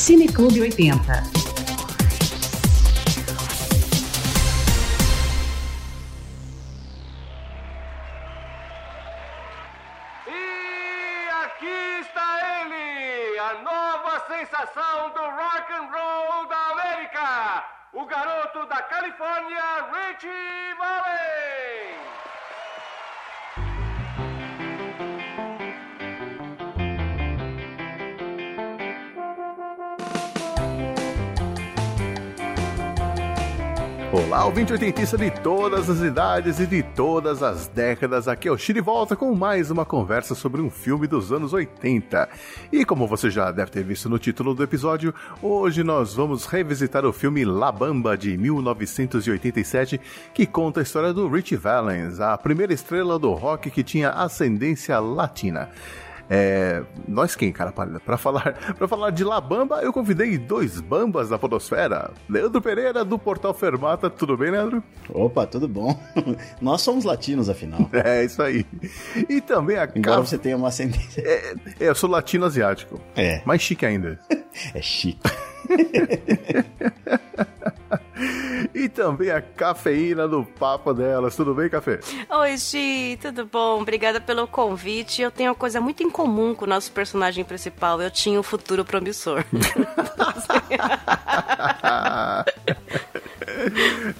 [0.00, 1.39] Cineclube 80.
[34.60, 38.28] Ouvinte oitentista de todas as idades e de todas as décadas.
[38.28, 42.28] Aqui é o Chile volta com mais uma conversa sobre um filme dos anos 80.
[42.70, 47.06] E como você já deve ter visto no título do episódio, hoje nós vamos revisitar
[47.06, 49.98] o filme La Bamba de 1987,
[50.34, 55.00] que conta a história do Richie Valens, a primeira estrela do rock que tinha ascendência
[55.00, 55.70] latina.
[56.32, 61.28] É, nós quem, cara, para falar, para falar de La Bamba, eu convidei dois bambas
[61.28, 62.12] da podosfera.
[62.28, 64.08] Leandro Pereira, do Portal Fermata.
[64.08, 64.80] Tudo bem, Leandro?
[65.08, 66.00] Opa, tudo bom.
[66.62, 67.80] nós somos latinos, afinal.
[68.02, 68.64] É, isso aí.
[69.28, 69.88] E também a...
[69.94, 71.22] Embora você tenha uma ascendência...
[71.22, 73.00] É, é, eu sou latino-asiático.
[73.16, 73.42] É.
[73.44, 74.18] Mais chique ainda.
[74.74, 75.28] é chique.
[78.74, 81.36] E também a cafeína do papo delas.
[81.36, 82.00] Tudo bem, Café?
[82.28, 83.80] Oi, Gi, tudo bom?
[83.80, 85.22] Obrigada pelo convite.
[85.22, 88.00] Eu tenho uma coisa muito em comum com o nosso personagem principal.
[88.00, 89.44] Eu tinha um futuro promissor.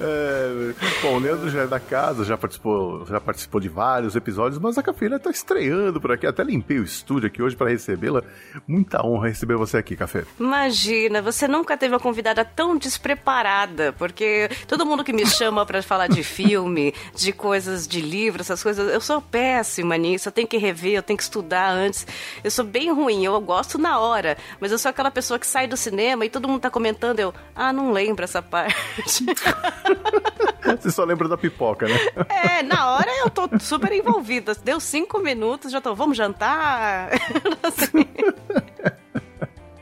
[0.01, 4.61] é, bom, o Leandro já é da casa, já participou, já participou de vários episódios,
[4.61, 6.27] mas a Cafeína está estreando por aqui.
[6.27, 8.23] Até limpei o estúdio aqui hoje para recebê-la.
[8.67, 10.25] Muita honra receber você aqui, Café.
[10.39, 15.83] Imagina, você nunca teve uma convidada tão despreparada, porque todo mundo que me chama para
[15.83, 20.29] falar de filme, de coisas de livro, essas coisas, eu sou péssima nisso.
[20.29, 22.07] Eu tenho que rever, eu tenho que estudar antes.
[22.43, 25.67] Eu sou bem ruim, eu gosto na hora, mas eu sou aquela pessoa que sai
[25.67, 28.75] do cinema e todo mundo tá comentando, eu, ah, não lembro essa parte.
[30.81, 31.97] Você só lembra da pipoca, né?
[32.29, 34.55] É, na hora eu tô super envolvida.
[34.63, 37.11] Deu cinco minutos, já tô, vamos jantar?
[37.63, 38.07] assim.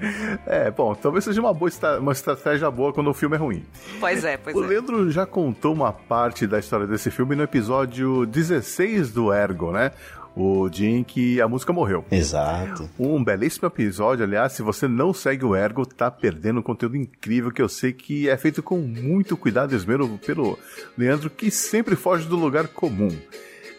[0.46, 1.70] É, bom, talvez seja uma boa
[2.00, 3.64] uma estratégia boa quando o filme é ruim.
[4.00, 4.66] Pois é, pois o é.
[4.66, 9.72] O Leandro já contou uma parte da história desse filme no episódio 16 do Ergo,
[9.72, 9.92] né?
[10.38, 12.04] o dia em que a música morreu.
[12.12, 12.88] Exato.
[12.96, 17.50] Um belíssimo episódio, aliás, se você não segue o Ergo, tá perdendo um conteúdo incrível
[17.50, 20.56] que eu sei que é feito com muito cuidado e esmero pelo
[20.96, 23.10] Leandro, que sempre foge do lugar comum.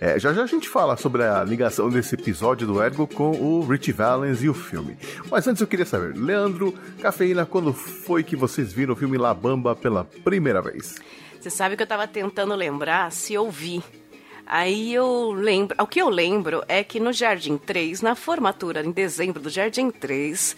[0.02, 3.66] É, já já a gente fala sobre a ligação desse episódio do Ergo com o
[3.68, 4.98] Richie Valens e o filme.
[5.30, 9.34] Mas antes eu queria saber, Leandro, Cafeína, quando foi que vocês viram o filme La
[9.34, 10.96] Bamba pela primeira vez?
[11.40, 13.84] Você sabe que eu tava tentando lembrar se eu vi.
[14.46, 18.92] Aí eu lembro, o que eu lembro é que no Jardim 3, na formatura em
[18.92, 20.56] dezembro do Jardim 3,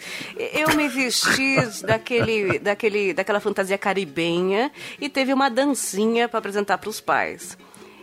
[0.54, 4.70] eu me vesti daquele, daquele, daquela fantasia caribenha
[5.00, 7.58] e teve uma dancinha para apresentar para os pais.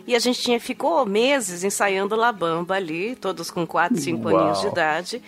[0.06, 4.60] E a gente tinha, ficou meses ensaiando La Bamba ali, todos com 4, 5 aninhos
[4.60, 5.22] de idade.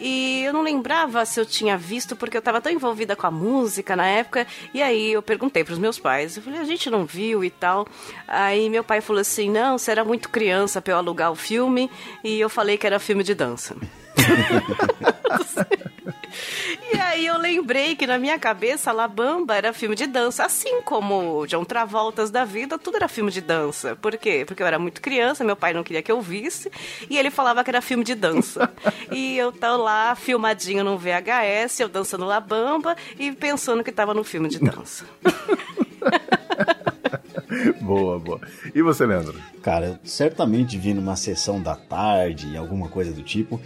[0.00, 3.30] E eu não lembrava se eu tinha visto, porque eu estava tão envolvida com a
[3.30, 4.46] música na época.
[4.72, 6.36] E aí eu perguntei para os meus pais.
[6.36, 7.86] Eu falei, a gente não viu e tal.
[8.26, 11.90] Aí meu pai falou assim: não, você era muito criança para eu alugar o filme.
[12.22, 13.76] E eu falei que era filme de dança.
[16.92, 20.82] e aí eu lembrei que na minha cabeça La Bamba era filme de dança, assim
[20.82, 23.96] como John Travoltas da vida, tudo era filme de dança.
[23.96, 24.44] Por quê?
[24.46, 26.70] Porque eu era muito criança, meu pai não queria que eu visse,
[27.08, 28.70] e ele falava que era filme de dança.
[29.10, 34.14] e eu tava lá filmadinho no VHS, eu dançando La Bamba e pensando que tava
[34.14, 35.04] no filme de dança.
[37.80, 38.40] boa, boa.
[38.74, 39.38] E você, Leandro?
[39.62, 43.60] Cara, certamente vi numa sessão da tarde, alguma coisa do tipo.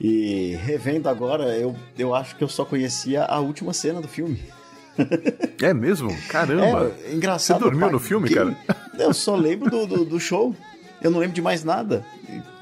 [0.00, 4.40] E revendo agora, eu, eu acho que eu só conhecia a última cena do filme.
[5.60, 6.10] É mesmo?
[6.28, 6.92] Caramba!
[7.04, 7.58] É, engraçado.
[7.58, 8.56] Você dormiu no filme, cara?
[8.98, 10.54] Eu só lembro do, do, do, show.
[11.02, 12.04] Eu não lembro de mais nada.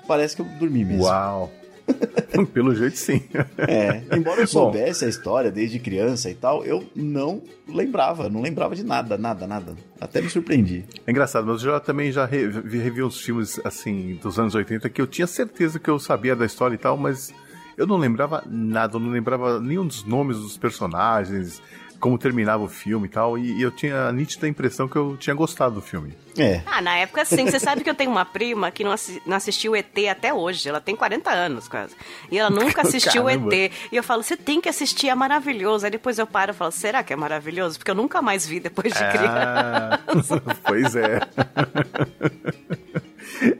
[0.06, 1.04] Parece que eu dormi mesmo.
[1.04, 1.52] Uau!
[2.52, 3.22] Pelo jeito, sim.
[3.58, 8.40] É, embora eu soubesse Bom, a história desde criança e tal, eu não lembrava, não
[8.40, 9.76] lembrava de nada, nada, nada.
[10.00, 10.84] Até me surpreendi.
[11.06, 14.88] É engraçado, mas eu já, também já revi, revi uns filmes, assim, dos anos 80
[14.88, 17.32] que eu tinha certeza que eu sabia da história e tal, mas
[17.76, 21.62] eu não lembrava nada, eu não lembrava nenhum dos nomes dos personagens,
[22.02, 25.32] como terminava o filme e tal, e eu tinha a nítida impressão que eu tinha
[25.36, 26.12] gostado do filme.
[26.36, 26.60] É.
[26.66, 27.46] Ah, na época sim.
[27.46, 30.68] Você sabe que eu tenho uma prima que não, assi não assistiu ET até hoje.
[30.68, 31.94] Ela tem 40 anos quase.
[32.28, 33.54] E ela nunca assistiu Caramba.
[33.54, 33.72] ET.
[33.92, 35.84] E eu falo, você tem que assistir, é maravilhoso.
[35.84, 37.78] Aí depois eu paro e falo, será que é maravilhoso?
[37.78, 40.42] Porque eu nunca mais vi depois de ah, criança.
[40.66, 41.20] pois é.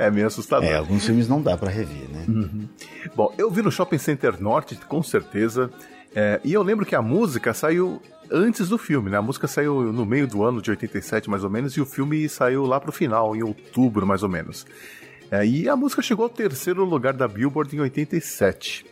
[0.00, 0.68] É meio assustador.
[0.68, 2.24] É, alguns filmes não dá para rever, né?
[2.26, 2.68] Uhum.
[3.14, 5.70] Bom, eu vi no Shopping Center Norte, com certeza.
[6.14, 8.00] É, e eu lembro que a música saiu
[8.30, 9.18] antes do filme, né?
[9.18, 12.28] A música saiu no meio do ano de 87, mais ou menos, e o filme
[12.28, 14.66] saiu lá pro final, em outubro, mais ou menos.
[15.30, 18.84] É, e a música chegou ao terceiro lugar da Billboard em 87.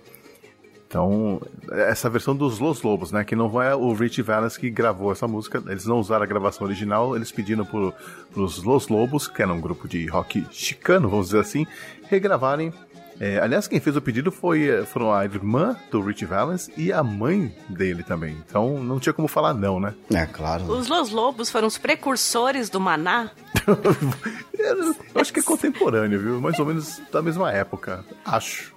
[0.91, 1.41] Então,
[1.71, 3.23] essa versão dos Los Lobos, né?
[3.23, 5.63] Que não é o Rich Valens que gravou essa música.
[5.69, 7.93] Eles não usaram a gravação original, eles pediram para
[8.35, 11.65] os Los Lobos, que era um grupo de rock chicano, vamos dizer assim,
[12.09, 12.73] regravarem.
[13.21, 17.03] É, aliás, quem fez o pedido foi, foram a irmã do Rich Valens e a
[17.03, 18.35] mãe dele também.
[18.47, 19.95] Então não tinha como falar não, né?
[20.11, 20.65] É, claro.
[20.65, 23.31] Os Los Lobos foram os precursores do Maná?
[24.59, 26.41] Eu acho que é contemporâneo, viu?
[26.41, 28.73] Mais ou menos da mesma época, acho.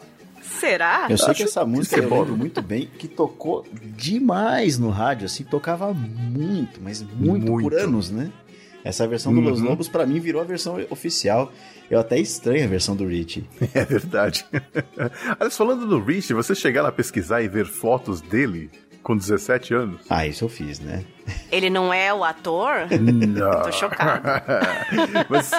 [0.60, 1.07] Será?
[1.10, 3.66] Eu sei Acho que essa música que é eu lembro muito bem, que tocou
[3.96, 7.63] demais no rádio, assim, tocava muito, mas muito, Muito.
[7.63, 8.31] por anos, né?
[8.84, 9.68] Essa versão do Los Uhum.
[9.70, 11.52] Lobos, pra mim, virou a versão oficial.
[11.90, 13.44] Eu até estranho a versão do Rich.
[13.74, 14.46] É verdade.
[15.40, 18.70] Aliás, falando do Rich, você chegar lá pesquisar e ver fotos dele
[19.04, 20.02] com 17 anos?
[20.10, 21.04] Ah, isso eu fiz, né?
[21.52, 22.88] Ele não é o ator?
[23.00, 23.62] Não.
[23.64, 24.44] Tô chocada.
[25.30, 25.52] Mas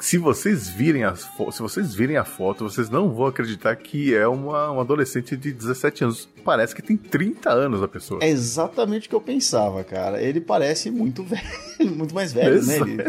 [0.00, 4.14] se vocês virem as fo- se vocês virem a foto, vocês não vão acreditar que
[4.14, 6.28] é uma, uma adolescente de 17 anos.
[6.44, 8.20] Parece que tem 30 anos a pessoa.
[8.22, 10.20] É exatamente o que eu pensava, cara.
[10.22, 11.42] Ele parece muito velho,
[11.94, 12.76] muito mais velho, né?
[12.76, 13.04] Ele-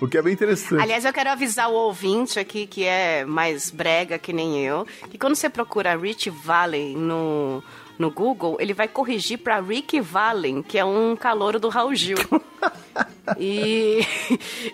[0.00, 0.82] O que é bem interessante.
[0.82, 5.18] Aliás, eu quero avisar o ouvinte aqui, que é mais brega que nem eu, que
[5.18, 7.62] quando você procura Rich Valley no,
[7.98, 12.16] no Google, ele vai corrigir pra Rick Valen, que é um calouro do Raul Gil.
[13.38, 14.00] E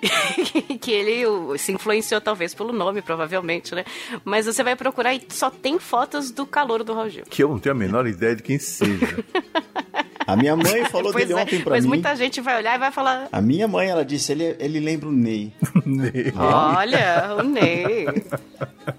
[0.80, 3.84] que ele se influenciou talvez pelo nome, provavelmente, né?
[4.24, 7.24] Mas você vai procurar e só tem fotos do calouro do Raul Gil.
[7.28, 9.22] Que eu não tenho a menor ideia de quem seja.
[10.26, 11.90] A minha mãe falou Pois dele é, ontem pra mas mim.
[11.90, 15.08] muita gente vai olhar e vai falar: A minha mãe, ela disse, ele, ele lembra
[15.08, 15.52] o Ney.
[16.37, 18.06] Olha, o Ney.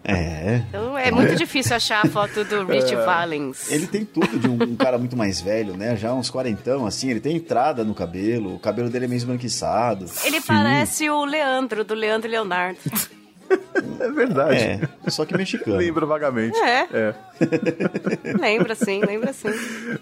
[0.04, 0.62] É.
[0.70, 3.70] Então, é muito difícil achar a foto do Rich Valens.
[3.72, 5.96] Ele tem tudo de um, um cara muito mais velho, né?
[5.98, 7.10] Já uns quarentão, assim.
[7.10, 8.56] Ele tem entrada no cabelo.
[8.56, 10.06] O cabelo dele é meio esbranquiçado.
[10.24, 12.80] Ele parece o Leandro, do Leandro e Leonardo.
[14.00, 14.58] É verdade.
[14.60, 15.78] É, só que mexicano.
[15.78, 16.58] Lembro vagamente.
[16.60, 16.86] É.
[16.92, 17.14] É.
[18.38, 19.48] lembra sim, lembra sim.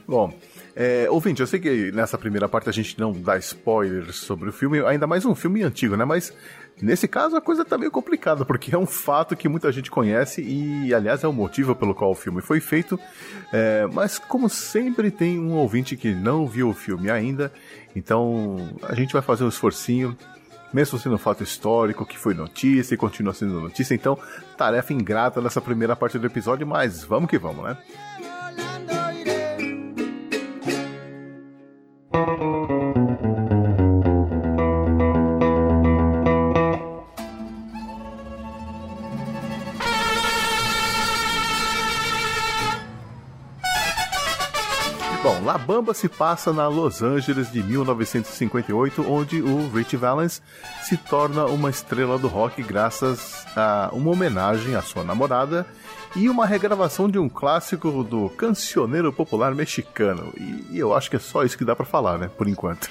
[0.07, 0.33] Bom,
[0.75, 4.51] é, ouvinte, eu sei que nessa primeira parte a gente não dá spoilers sobre o
[4.51, 6.03] filme, ainda mais um filme antigo, né?
[6.03, 6.33] Mas
[6.81, 10.41] nesse caso a coisa tá meio complicada, porque é um fato que muita gente conhece
[10.41, 12.99] e, aliás, é o motivo pelo qual o filme foi feito.
[13.53, 17.53] É, mas, como sempre, tem um ouvinte que não viu o filme ainda,
[17.95, 20.17] então a gente vai fazer um esforcinho.
[20.73, 24.19] Mesmo sendo um fato histórico, que foi notícia e continua sendo notícia, então
[24.57, 27.77] tarefa ingrata nessa primeira parte do episódio, mas vamos que vamos, né?
[32.15, 32.23] Bom,
[45.43, 50.41] La Bamba se passa na Los Angeles de 1958, onde o Rich Valens
[50.83, 55.65] se torna uma estrela do rock graças a uma homenagem à sua namorada
[56.15, 60.33] e uma regravação de um clássico do cancioneiro popular mexicano.
[60.37, 62.29] E, e eu acho que é só isso que dá pra falar, né?
[62.37, 62.87] Por enquanto.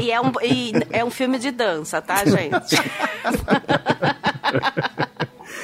[0.00, 2.76] E é um, e é um filme de dança, tá, gente?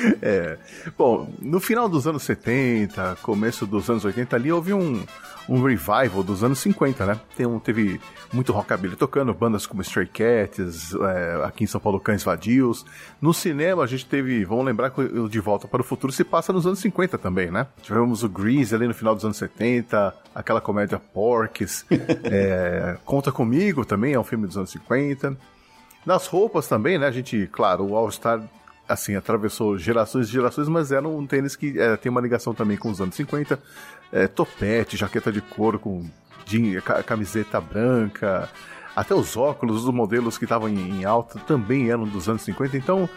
[0.22, 0.56] É.
[0.96, 5.04] Bom, no final dos anos 70, começo dos anos 80 ali, houve um,
[5.48, 7.20] um revival dos anos 50, né?
[7.36, 8.00] Tem um, teve
[8.32, 12.84] muito rockabilly tocando, bandas como Stray Cats, é, aqui em São Paulo Cães Vadios.
[13.20, 16.24] No cinema a gente teve, vamos lembrar que o De Volta para o Futuro se
[16.24, 17.66] passa nos anos 50 também, né?
[17.82, 21.84] Tivemos o Grease ali no final dos anos 70, aquela comédia Porks,
[22.24, 25.36] é, Conta Comigo também, é um filme dos anos 50.
[26.04, 27.06] Nas roupas também, né?
[27.06, 28.42] A gente, claro, o All Star
[28.92, 32.76] assim, atravessou gerações e gerações, mas era um tênis que é, tem uma ligação também
[32.76, 33.58] com os anos 50.
[34.12, 36.04] É, topete, jaqueta de couro com
[37.06, 38.50] camiseta branca,
[38.94, 42.76] até os óculos dos modelos que estavam em, em alta também eram dos anos 50.
[42.76, 43.08] Então,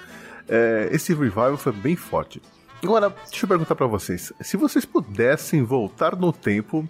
[0.48, 2.42] é, esse revival foi bem forte.
[2.82, 6.88] Agora, deixa eu perguntar pra vocês: se vocês pudessem voltar no tempo,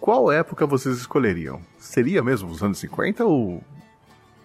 [0.00, 1.60] qual época vocês escolheriam?
[1.78, 3.62] Seria mesmo os anos 50 ou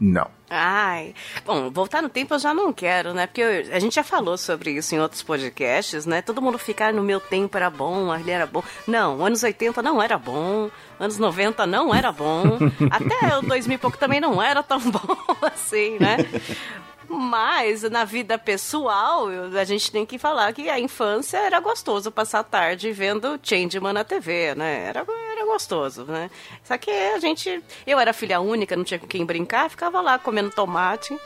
[0.02, 0.28] não?
[0.50, 1.14] Ai,
[1.46, 3.26] bom, voltar no tempo eu já não quero, né?
[3.28, 6.22] Porque eu- a gente já falou sobre isso em outros podcasts, né?
[6.22, 8.62] Todo mundo ficar no meu tempo era bom, ali era bom.
[8.86, 12.58] Não, anos 80 não era bom, anos 90 não era bom,
[12.92, 16.18] até o 2000 e pouco também não era tão bom assim, né?
[17.10, 22.40] Mas na vida pessoal, a gente tem que falar que a infância era gostoso passar
[22.40, 24.86] a tarde vendo Changeman na TV, né?
[24.88, 26.30] Era, era gostoso, né?
[26.64, 27.62] Só que a gente.
[27.86, 31.18] Eu era filha única, não tinha com quem brincar, ficava lá comendo tomate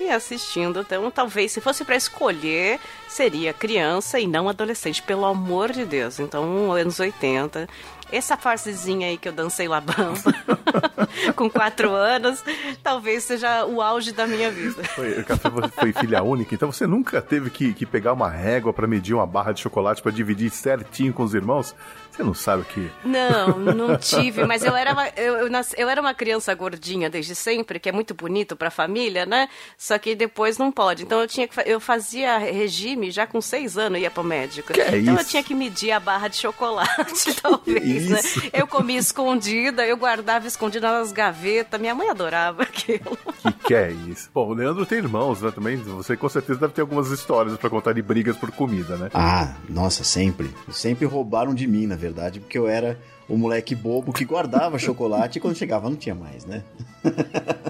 [0.00, 0.80] e assistindo.
[0.80, 6.18] Então, talvez se fosse para escolher, seria criança e não adolescente, pelo amor de Deus.
[6.18, 7.68] Então, anos 80.
[8.12, 10.34] Essa farsezinha aí que eu dancei lá bamba
[11.36, 12.42] com quatro anos,
[12.82, 14.82] talvez seja o auge da minha vida.
[14.84, 18.86] Foi, Café foi filha única, então você nunca teve que, que pegar uma régua para
[18.86, 21.74] medir uma barra de chocolate para dividir certinho com os irmãos?
[22.10, 22.90] Você não sabe o que.
[23.04, 27.08] Não, não tive, mas eu era, uma, eu, eu, nasci, eu, era uma criança gordinha
[27.08, 29.48] desde sempre, que é muito bonito pra família, né?
[29.78, 31.02] Só que depois não pode.
[31.02, 34.72] Então eu tinha que eu fazia regime já com seis anos, ia pro médico.
[34.72, 35.22] Que é então isso?
[35.22, 38.50] eu tinha que medir a barra de chocolate, talvez, né?
[38.52, 41.80] Eu comia escondida, eu guardava escondida nas gavetas.
[41.80, 43.16] Minha mãe adorava aquilo.
[43.62, 44.28] Que que é isso?
[44.34, 45.52] Bom, o Leandro tem irmãos, né?
[45.52, 49.10] Também você com certeza deve ter algumas histórias para contar de brigas por comida, né?
[49.14, 50.50] Ah, nossa, sempre.
[50.72, 52.09] Sempre roubaram de mim, na verdade,
[52.40, 52.98] porque eu era
[53.28, 56.62] o moleque bobo que guardava chocolate e quando chegava não tinha mais, né?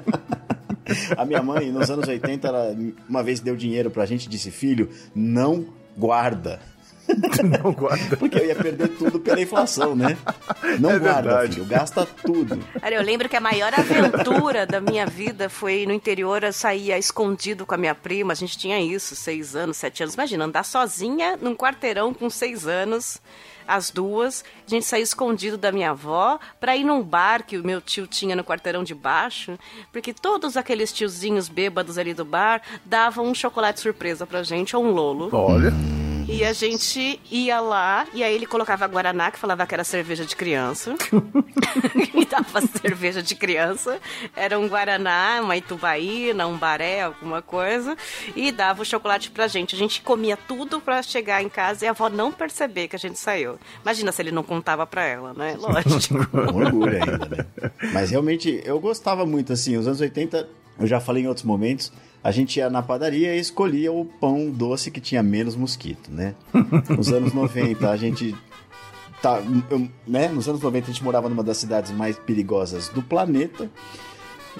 [1.16, 2.76] A minha mãe, nos anos 80, ela
[3.09, 5.66] uma vez deu dinheiro pra gente e disse: Filho, não
[5.97, 6.61] guarda.
[7.42, 8.16] Não guarda.
[8.16, 10.16] Porque eu ia perder tudo pela inflação, né?
[10.78, 11.54] Não É guarda, verdade.
[11.54, 12.56] filho, gasta tudo.
[12.80, 16.97] Cara, eu lembro que a maior aventura da minha vida foi no interior, eu saía
[16.97, 20.14] escondido com a minha prima, a gente tinha isso, seis anos, sete anos.
[20.14, 23.20] Imagina, andar sozinha num quarteirão com seis anos,
[23.67, 24.45] as duas.
[24.67, 28.07] A gente saía escondido da minha avó pra ir num bar que o meu tio
[28.07, 29.59] tinha no quarteirão de baixo,
[29.93, 34.85] porque todos aqueles tiozinhos bêbados ali do bar davam um chocolate surpresa pra gente, ou
[34.85, 35.29] um lolo.
[35.33, 35.73] Olha.
[36.32, 40.25] E a gente ia lá, e aí ele colocava Guaraná, que falava que era cerveja
[40.25, 40.94] de criança.
[42.14, 43.99] e dava cerveja de criança.
[44.37, 47.96] Era um Guaraná, uma Itubaína, um baré, alguma coisa.
[48.37, 49.75] E dava o chocolate pra gente.
[49.75, 52.99] A gente comia tudo pra chegar em casa e a avó não perceber que a
[52.99, 53.58] gente saiu.
[53.82, 55.56] Imagina se ele não contava pra ela, né?
[55.58, 56.28] Lógico.
[56.54, 57.70] Orgulho ainda, né?
[57.92, 61.92] Mas realmente, eu gostava muito, assim, os anos 80, eu já falei em outros momentos,
[62.22, 66.34] a gente ia na padaria e escolhia o pão doce que tinha menos mosquito, né?
[66.88, 68.34] Nos anos 90, a gente...
[69.22, 70.28] Tá, eu- né?
[70.28, 73.70] Nos anos 90 a gente morava numa das cidades mais perigosas do planeta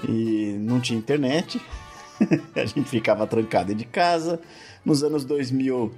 [0.07, 1.59] e não tinha internet.
[2.55, 4.39] a gente ficava trancado de casa.
[4.85, 5.91] Nos anos 2000,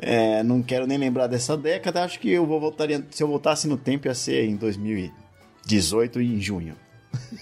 [0.00, 2.02] é, não quero nem lembrar dessa década.
[2.04, 6.40] Acho que eu vou voltaria, se eu voltasse no tempo ia ser em 2018 em
[6.40, 6.74] junho.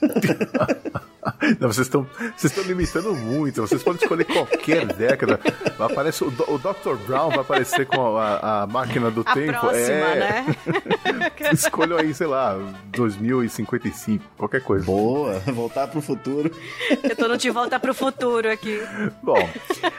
[1.61, 2.07] Não, vocês estão
[2.37, 3.61] vocês estão limitando muito.
[3.63, 5.41] Vocês podem escolher qualquer década.
[5.79, 6.97] Vai aparecer, o, o Dr.
[7.07, 9.59] Brown vai aparecer com a, a máquina do A tempo.
[9.61, 10.57] próxima, é, né?
[11.53, 12.57] Escolham aí, sei lá,
[12.89, 14.85] 2055, qualquer coisa.
[14.85, 16.51] Boa, voltar pro futuro.
[17.03, 18.81] Eu tô no De Volta pro Futuro aqui.
[19.23, 19.49] Bom,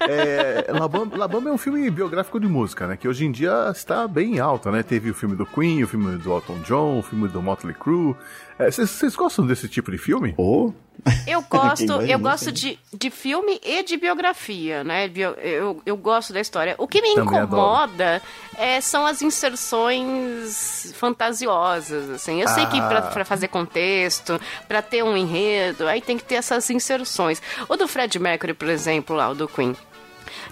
[0.08, 2.98] é, La Bamba, La Bamba é um filme biográfico de música, né?
[2.98, 4.84] Que hoje em dia está bem em alta, né?
[4.84, 8.16] Teve o filme do Queen, o filme do Elton John, o filme do Motley Crue.
[8.60, 10.34] É, Vocês vocês gostam desse tipo de filme?
[10.38, 10.74] Ou
[11.28, 15.08] Eu gosto, eu de gosto música, de, de filme e de biografia, né?
[15.10, 16.74] Bio- Eu, eu gosto da história.
[16.78, 18.22] O que me Também incomoda
[18.58, 22.42] é, são as inserções fantasiosas, assim.
[22.42, 23.26] Eu sei que pra, Ah.
[23.26, 27.42] fazer contexto, pra ter um enredo, aí tem que ter essas inserções.
[27.68, 29.76] O do Fred Mercury, por exemplo, lá, o do Queen.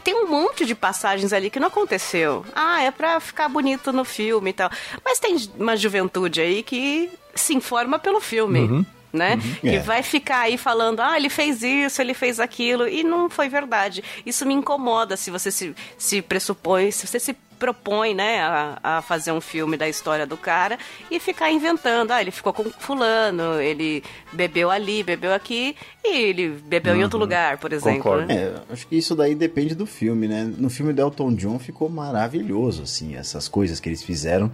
[0.03, 2.45] Tem um monte de passagens ali que não aconteceu.
[2.55, 4.69] Ah, é pra ficar bonito no filme e tal.
[5.03, 8.85] Mas tem uma juventude aí que se informa pelo filme.
[9.15, 9.39] Né?
[9.61, 9.79] Que É.
[9.79, 14.03] vai ficar aí falando, ah, ele fez isso, ele fez aquilo, e não foi verdade.
[14.25, 19.01] Isso me incomoda se você se, se pressupõe, se você se propõe, né, a, a
[19.01, 20.77] fazer um filme da história do cara
[21.09, 24.03] e ficar inventando, ah, ele ficou com fulano, ele
[24.33, 28.03] bebeu ali, bebeu aqui, e ele bebeu em outro lugar, por exemplo.
[28.03, 28.27] Concordo.
[28.27, 28.35] né?
[28.35, 30.43] É, acho que isso daí depende do filme, né?
[30.57, 34.51] No filme do Elton John ficou maravilhoso, assim, essas coisas que eles fizeram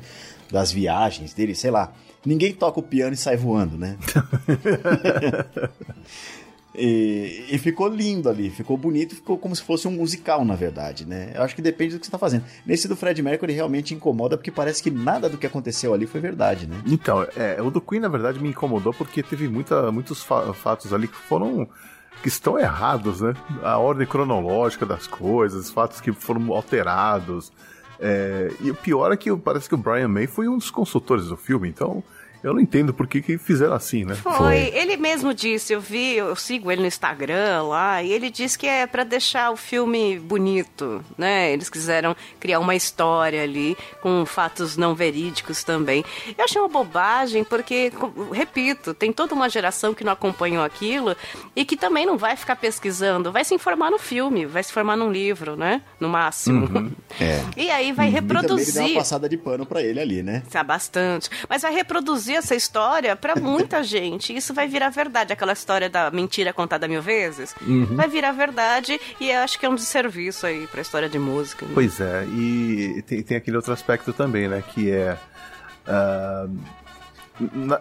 [0.51, 1.91] das viagens dele, sei lá.
[2.25, 3.97] Ninguém toca o piano e sai voando, né?
[6.73, 11.05] E, e ficou lindo ali, ficou bonito, ficou como se fosse um musical, na verdade,
[11.05, 11.33] né?
[11.35, 12.45] Eu acho que depende do que você tá fazendo.
[12.65, 16.21] Nesse do Fred Mercury realmente incomoda, porque parece que nada do que aconteceu ali foi
[16.21, 16.81] verdade, né?
[16.85, 20.93] Então, é, o do Queen, na verdade, me incomodou porque teve muita, muitos fa- fatos
[20.93, 21.67] ali que foram.
[22.21, 23.33] que estão errados, né?
[23.63, 27.51] A ordem cronológica das coisas, fatos que foram alterados.
[28.01, 31.27] É, e o pior é que parece que o Brian May foi um dos consultores
[31.27, 32.03] do filme, então
[32.43, 34.15] eu não entendo por que, que fizeram assim, né?
[34.15, 34.71] Foi.
[34.73, 38.67] Ele mesmo disse, eu vi, eu sigo ele no Instagram lá, e ele disse que
[38.67, 41.51] é pra deixar o filme bonito, né?
[41.51, 46.03] Eles quiseram criar uma história ali com fatos não verídicos também.
[46.37, 47.91] Eu achei uma bobagem porque,
[48.31, 51.15] repito, tem toda uma geração que não acompanhou aquilo
[51.55, 54.95] e que também não vai ficar pesquisando, vai se informar no filme, vai se informar
[54.95, 55.81] num livro, né?
[55.99, 56.91] No máximo.
[57.19, 57.41] É.
[57.61, 60.23] E aí vai E também ele deu reproduzir uma passada de pano pra ele ali,
[60.23, 60.41] né?
[60.49, 61.29] Tá bastante.
[61.47, 64.35] Mas vai reproduzir essa história para muita gente.
[64.35, 67.55] Isso vai virar verdade, aquela história da mentira contada mil vezes.
[67.61, 67.95] Uhum.
[67.95, 71.65] Vai virar verdade e eu acho que é um desserviço aí pra história de música.
[71.65, 71.71] Né?
[71.73, 75.17] Pois é, e tem, tem aquele outro aspecto também, né, que é...
[75.87, 76.80] Uh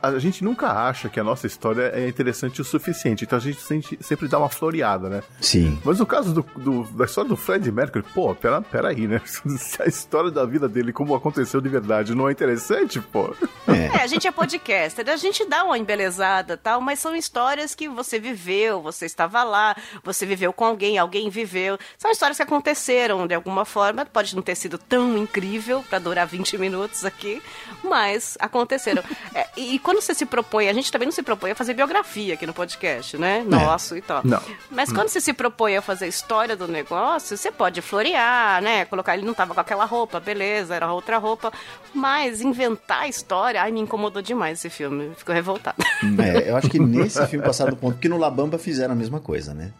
[0.02, 3.60] a gente nunca acha que a nossa história é interessante o suficiente, então a gente
[4.00, 5.22] sempre dá uma floreada, né?
[5.40, 5.78] Sim.
[5.84, 9.20] Mas no caso do, do, da história do Fred Mercury, pô, pera, pera aí, né?
[9.24, 13.34] Se a história da vida dele, como aconteceu de verdade, não é interessante, pô.
[13.68, 17.74] É, é a gente é podcaster, a gente dá uma embelezada tal, mas são histórias
[17.74, 21.78] que você viveu, você estava lá, você viveu com alguém, alguém viveu.
[21.98, 26.26] São histórias que aconteceram de alguma forma, pode não ter sido tão incrível para durar
[26.26, 27.42] 20 minutos aqui,
[27.82, 29.02] mas aconteceram.
[29.34, 32.34] É, e, quando você se propõe, a gente também não se propõe a fazer biografia
[32.34, 33.40] aqui no podcast, né?
[33.40, 33.44] É.
[33.44, 34.22] Nosso e tal.
[34.24, 34.40] Não.
[34.70, 38.84] Mas quando você se propõe a fazer história do negócio, você pode florear, né?
[38.84, 41.52] Colocar ele não tava com aquela roupa, beleza, era outra roupa.
[41.92, 45.10] Mas inventar a história, ai, me incomodou demais esse filme.
[45.16, 45.76] Ficou revoltado.
[46.18, 49.20] É, eu acho que nesse filme passado do ponto, porque no Labamba fizeram a mesma
[49.20, 49.72] coisa, né?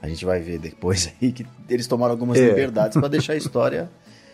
[0.00, 2.44] A gente vai ver depois aí que eles tomaram algumas é.
[2.46, 3.90] liberdades para deixar a história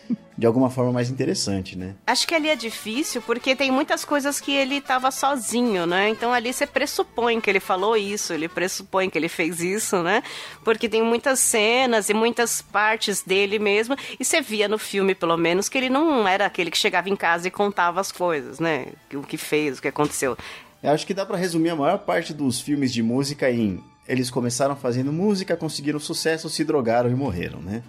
[0.37, 1.95] de alguma forma mais interessante, né?
[2.05, 6.09] Acho que ali é difícil porque tem muitas coisas que ele estava sozinho, né?
[6.09, 10.21] Então ali você pressupõe que ele falou isso, ele pressupõe que ele fez isso, né?
[10.63, 15.37] Porque tem muitas cenas e muitas partes dele mesmo, e você via no filme, pelo
[15.37, 18.87] menos, que ele não era aquele que chegava em casa e contava as coisas, né?
[19.13, 20.37] O que fez, o que aconteceu.
[20.83, 24.29] Eu acho que dá para resumir a maior parte dos filmes de música em eles
[24.29, 27.81] começaram fazendo música, conseguiram sucesso, se drogaram e morreram, né?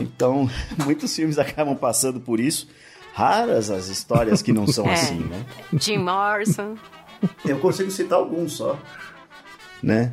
[0.00, 0.48] Então,
[0.84, 2.68] muitos filmes acabam passando por isso.
[3.12, 4.92] Raras as histórias que não são é.
[4.92, 5.44] assim, né?
[5.74, 6.76] Jim Morrison.
[7.44, 8.78] Eu consigo citar alguns só,
[9.82, 10.12] né?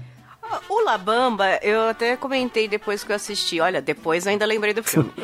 [0.69, 3.59] O La Bamba, eu até comentei depois que eu assisti.
[3.59, 5.11] Olha, depois eu ainda lembrei do filme.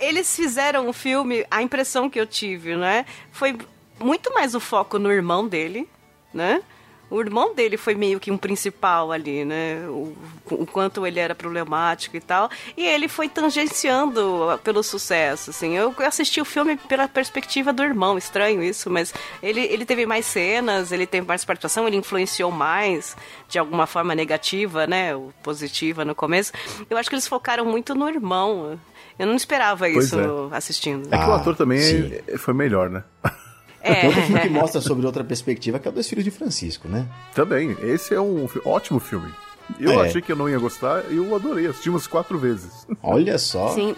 [0.00, 3.04] Eles fizeram o filme, a impressão que eu tive, né?
[3.32, 3.58] Foi
[4.00, 5.88] muito mais o foco no irmão dele,
[6.32, 6.62] né?
[7.10, 9.80] O irmão dele foi meio que um principal ali, né?
[9.88, 10.14] O,
[10.50, 12.50] o, quanto ele era problemático e tal.
[12.76, 15.76] E ele foi tangenciando pelo sucesso, assim.
[15.76, 20.26] Eu assisti o filme pela perspectiva do irmão, estranho isso, mas ele, ele teve mais
[20.26, 23.16] cenas, ele teve mais participação, ele influenciou mais
[23.48, 25.16] de alguma forma negativa, né?
[25.16, 26.52] Ou positiva no começo.
[26.90, 28.78] Eu acho que eles focaram muito no irmão.
[29.18, 30.56] Eu não esperava pois isso é.
[30.56, 31.08] assistindo.
[31.10, 33.02] É que o ator também ah, foi melhor, né?
[33.88, 34.06] É.
[34.06, 37.06] Outro filme que mostra sobre outra perspectiva, que é o Dois Filhos de Francisco, né?
[37.34, 37.76] Também.
[37.82, 39.32] Esse é um ótimo filme.
[39.78, 40.06] Eu é.
[40.06, 41.66] achei que eu não ia gostar e eu adorei.
[41.66, 42.86] Assistimos quatro vezes.
[43.02, 43.68] Olha só.
[43.68, 43.94] Sim.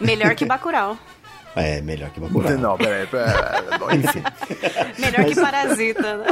[0.00, 0.98] Melhor que Bacurau.
[1.54, 2.56] É, melhor que Bacurau.
[2.56, 3.32] Não, peraí, peraí.
[3.98, 4.22] Enfim.
[4.98, 6.26] Melhor mas, que Parasita, né?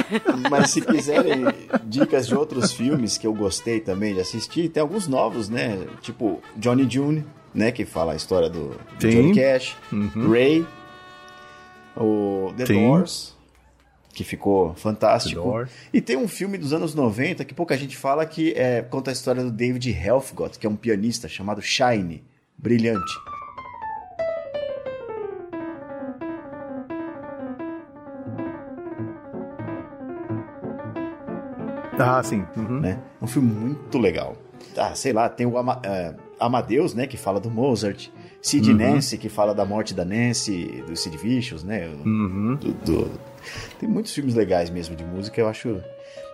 [0.51, 1.45] Mas se quiserem
[1.85, 5.87] dicas de outros filmes que eu gostei também de assistir, tem alguns novos, né?
[6.01, 7.73] Tipo Johnny June, né?
[7.73, 9.77] Que fala a história do, do Johnny Cash.
[9.93, 10.31] Uhum.
[10.31, 10.67] Ray,
[11.99, 12.87] o The Sim.
[12.87, 13.37] Doors,
[14.13, 15.67] que ficou fantástico.
[15.93, 19.13] E tem um filme dos anos 90 que pouca gente fala que é, conta a
[19.13, 22.23] história do David Helfgott, que é um pianista chamado Shine,
[22.57, 23.13] brilhante.
[31.99, 32.45] Ah, sim.
[32.57, 32.81] Uhum.
[32.81, 32.99] Né?
[33.21, 34.37] Um filme muito legal.
[34.77, 38.09] Ah, sei lá, tem o Ama uh, Amadeus, né, que fala do Mozart.
[38.49, 38.77] Sid uhum.
[38.79, 41.87] Nancy, que fala da morte da Nancy, do Sid Vicious, né?
[41.87, 42.55] Uhum.
[42.55, 43.21] Do, do...
[43.79, 45.83] Tem muitos filmes legais mesmo de música, eu acho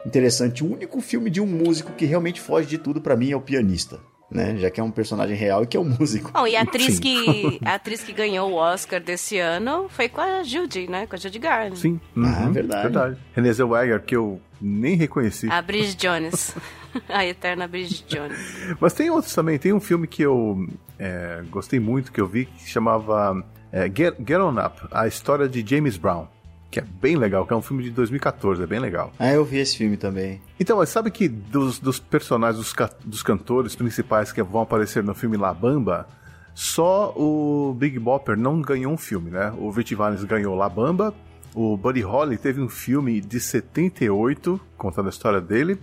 [0.07, 0.63] interessante.
[0.63, 3.41] O único filme de um músico que realmente foge de tudo para mim é o
[3.41, 3.99] pianista.
[4.31, 4.57] Né?
[4.57, 6.31] Já que é um personagem real e que é um músico.
[6.33, 10.21] Bom, e a atriz, que, a atriz que ganhou o Oscar desse ano foi com
[10.21, 11.07] a Judy, né?
[11.07, 11.79] Com a Judy Garland.
[11.79, 12.01] Sim.
[12.17, 12.25] Uhum.
[12.25, 12.83] Ah, verdade.
[12.83, 13.17] verdade.
[13.35, 15.49] Renée Zellweger, que eu nem reconheci.
[15.51, 16.55] A Bridget Jones.
[17.09, 18.39] a eterna Bridget Jones.
[18.81, 19.59] Mas tem outros também.
[19.59, 20.67] Tem um filme que eu
[20.99, 25.49] é, gostei muito, que eu vi, que chamava é, Get, Get On Up, a história
[25.49, 26.27] de James Brown.
[26.71, 29.13] Que é bem legal, que é um filme de 2014, é bem legal.
[29.17, 30.41] Ah, eu vi esse filme também.
[30.59, 35.15] Então, mas sabe que dos, dos personagens, dos, dos cantores principais que vão aparecer no
[35.15, 36.09] filme La Bamba,
[36.53, 39.53] só o Big Bopper não ganhou um filme, né?
[39.57, 41.15] O Rich Valens ganhou La Bamba,
[41.55, 45.79] o Buddy Holly teve um filme de 78, contando a história dele,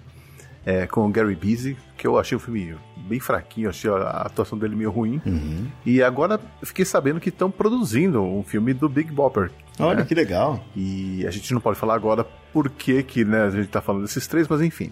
[0.65, 4.57] é, com o Gary Busey, que eu achei o filme bem fraquinho, achei a atuação
[4.57, 5.21] dele meio ruim.
[5.25, 5.67] Uhum.
[5.85, 9.51] E agora fiquei sabendo que estão produzindo um filme do Big Bopper.
[9.79, 10.05] Olha né?
[10.05, 10.63] que legal.
[10.75, 14.03] E a gente não pode falar agora por que, que né, a gente está falando
[14.03, 14.91] desses três, mas enfim.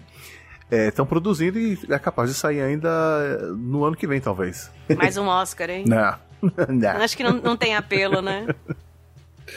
[0.70, 2.88] Estão é, produzindo e é capaz de sair ainda
[3.56, 4.70] no ano que vem, talvez.
[4.96, 5.84] Mais um Oscar, hein?
[5.86, 6.14] Não.
[6.68, 7.02] não.
[7.02, 8.46] Acho que não, não tem apelo, né?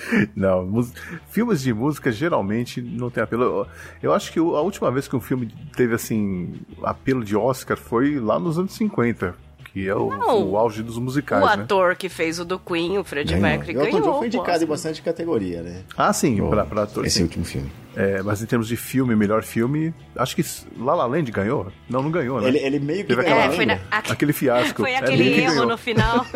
[0.36, 0.84] Não,
[1.29, 3.67] filmes de música geralmente não tem apelo.
[4.01, 6.53] Eu acho que a última vez que um filme teve assim
[6.84, 9.36] apelo de Oscar foi lá nos anos 50,
[9.71, 10.08] que é o,
[10.51, 11.63] o auge dos musicais, o né?
[11.63, 13.41] ator que fez o do Queen, o Freddie Ganhou.
[13.49, 14.12] Mercury, o Elton ganhou.
[14.13, 14.67] John foi indicado em Oscar.
[14.67, 15.82] bastante categoria, né?
[15.97, 17.06] Ah, sim, O- pra, pra ator.
[17.06, 17.23] Esse sim.
[17.23, 17.71] último filme.
[17.95, 20.43] É, mas em termos de filme, melhor filme, acho que
[20.79, 21.67] La La Land ganhou.
[21.88, 22.47] Não, não ganhou, né?
[22.47, 23.39] Ele, ele meio que Teve ganhou.
[23.39, 24.82] É, foi na, aque- Aquele fiasco.
[24.82, 26.25] Foi É, aquele ele que erro no final.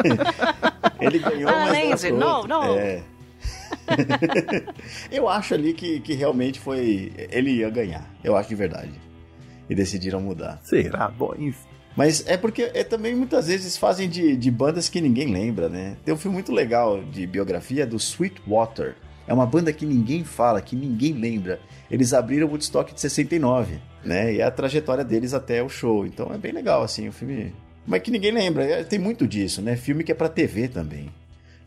[0.99, 2.63] Ele ganhou, Ah, mas pro não, não.
[2.75, 3.03] É.
[5.12, 7.12] eu acho ali que, que realmente foi.
[7.32, 8.10] Ele ia ganhar.
[8.23, 8.91] Eu acho de verdade.
[9.69, 10.60] E decidiram mudar.
[10.63, 11.10] Será?
[11.10, 11.67] Bom, enfim.
[11.95, 15.97] Mas é porque é, também muitas vezes fazem de, de bandas que ninguém lembra, né?
[16.06, 18.95] Tem um filme muito legal de biografia do Sweetwater.
[19.28, 21.60] É uma banda que ninguém fala, que ninguém lembra.
[21.89, 24.36] Eles abriram o Woodstock de 69, né?
[24.36, 26.06] E é a trajetória deles até o show.
[26.06, 27.54] Então é bem legal, assim, o filme.
[27.86, 28.63] Mas que ninguém lembra.
[28.63, 29.76] É, Tem muito disso, né?
[29.76, 31.10] Filme que é pra TV também.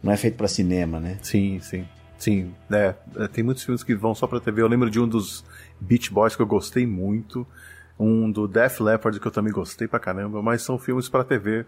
[0.01, 1.19] Não é feito pra cinema, né?
[1.23, 1.85] Sim, sim.
[2.21, 4.63] Sim, é, é, tem muitos filmes que vão só pra TV.
[4.63, 5.43] Eu lembro de um dos
[5.81, 7.45] Beach Boys que eu gostei muito.
[7.99, 10.43] Um do Def Leppard que eu também gostei pra caramba.
[10.43, 11.65] Mas são filmes pra TV.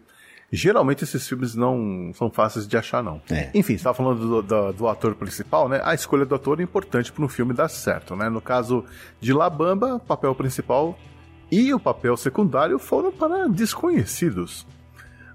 [0.54, 3.22] Geralmente esses filmes não são fáceis de achar, não.
[3.30, 3.50] É.
[3.54, 5.80] Enfim, você tava falando do, do- do ator principal, né?
[5.82, 8.28] A escolha do ator é importante para um filme dar certo, né?
[8.28, 8.84] No caso
[9.18, 10.98] de La Bamba, o papel principal
[11.50, 14.66] e o papel secundário foram para desconhecidos.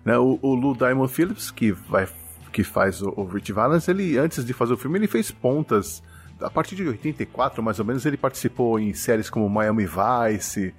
[0.06, 0.16] Né?
[0.20, 2.08] O, o Lou Diamond Phillips, que, vai,
[2.52, 6.04] que faz o, o Rich Valens, ele, antes de fazer o filme, ele fez pontas.
[6.40, 10.74] A partir de 84, mais ou menos, ele participou em séries como Miami Vice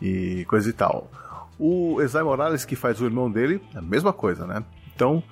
[0.00, 1.10] e coisa e tal.
[1.58, 4.62] O Esai Morales, que faz o irmão dele, é a mesma coisa, né?
[4.94, 5.22] Então,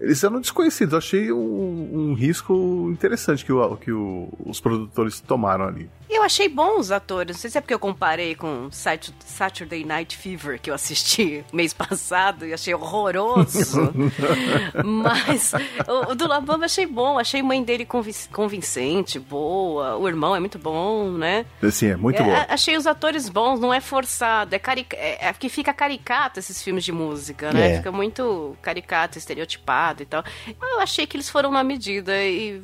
[0.00, 0.92] eles eram desconhecidos.
[0.92, 5.88] Eu achei um, um risco interessante que, o, que o- os produtores tomaram ali.
[6.08, 7.36] Eu achei bons os atores.
[7.36, 11.44] Não sei se é porque eu comparei com Sat- Saturday Night Fever, que eu assisti
[11.52, 13.92] mês passado e achei horroroso.
[14.84, 15.52] Mas
[15.86, 17.18] o, o do Labamba achei bom.
[17.18, 19.96] Achei a mãe dele convi- convincente, boa.
[19.96, 21.46] O irmão é muito bom, né?
[21.62, 22.46] Assim, é muito É, bom.
[22.52, 24.54] Achei os atores bons, não é forçado.
[24.54, 24.96] É, carica...
[24.96, 27.72] é, é que fica caricato esses filmes de música, né?
[27.72, 27.76] É.
[27.78, 30.22] Fica muito caricato, estereotipado e tal.
[30.60, 32.62] Eu achei que eles foram na medida e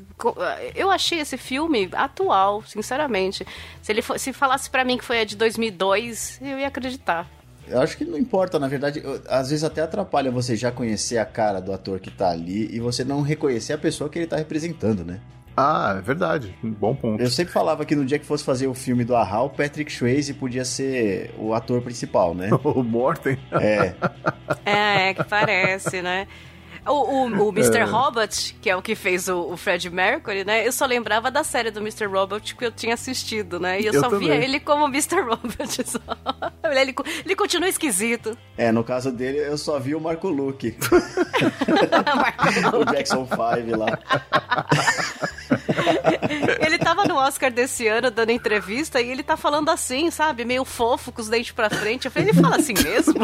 [0.74, 3.46] eu achei esse filme atual, sinceramente.
[3.82, 7.28] Se ele se falasse pra mim que foi a de 2002, eu ia acreditar.
[7.68, 11.18] Eu acho que não importa, na verdade, eu- às vezes até atrapalha você já conhecer
[11.18, 14.26] a cara do ator que tá ali e você não reconhecer a pessoa que ele
[14.28, 15.20] tá representando, né?
[15.58, 16.54] Ah, é verdade.
[16.62, 17.20] Um bom ponto.
[17.20, 19.90] Eu sempre falava que no dia que fosse fazer o filme do Ahá, o Patrick
[19.90, 22.50] Swayze podia ser o ator principal, né?
[22.62, 23.38] O Morten.
[23.52, 23.94] É,
[24.64, 26.28] É, é que parece, né?
[26.86, 27.82] O, o, o Mr.
[27.84, 30.66] Robot, que é o que fez o, o Fred Mercury, né?
[30.66, 32.06] Eu só lembrava da série do Mr.
[32.06, 33.80] Robot que eu tinha assistido, né?
[33.80, 34.42] E eu, Eu só via também.
[34.44, 35.20] ele como Mr.
[35.20, 35.84] Robot.
[35.88, 35.98] Só.
[36.70, 36.94] Ele,
[37.24, 38.36] ele continua esquisito.
[38.56, 40.76] é, no caso dele eu só vi o Marco Luke,
[42.74, 43.98] o Jackson 5 lá.
[46.60, 50.44] ele tava no Oscar desse ano dando entrevista e ele tá falando assim, sabe?
[50.44, 52.06] Meio fofo, com os dentes pra frente.
[52.06, 53.14] Eu falei, ele fala assim mesmo?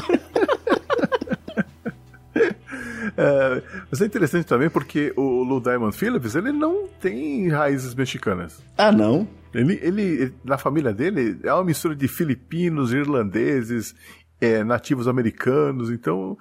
[3.17, 8.63] É, mas é interessante também porque o Lou Diamond Phillips, ele não tem raízes mexicanas.
[8.77, 9.27] Ah, não?
[9.55, 13.95] Ele, ele, ele- na família dele, é uma mistura de filipinos, irlandeses,
[14.41, 16.37] é, nativos americanos, então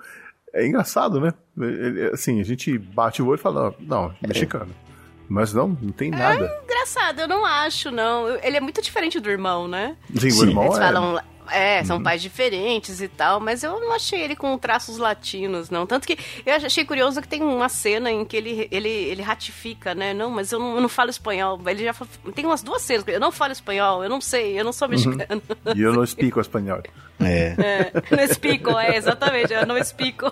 [0.53, 1.33] é engraçado, né?
[1.57, 4.71] Ele- assim, a gente bate o olho e fala, não, mexicano.
[5.29, 6.51] Mas não, não tem nada.
[6.65, 8.27] Engraçado, eu não acho, não.
[8.43, 9.95] Ele é muito diferente do irmão, né?
[10.17, 10.81] Sim, o irmão Eles é.
[10.81, 11.19] falam.
[11.51, 15.85] É, são pais diferentes e tal, mas eu não achei ele com traços latinos, não.
[15.85, 19.93] Tanto que eu achei curioso que tem uma cena em que ele, ele, ele ratifica,
[19.93, 20.13] né?
[20.13, 21.59] Não, mas eu não, eu não falo espanhol.
[21.67, 23.03] Ele já fa- tem umas duas cenas.
[23.07, 25.41] Eu não falo espanhol, eu não sei, eu não sou mexicano.
[25.75, 26.81] E eu não explico espanhol.
[27.19, 27.55] É.
[27.57, 30.31] É, não explico, é, exatamente, eu não explico.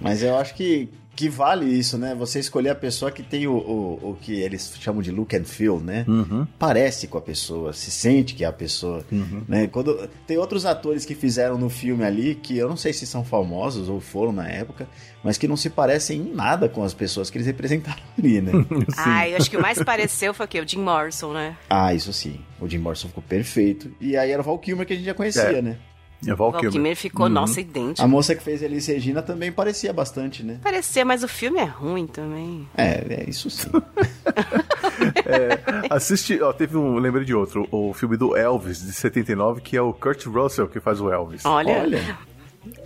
[0.00, 2.14] Mas eu acho que, que vale isso, né?
[2.14, 5.44] Você escolher a pessoa que tem o, o, o que eles chamam de look and
[5.44, 6.04] feel, né?
[6.06, 6.46] Uhum.
[6.58, 9.02] Parece com a pessoa, se sente que é a pessoa.
[9.48, 9.66] Né?
[9.66, 13.24] Quando, tem outros atores que fizeram no filme ali, que eu não sei se são
[13.24, 14.86] famosos ou foram na época,
[15.24, 18.52] mas que não se parecem em nada com as pessoas que eles representaram ali, né?
[18.98, 20.60] Ah, eu acho que o mais pareceu foi o quê?
[20.60, 21.56] O Jim Morrison, né?
[21.70, 22.40] ah, isso sim.
[22.60, 23.90] O Jim Morrison ficou perfeito.
[24.00, 25.62] E aí era o Val Kilmer que a gente já conhecia, É.
[25.62, 25.78] né?
[26.26, 26.70] É Val O Kilmer.
[26.70, 28.02] Valkymer ficou, nossa, idêntico.
[28.02, 30.58] A moça que fez Elis Regina também parecia bastante, né?
[30.62, 32.66] Parecia, mas o filme é ruim também.
[32.76, 33.70] É, é isso sim.
[35.90, 39.82] Assiste, ó, teve um, lembrei de outro, o filme do Elvis, de 79, que é
[39.82, 41.44] o Kurt Russell que faz o Elvis.
[41.44, 41.80] Olha.
[41.80, 42.18] Olha.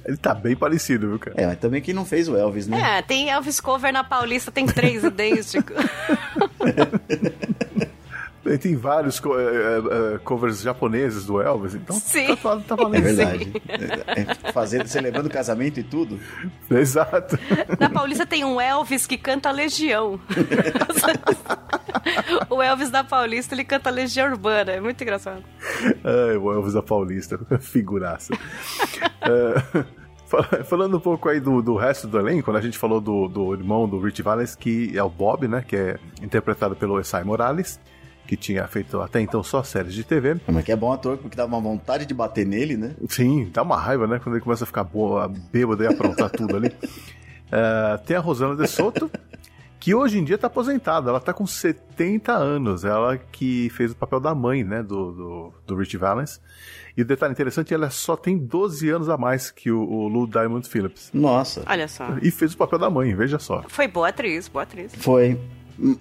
[0.04, 1.40] Ele tá bem parecido, viu, cara?
[1.40, 2.98] É, mas também quem não fez o Elvis, né?
[2.98, 5.76] É, tem Elvis Cover na Paulista, tem três idênticos.
[8.44, 12.34] Ele tem vários co- é, é, é, covers japoneses do Elvis, então Sim.
[12.36, 13.02] tá, tá É valendo.
[13.02, 13.52] verdade.
[13.68, 16.18] É, é, fazer, celebrando o casamento e tudo.
[16.70, 17.38] Exato.
[17.78, 20.18] Na Paulista tem um Elvis que canta Legião.
[22.48, 24.72] o Elvis da Paulista, ele canta Legião Urbana.
[24.72, 25.42] É muito engraçado.
[26.04, 28.32] Ai, o Elvis da Paulista, figuraça.
[29.22, 30.00] É,
[30.64, 33.52] Falando um pouco aí do, do resto do elenco, quando a gente falou do, do
[33.52, 35.64] irmão do Rich Valens, que é o Bob, né?
[35.66, 37.80] Que é interpretado pelo Esai Morales
[38.26, 40.36] que tinha feito até então só séries de TV.
[40.46, 42.94] Mas que é bom ator, porque dá uma vontade de bater nele, né?
[43.08, 44.20] Sim, dá uma raiva, né?
[44.22, 46.68] Quando ele começa a ficar boa, bêbado e aprontar tudo ali.
[46.68, 49.10] Uh, tem a Rosana de Soto,
[49.80, 51.08] que hoje em dia está aposentada.
[51.08, 52.84] Ela está com 70 anos.
[52.84, 54.82] Ela que fez o papel da mãe, né?
[54.82, 56.40] Do, do, do Rich Valens.
[56.96, 60.26] E o detalhe interessante, ela só tem 12 anos a mais que o, o Lou
[60.26, 61.10] Diamond Phillips.
[61.14, 61.62] Nossa.
[61.66, 62.06] Olha só.
[62.20, 63.64] E fez o papel da mãe, veja só.
[63.68, 64.92] Foi boa atriz, boa atriz.
[64.96, 65.38] Foi.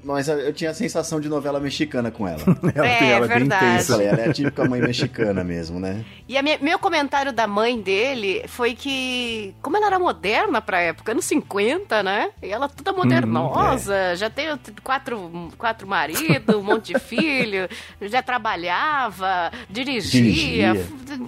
[0.04, 2.42] Mas eu tinha a sensação de novela mexicana com ela.
[2.76, 3.64] ela É, tem, ela verdade.
[3.66, 4.04] bem intensa.
[4.04, 6.04] ela é a típica mãe mexicana mesmo, né?
[6.28, 10.82] E a minha- meu comentário da mãe dele foi que, como ela era moderna pra
[10.82, 12.30] época, anos 50, né?
[12.44, 14.48] E ela toda modernosa, já tem
[14.84, 17.70] quatro, quatro maridos, um monte de filho,
[18.02, 20.74] já trabalhava, dirigia.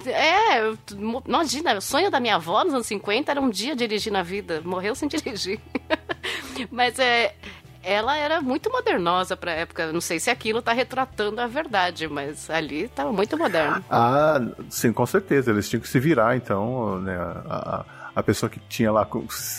[0.06, 0.78] É, eu-
[1.26, 4.60] imagina, o sonho da minha avó nos anos 50 era um dia dirigir na vida.
[4.64, 5.58] Morreu sem dirigir.
[6.70, 7.34] Mas é.
[7.82, 9.92] Ela era muito modernosa pra época.
[9.92, 13.84] Não sei se aquilo tá retratando a verdade, mas ali tava muito moderno.
[13.90, 14.40] Ah,
[14.70, 15.50] sim, com certeza.
[15.50, 17.16] Eles tinham que se virar, então, né?
[17.18, 19.06] A, a pessoa que tinha lá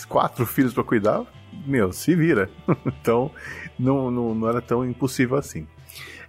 [0.08, 1.22] quatro filhos para cuidar,
[1.66, 2.48] meu, se vira.
[2.86, 3.30] então,
[3.78, 5.66] não, não, não era tão impossível assim.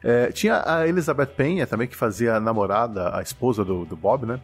[0.04, 4.26] É, tinha a Elizabeth Penha também, que fazia a namorada, a esposa do, do Bob,
[4.26, 4.40] né?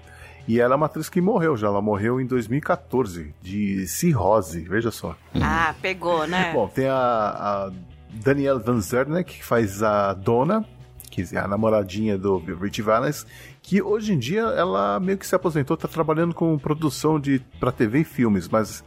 [0.52, 1.68] E ela é uma atriz que morreu já.
[1.68, 5.16] Ela morreu em 2014, de cirrose, veja só.
[5.42, 6.52] Ah, pegou, né?
[6.52, 7.72] Bom, tem a, a
[8.12, 10.66] Danielle Van Zernek, que faz a Dona,
[11.10, 13.26] que é a namoradinha do Rich Valens,
[13.62, 17.72] que hoje em dia ela meio que se aposentou, tá trabalhando com produção de para
[17.72, 18.84] TV e filmes, mas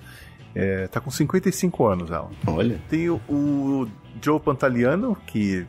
[0.54, 2.30] é, tá com 55 anos ela.
[2.46, 2.78] Olha.
[2.90, 3.88] Tem o, o
[4.20, 5.66] Joe Pantaliano, que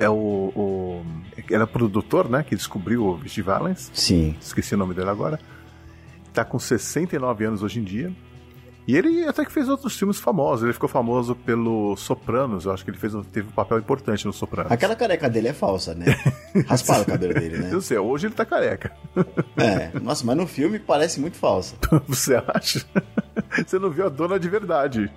[0.00, 1.04] é o, o
[1.50, 4.34] era produtor, né, que descobriu o Rich Valens Sim.
[4.40, 5.38] esqueci o nome dele agora.
[6.32, 8.10] Tá com 69 anos hoje em dia.
[8.88, 10.64] E ele até que fez outros filmes famosos.
[10.64, 12.64] Ele ficou famoso pelo Sopranos.
[12.64, 14.72] Eu acho que ele fez, teve um papel importante no Sopranos.
[14.72, 16.06] Aquela careca dele é falsa, né?
[16.66, 17.68] Rasparam o cabelo dele, né?
[17.72, 18.92] Eu sei, hoje ele tá careca.
[19.56, 19.96] É.
[20.00, 21.76] Nossa, mas no filme parece muito falsa.
[22.08, 22.84] Você acha?
[23.64, 25.12] Você não viu a dona de verdade.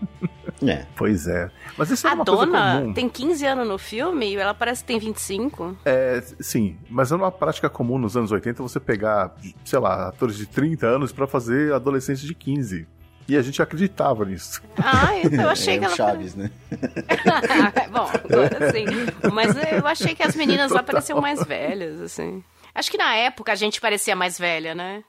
[0.67, 0.85] É.
[0.95, 1.49] Pois é.
[1.77, 2.93] Mas isso é A uma coisa dona comum.
[2.93, 5.77] tem 15 anos no filme e ela parece que tem 25.
[5.85, 9.33] É, sim, mas é uma prática comum nos anos 80 você pegar,
[9.65, 12.87] sei lá, atores de 30 anos pra fazer adolescentes de 15.
[13.27, 14.61] E a gente acreditava nisso.
[14.77, 15.95] Ah, eu achei é que o ela.
[15.95, 16.51] Chaves, né?
[17.91, 18.85] Bom, agora sim.
[19.31, 22.43] Mas eu achei que as meninas lá pareciam mais velhas, assim.
[22.75, 25.03] Acho que na época a gente parecia mais velha, né?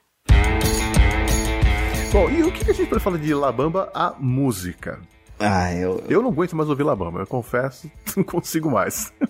[2.12, 5.00] Bom, e o que que a gente pode falar de Labamba, a música?
[5.38, 6.02] Ah, eu.
[6.08, 9.12] Eu não aguento mais ouvir Labamba, eu confesso, não consigo mais.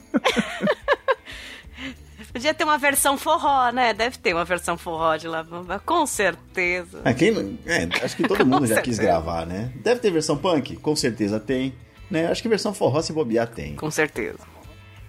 [2.32, 3.94] Podia ter uma versão forró, né?
[3.94, 7.00] Deve ter uma versão forró de Labamba, com certeza.
[7.04, 7.30] Ah, quem
[7.64, 9.02] é, acho que todo mundo já quis certeza.
[9.02, 9.70] gravar, né?
[9.76, 10.74] Deve ter versão punk?
[10.76, 11.72] Com certeza tem.
[12.10, 12.26] Né?
[12.26, 13.76] Acho que versão forró, se bobear, tem.
[13.76, 14.40] Com certeza.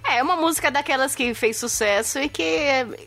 [0.07, 2.45] É, uma música daquelas que fez sucesso e que,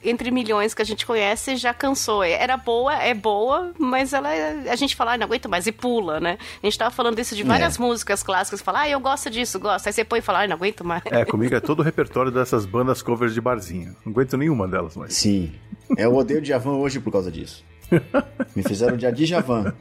[0.05, 2.23] entre milhões que a gente conhece, já cansou.
[2.25, 4.29] Era boa, é boa, mas ela
[4.69, 6.39] a gente fala, ah, não aguento mais, e pula, né?
[6.63, 7.83] A gente tava falando isso de várias É.
[7.83, 9.87] músicas clássicas, fala, ah, eu gosto disso, gosto.
[9.87, 11.03] Aí você põe e fala, ah, não aguento mais.
[11.07, 13.95] É, comigo é todo o repertório dessas bandas covers de barzinho.
[14.05, 15.15] Não aguento nenhuma delas mais.
[15.15, 15.53] Sim.
[15.97, 17.65] Eu odeio o Djavan hoje por causa disso.
[18.55, 19.73] Me fizeram de Djavan.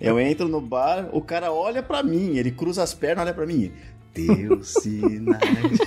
[0.00, 3.46] Eu entro no bar, o cara olha pra mim, ele cruza as pernas, olha pra
[3.46, 3.72] mim.
[4.14, 5.78] Deus sinais.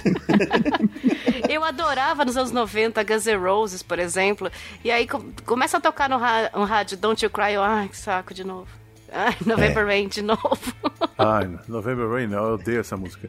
[1.50, 4.52] Eu adorava nos anos 90 Guns N' Roses, por exemplo.
[4.84, 8.36] E aí com- começa a tocar no, rádio Don't You Cry, eu, ai, que saco
[8.36, 8.68] de novo.
[9.12, 10.60] Ai, November Rain de novo.
[11.18, 13.28] Ai, November Rain, não, eu odeio essa música.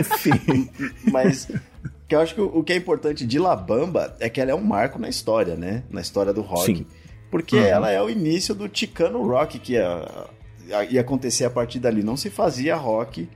[0.00, 0.70] Enfim,
[1.12, 1.46] mas
[2.08, 4.50] que eu acho que o, o que é importante de La Bamba é que ela
[4.50, 5.84] é um marco na história, né?
[5.90, 6.64] Na história do rock.
[6.64, 6.86] Sim.
[7.30, 10.28] Porque ela é o início do Chicano Rock que ia,
[10.90, 12.02] ia acontecer a partir dali.
[12.02, 13.28] Não se fazia rock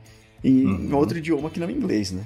[0.43, 2.23] em, em outro idioma que não em inglês, né?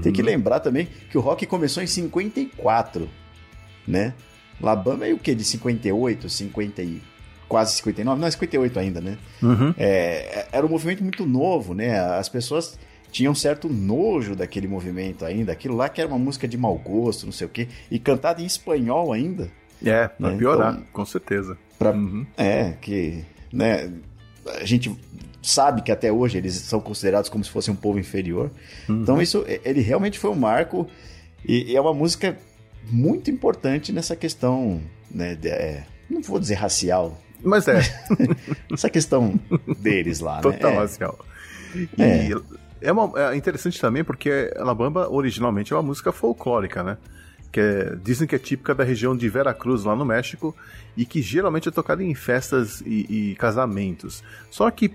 [0.00, 3.08] Tem que lembrar também que o rock começou em 54,
[3.86, 4.14] né?
[4.60, 5.34] La Bamba é o quê?
[5.34, 7.02] De 58, 50 e
[7.48, 8.20] quase 59?
[8.20, 9.18] Não, é 58 ainda, né?
[9.42, 9.74] Uhum.
[9.76, 11.98] É, era um movimento muito novo, né?
[11.98, 12.78] As pessoas
[13.10, 15.52] tinham certo nojo daquele movimento ainda.
[15.52, 17.68] Aquilo lá que era uma música de mau gosto, não sei o quê.
[17.90, 19.50] E cantada em espanhol ainda.
[19.84, 21.56] É, pra É, piorar, então- com certeza.
[21.78, 22.26] Pra, Uhum.
[22.36, 23.24] É, que...
[23.52, 23.90] Né,
[24.60, 24.94] a gente
[25.42, 28.50] sabe que até hoje eles são considerados como se fossem um povo inferior.
[28.88, 30.88] Então isso, ele realmente foi um marco.
[31.44, 32.36] E, e é uma música
[32.90, 35.34] muito importante nessa questão, né?
[35.34, 37.20] de- é, não vou dizer racial.
[37.42, 37.80] Mas é,
[38.72, 39.38] Essa questão
[39.78, 40.42] deles lá, né?
[40.42, 40.76] total É.
[40.76, 41.18] racial.
[41.74, 42.30] E É.
[42.80, 46.96] é, uma, é interessante também porque a La Bamba originalmente é uma música folclórica, né?
[47.52, 50.56] Que é, dizem que é típica da região de Veracruz, lá no México,
[50.96, 54.24] e que geralmente é tocada em festas e, e casamentos.
[54.50, 54.90] Só que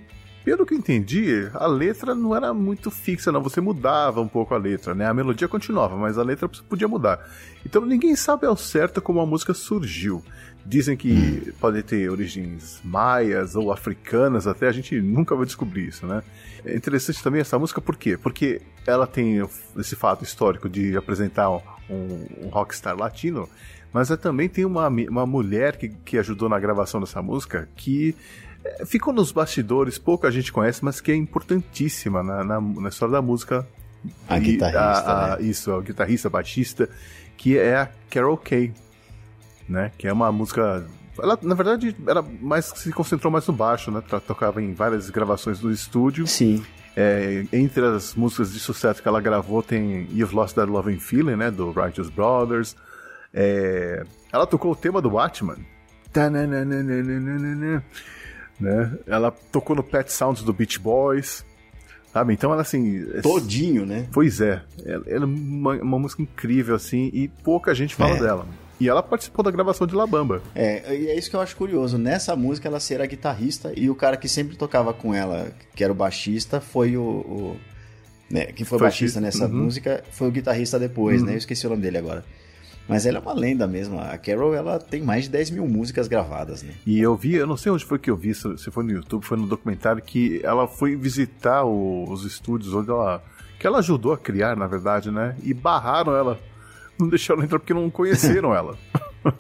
[0.48, 3.44] pelo que eu entendi, a letra não era muito fixa, não.
[3.44, 5.06] Você mudava um pouco a letra, né?
[5.06, 7.20] A melodia continuava, mas a letra podia mudar.
[7.66, 10.24] Então ninguém sabe ao certo como a música surgiu.
[10.66, 11.52] Dizem que hum.
[11.60, 16.24] pode ter origens maias ou africanas, até a gente nunca vai descobrir isso, né?
[16.64, 18.18] É interessante também essa música, por quê?
[18.18, 19.46] Porque ela tem
[19.78, 23.50] esse fato histórico de apresentar um, um rockstar latino,
[23.92, 28.16] mas ela também tem uma, uma mulher que, que ajudou na gravação dessa música que
[28.86, 33.22] ficou nos bastidores, pouca gente conhece, mas que é importantíssima na, na, na história da
[33.22, 33.68] música.
[34.28, 34.80] A e, guitarrista.
[34.80, 35.44] A, a, né?
[35.44, 36.90] Isso, a guitarrista, baixista,
[37.36, 38.74] que é a Carol Kay,
[39.68, 39.92] né?
[39.98, 40.86] Que é uma música.
[41.20, 44.02] Ela, na verdade, era mais se concentrou mais no baixo, né?
[44.26, 46.28] Tocava em várias gravações do estúdio.
[46.28, 46.64] Sim.
[46.96, 51.36] É, entre as músicas de sucesso que ela gravou tem You've Lost That Loving Feeling,
[51.36, 51.52] né?
[51.52, 52.76] Do Righteous Brothers.
[53.34, 55.58] É, ela tocou o tema do Batman
[58.60, 58.98] né?
[59.06, 61.46] Ela tocou no Pet Sounds do Beach Boys,
[62.12, 62.34] sabe?
[62.34, 63.06] Então ela assim...
[63.14, 64.08] É Todinho, né?
[64.12, 64.62] Pois é.
[64.86, 68.20] Ela, ela é uma, uma, música incrível, assim, e pouca gente fala é.
[68.20, 68.48] dela.
[68.80, 70.42] E ela participou da gravação de La Bamba.
[70.54, 71.98] É, e é isso que eu acho curioso.
[71.98, 75.92] Nessa música ela será guitarrista e o cara que sempre tocava com ela, que era
[75.92, 77.02] o baixista, foi o...
[77.02, 77.58] o
[78.30, 79.64] né, que foi, foi baixista nessa uhum.
[79.64, 81.28] música, foi o guitarrista depois, uhum.
[81.28, 81.34] né?
[81.34, 82.26] Eu esqueci o nome dele agora.
[82.88, 84.00] Mas ela é uma lenda mesmo.
[84.00, 86.74] A Carol, ela tem mais de 10 mil músicas gravadas, né?
[86.86, 89.26] E eu vi, eu não sei onde foi que eu vi, se foi no YouTube,
[89.26, 93.22] foi no documentário, que ela foi visitar o, os estúdios onde ela.
[93.60, 95.36] que ela ajudou a criar, na verdade, né?
[95.44, 96.40] E barraram ela.
[96.98, 98.78] Não deixaram ela entrar porque não conheceram ela.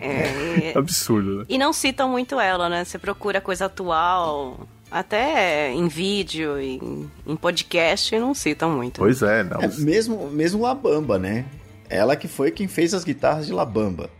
[0.00, 1.44] É, é absurdo, né?
[1.48, 2.84] E não citam muito ela, né?
[2.84, 8.98] Você procura coisa atual, até em vídeo, em, em podcast, não citam muito.
[8.98, 9.60] Pois é, não.
[9.62, 11.46] É, mesmo, mesmo Labamba, né?
[11.88, 14.10] Ela que foi quem fez as guitarras de La Bamba.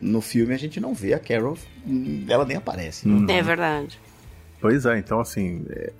[0.00, 1.56] No filme a gente não vê a Carol,
[2.28, 3.08] ela nem aparece.
[3.08, 3.26] Hum.
[3.28, 3.98] É verdade.
[4.60, 5.64] Pois é, então assim.
[5.70, 5.92] É,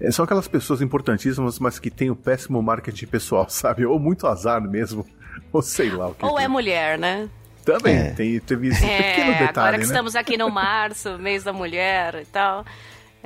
[0.00, 3.86] é, são aquelas pessoas importantíssimas, mas que têm o um péssimo marketing pessoal, sabe?
[3.86, 5.06] Ou muito azar mesmo,
[5.52, 6.24] ou sei lá o que.
[6.24, 7.28] Ou é, é mulher, né?
[7.64, 8.10] Também, é.
[8.12, 9.50] tem, teve esse é, pequeno detalhe.
[9.50, 9.84] Agora que né?
[9.86, 12.64] estamos aqui no março, mês da mulher e tal.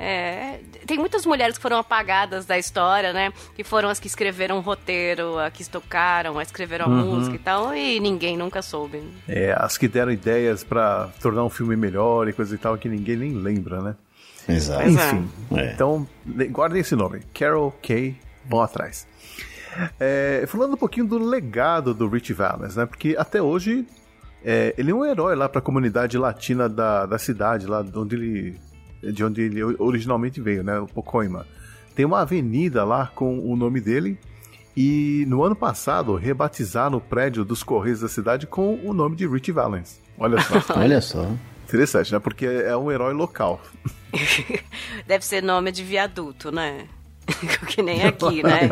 [0.03, 3.31] É, tem muitas mulheres que foram apagadas da história, né?
[3.55, 7.15] Que foram as que escreveram o roteiro, as que tocaram, as que escreveram a uhum.
[7.17, 9.03] música e tal, e ninguém nunca soube.
[9.27, 12.89] É, as que deram ideias para tornar um filme melhor e coisa e tal, que
[12.89, 13.95] ninguém nem lembra, né?
[14.49, 14.89] Exato.
[14.89, 15.71] Enfim, é.
[15.71, 16.07] então
[16.49, 19.07] guardem esse nome, Carol Kay, vão atrás.
[19.99, 22.87] É, falando um pouquinho do legado do Rich Valens, né?
[22.87, 23.85] Porque até hoje
[24.43, 28.15] é, ele é um herói lá para a comunidade latina da, da cidade, lá onde
[28.15, 28.70] ele
[29.01, 30.79] de onde ele originalmente veio, né?
[30.79, 31.45] O Pocoima.
[31.95, 34.17] Tem uma avenida lá com o nome dele.
[34.75, 39.27] E no ano passado rebatizaram o prédio dos Correios da cidade com o nome de
[39.27, 39.99] Rich Valens.
[40.17, 40.61] Olha só.
[40.79, 41.29] Olha só.
[41.67, 42.19] Interessante, né?
[42.19, 43.61] Porque é um herói local.
[45.05, 46.87] Deve ser nome de viaduto, né?
[47.67, 48.69] que nem aqui, né?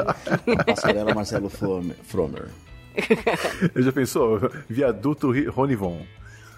[0.65, 2.48] Passarela Marcelo Fromer.
[3.76, 4.52] Já pensou?
[4.70, 6.06] Viaduto Ronivon.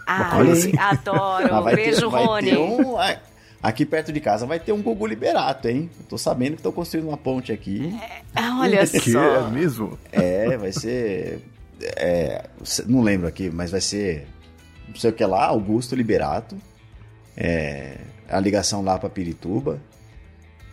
[0.07, 0.77] Ai, assim.
[0.77, 1.63] adoro.
[1.63, 2.57] Beijo, ter, Rony.
[2.57, 2.97] Um,
[3.61, 5.89] Aqui perto de casa vai ter um Gugu Liberato, hein?
[5.99, 7.95] Eu tô sabendo que estão construindo uma ponte aqui.
[8.35, 9.47] É, olha que só.
[9.47, 9.99] É mesmo?
[10.11, 11.41] É, vai ser.
[11.79, 12.45] É,
[12.87, 14.27] não lembro aqui, mas vai ser.
[14.87, 16.57] Não sei o que lá, Augusto Liberato.
[17.37, 17.97] É,
[18.27, 19.79] a ligação lá para Pirituba.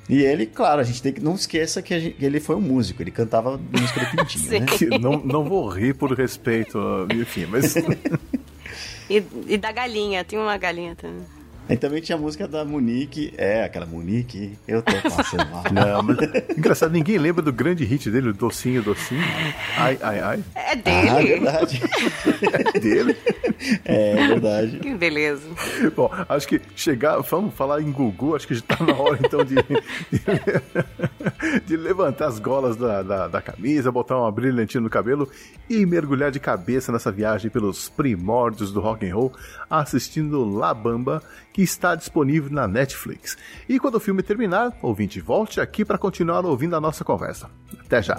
[0.08, 2.62] E ele, claro, a gente tem que não esqueça que, gente, que ele foi um
[2.62, 4.98] músico, ele cantava música do Pintinho, né?
[4.98, 6.78] Não, não vou rir por respeito,
[7.14, 7.76] enfim, mas.
[9.10, 11.37] e, e da galinha, tem uma galinha também.
[11.68, 13.34] Aí também tinha a música da Monique.
[13.36, 15.64] É, aquela Monique, eu tô passando mal.
[15.72, 16.16] Não, mas...
[16.56, 19.22] Engraçado, ninguém lembra do grande hit dele, o Docinho, Docinho.
[19.76, 20.44] Ai, ai, ai.
[20.54, 21.08] É dele.
[21.10, 21.82] Ah, é verdade.
[22.74, 23.16] é dele.
[23.84, 24.78] É, é verdade.
[24.78, 25.42] Que beleza.
[25.94, 29.44] Bom, acho que chegar, vamos falar em Gugu, acho que já tá na hora então
[29.44, 35.28] de, de, de levantar as golas da, da, da, camisa, botar uma brilhantina no cabelo
[35.68, 39.32] e mergulhar de cabeça nessa viagem pelos primórdios do rock and roll,
[39.68, 41.22] assistindo La Bamba,
[41.58, 43.36] que está disponível na Netflix.
[43.68, 47.50] E quando o filme terminar, ouvinte, volte aqui para continuar ouvindo a nossa conversa.
[47.84, 48.16] Até já!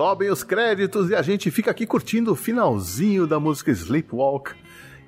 [0.00, 4.54] Sobem os créditos e a gente fica aqui curtindo o finalzinho da música Sleepwalk,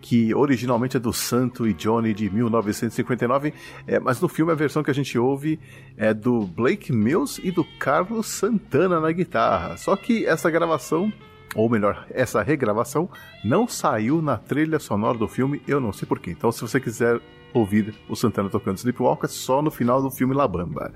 [0.02, 3.54] que originalmente é do Santo e Johnny de 1959,
[3.86, 5.58] é, mas no filme a versão que a gente ouve
[5.96, 9.78] é do Blake Mills e do Carlos Santana na guitarra.
[9.78, 11.10] Só que essa gravação
[11.54, 13.08] ou melhor, essa regravação
[13.42, 16.32] não saiu na trilha sonora do filme, eu não sei porquê.
[16.32, 17.18] Então, se você quiser
[17.54, 20.92] ouvir o Santana tocando Sleepwalk, é só no final do filme La Bamba.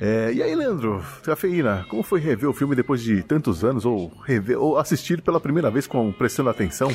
[0.00, 4.10] É, e aí, Leandro, Cafeína, como foi rever o filme depois de tantos anos, ou
[4.24, 6.90] rever, ou assistir pela primeira vez com prestando atenção?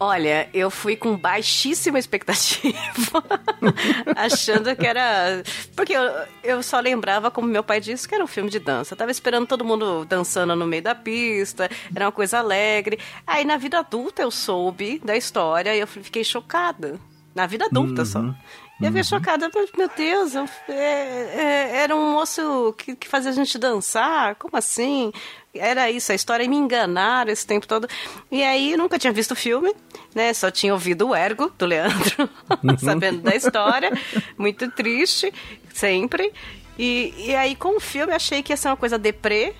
[0.00, 3.22] Olha, eu fui com baixíssima expectativa,
[4.16, 5.42] achando que era.
[5.76, 6.02] Porque eu,
[6.42, 8.94] eu só lembrava, como meu pai disse, que era um filme de dança.
[8.94, 12.98] Eu tava esperando todo mundo dançando no meio da pista, era uma coisa alegre.
[13.26, 16.98] Aí na vida adulta eu soube da história e eu fiquei chocada.
[17.34, 18.06] Na vida adulta uhum.
[18.06, 18.34] só.
[18.78, 19.04] Eu fiquei uhum.
[19.04, 24.34] chocada, meu Deus, eu, é, é, era um moço que, que fazia a gente dançar,
[24.34, 25.12] como assim?
[25.54, 27.88] Era isso, a história e me enganaram esse tempo todo.
[28.30, 29.74] E aí nunca tinha visto o filme,
[30.14, 30.34] né?
[30.34, 32.28] Só tinha ouvido o ergo do Leandro,
[32.62, 32.76] uhum.
[32.78, 33.90] sabendo da história.
[34.36, 35.32] Muito triste,
[35.72, 36.30] sempre.
[36.78, 39.54] E, e aí com o filme achei que ia ser uma coisa deprê.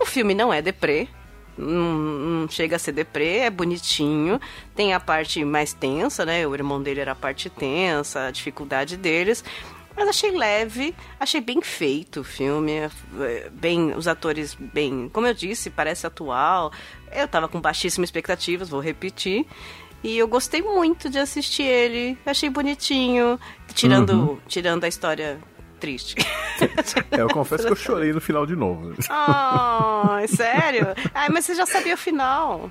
[0.00, 1.08] O filme não é deprê,
[1.56, 4.40] não, não, chega a ser deprê, é bonitinho.
[4.74, 6.46] Tem a parte mais tensa, né?
[6.46, 9.42] O irmão dele era a parte tensa, a dificuldade deles.
[9.96, 15.32] Mas achei leve, achei bem feito o filme, é, bem os atores bem, como eu
[15.32, 16.70] disse, parece atual.
[17.10, 19.46] Eu tava com baixíssimas expectativas, vou repetir.
[20.04, 23.40] E eu gostei muito de assistir ele, achei bonitinho,
[23.74, 24.38] tirando, uhum.
[24.46, 25.40] tirando a história
[25.76, 26.16] triste.
[27.10, 28.94] É, eu confesso que eu chorei no final de novo.
[29.10, 30.88] Oh, sério?
[31.14, 32.70] Ai, mas você já sabia o final.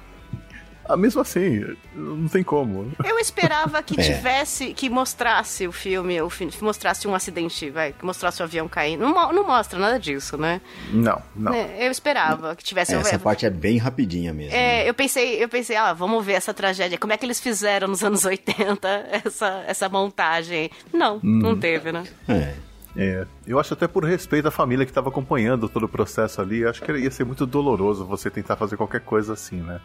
[0.88, 2.91] Ah, mesmo assim, não tem como.
[3.03, 4.03] Eu esperava que é.
[4.03, 8.68] tivesse, que mostrasse o filme, o filme, mostrasse um acidente, vai, que mostrasse o avião
[8.68, 9.01] caindo.
[9.01, 10.62] Não, não mostra nada disso, né?
[10.91, 11.53] Não, não.
[11.53, 12.93] É, eu esperava que tivesse.
[12.93, 14.53] É, essa parte é bem rapidinha mesmo.
[14.53, 14.89] É, né?
[14.89, 16.99] eu pensei, eu pensei, ah, vamos ver essa tragédia.
[16.99, 18.88] Como é que eles fizeram nos anos 80
[19.26, 20.70] essa, essa montagem?
[20.93, 21.39] Não, hum.
[21.41, 22.03] não teve, né?
[22.30, 22.53] É.
[22.98, 26.66] É, eu acho até por respeito à família que estava acompanhando todo o processo ali,
[26.66, 29.82] acho que ia ser muito doloroso você tentar fazer qualquer coisa assim, né?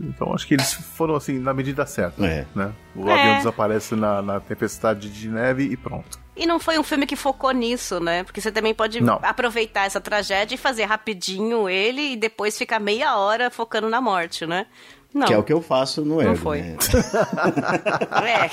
[0.00, 2.46] Então acho que eles foram assim na medida certa, é.
[2.54, 2.72] né?
[2.94, 3.12] O é.
[3.12, 6.18] avião desaparece na, na, tempestade de neve e pronto.
[6.34, 8.24] E não foi um filme que focou nisso, né?
[8.24, 9.18] Porque você também pode não.
[9.22, 14.46] aproveitar essa tragédia e fazer rapidinho ele e depois ficar meia hora focando na morte,
[14.46, 14.66] né?
[15.14, 15.26] Não.
[15.26, 16.30] Que é o que eu faço no Ergo.
[16.30, 16.62] Não foi.
[16.62, 16.76] Né?
[18.24, 18.48] é,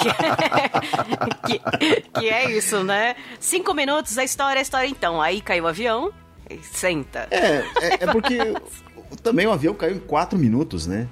[1.48, 1.60] que,
[2.20, 3.16] que, é isso, né?
[3.40, 5.22] Cinco minutos, a história, a história então.
[5.22, 6.12] Aí caiu o avião
[6.50, 7.28] e senta.
[7.32, 8.38] É, é, é porque
[9.24, 11.08] também o avião caiu em quatro minutos, né?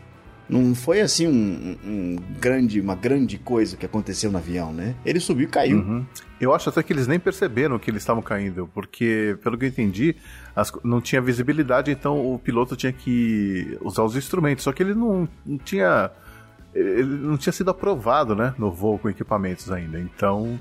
[0.50, 4.96] Não foi assim um, um, grande, uma grande coisa que aconteceu no avião, né?
[5.06, 5.78] Ele subiu e caiu.
[5.78, 6.06] Uhum.
[6.40, 9.70] Eu acho até que eles nem perceberam que eles estavam caindo, porque, pelo que eu
[9.70, 10.16] entendi,
[10.56, 14.64] as, não tinha visibilidade, então o piloto tinha que usar os instrumentos.
[14.64, 16.12] Só que ele não, não tinha.
[16.76, 18.54] Ele não tinha sido aprovado, né?
[18.58, 20.00] No voo com equipamentos ainda.
[20.00, 20.60] Então,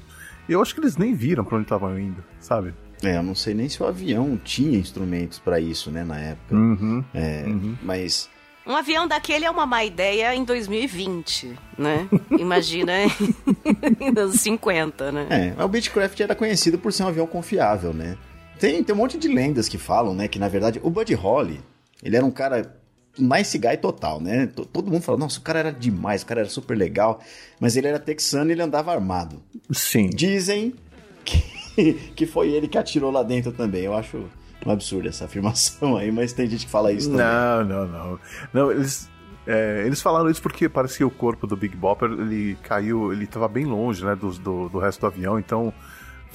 [0.49, 2.73] eu acho que eles nem viram para onde estavam indo, sabe?
[3.03, 6.55] É, eu não sei nem se o avião tinha instrumentos para isso, né, na época.
[6.55, 7.77] Uhum, é, uhum.
[7.83, 8.31] Mas
[8.67, 12.09] um avião daquele é uma má ideia em 2020, né?
[12.39, 15.55] Imagina em anos 50, né?
[15.59, 18.17] É, o Beechcraft era conhecido por ser um avião confiável, né?
[18.59, 20.27] Tem, tem um monte de lendas que falam, né?
[20.29, 21.61] Que na verdade o Buddy Holly,
[22.03, 22.75] ele era um cara
[23.19, 24.47] nice guy total, né?
[24.47, 27.21] Todo mundo fala, nossa, o cara era demais, o cara era super legal,
[27.61, 29.43] mas ele era texano e ele andava armado.
[29.71, 30.11] Sim.
[30.11, 30.75] Dizem
[31.25, 33.85] que, que foi ele que atirou lá dentro também.
[33.85, 34.29] Eu acho
[34.65, 37.27] um absurdo essa afirmação aí, mas tem gente que fala isso também.
[37.27, 38.19] Não, não, não.
[38.53, 39.09] Não, eles.
[39.47, 43.25] É, eles falaram isso porque parece que o corpo do Big Bopper ele caiu, ele
[43.25, 45.73] estava bem longe, né, do, do, do resto do avião, então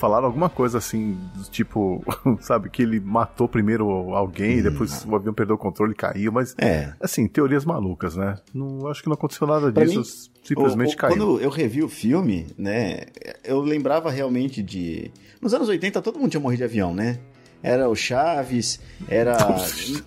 [0.02, 1.16] falaram alguma coisa assim,
[1.52, 2.04] tipo,
[2.42, 6.32] sabe, que ele matou primeiro alguém, hum, depois o avião perdeu o controle e caiu,
[6.32, 6.94] mas, é.
[7.00, 8.40] assim, teorias malucas, né?
[8.52, 11.16] Não, acho que não aconteceu nada pra disso, mim, simplesmente o, o, caiu.
[11.16, 13.02] Quando eu revi o filme, né,
[13.44, 15.12] eu lembrava realmente de...
[15.40, 17.20] Nos anos 80 todo mundo tinha morrido de avião, né?
[17.64, 19.38] Era o Chaves, era.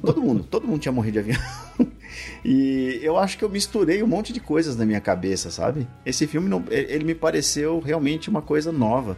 [0.04, 1.42] todo mundo, todo mundo tinha morrido de avião.
[2.44, 5.86] e eu acho que eu misturei um monte de coisas na minha cabeça, sabe?
[6.04, 9.16] Esse filme, não, ele me pareceu realmente uma coisa nova.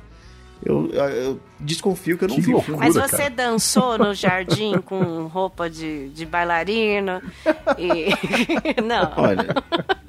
[0.64, 3.30] Eu, eu, desconfio que eu não que vi loucura, Mas você cara.
[3.30, 7.22] dançou no jardim com roupa de, de bailarino
[7.78, 8.09] e...
[8.82, 9.12] não.
[9.16, 9.54] Olha,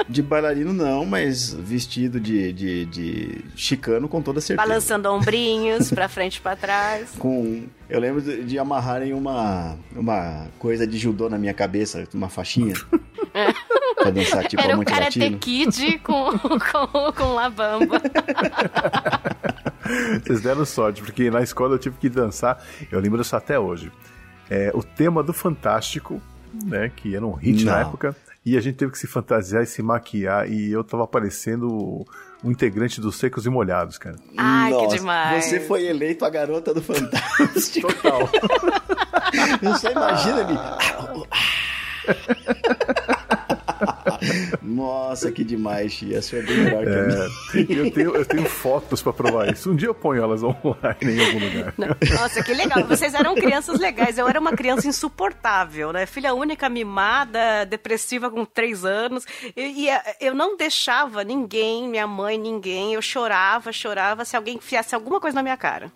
[0.08, 4.68] de bailarino não, mas vestido de, de, de chicano com toda certeza.
[4.68, 7.12] Balançando ombrinhos pra frente e pra trás.
[7.20, 7.66] Com...
[7.90, 12.74] Eu lembro de, de amarrarem uma, uma coisa de judô na minha cabeça, uma faixinha.
[13.96, 15.40] pra dançar tipo Era o Karate Latino.
[15.40, 18.02] Kid com, com, com Labamba.
[20.24, 23.92] Vocês deram sorte, porque na escola eu tive que dançar, eu lembro disso até hoje.
[24.50, 26.22] é, o tema do Fantástico,
[26.66, 26.92] né?
[26.96, 27.74] Que era um hit Não.
[27.74, 28.16] na época.
[28.46, 30.50] E a gente teve que se fantasiar e se maquiar.
[30.50, 32.06] E eu tava parecendo
[32.42, 34.16] um integrante dos Secos e Molhados, cara.
[34.38, 35.44] Ai, que Nossa, demais.
[35.46, 37.92] Você foi eleito a garota do Fantástico.
[37.94, 38.30] Total.
[39.62, 40.58] Você imagina ali.
[44.62, 46.20] Nossa, que demais, Chia.
[46.20, 47.80] Isso é bem melhor que a minha.
[47.80, 49.72] eu, tenho, eu tenho fotos pra provar isso.
[49.72, 50.66] Um dia eu ponho elas online
[51.04, 51.74] em algum lugar.
[52.14, 52.84] Nossa, que legal.
[52.86, 54.18] Vocês eram crianças legais.
[54.18, 56.06] Eu era uma criança insuportável, né?
[56.06, 59.26] Filha única, mimada, depressiva com três anos.
[59.56, 62.94] E, e, eh, eu não deixava ninguém, minha mãe, ninguém.
[62.94, 65.92] Eu chorava, chorava se alguém enfiasse alguma coisa na minha cara.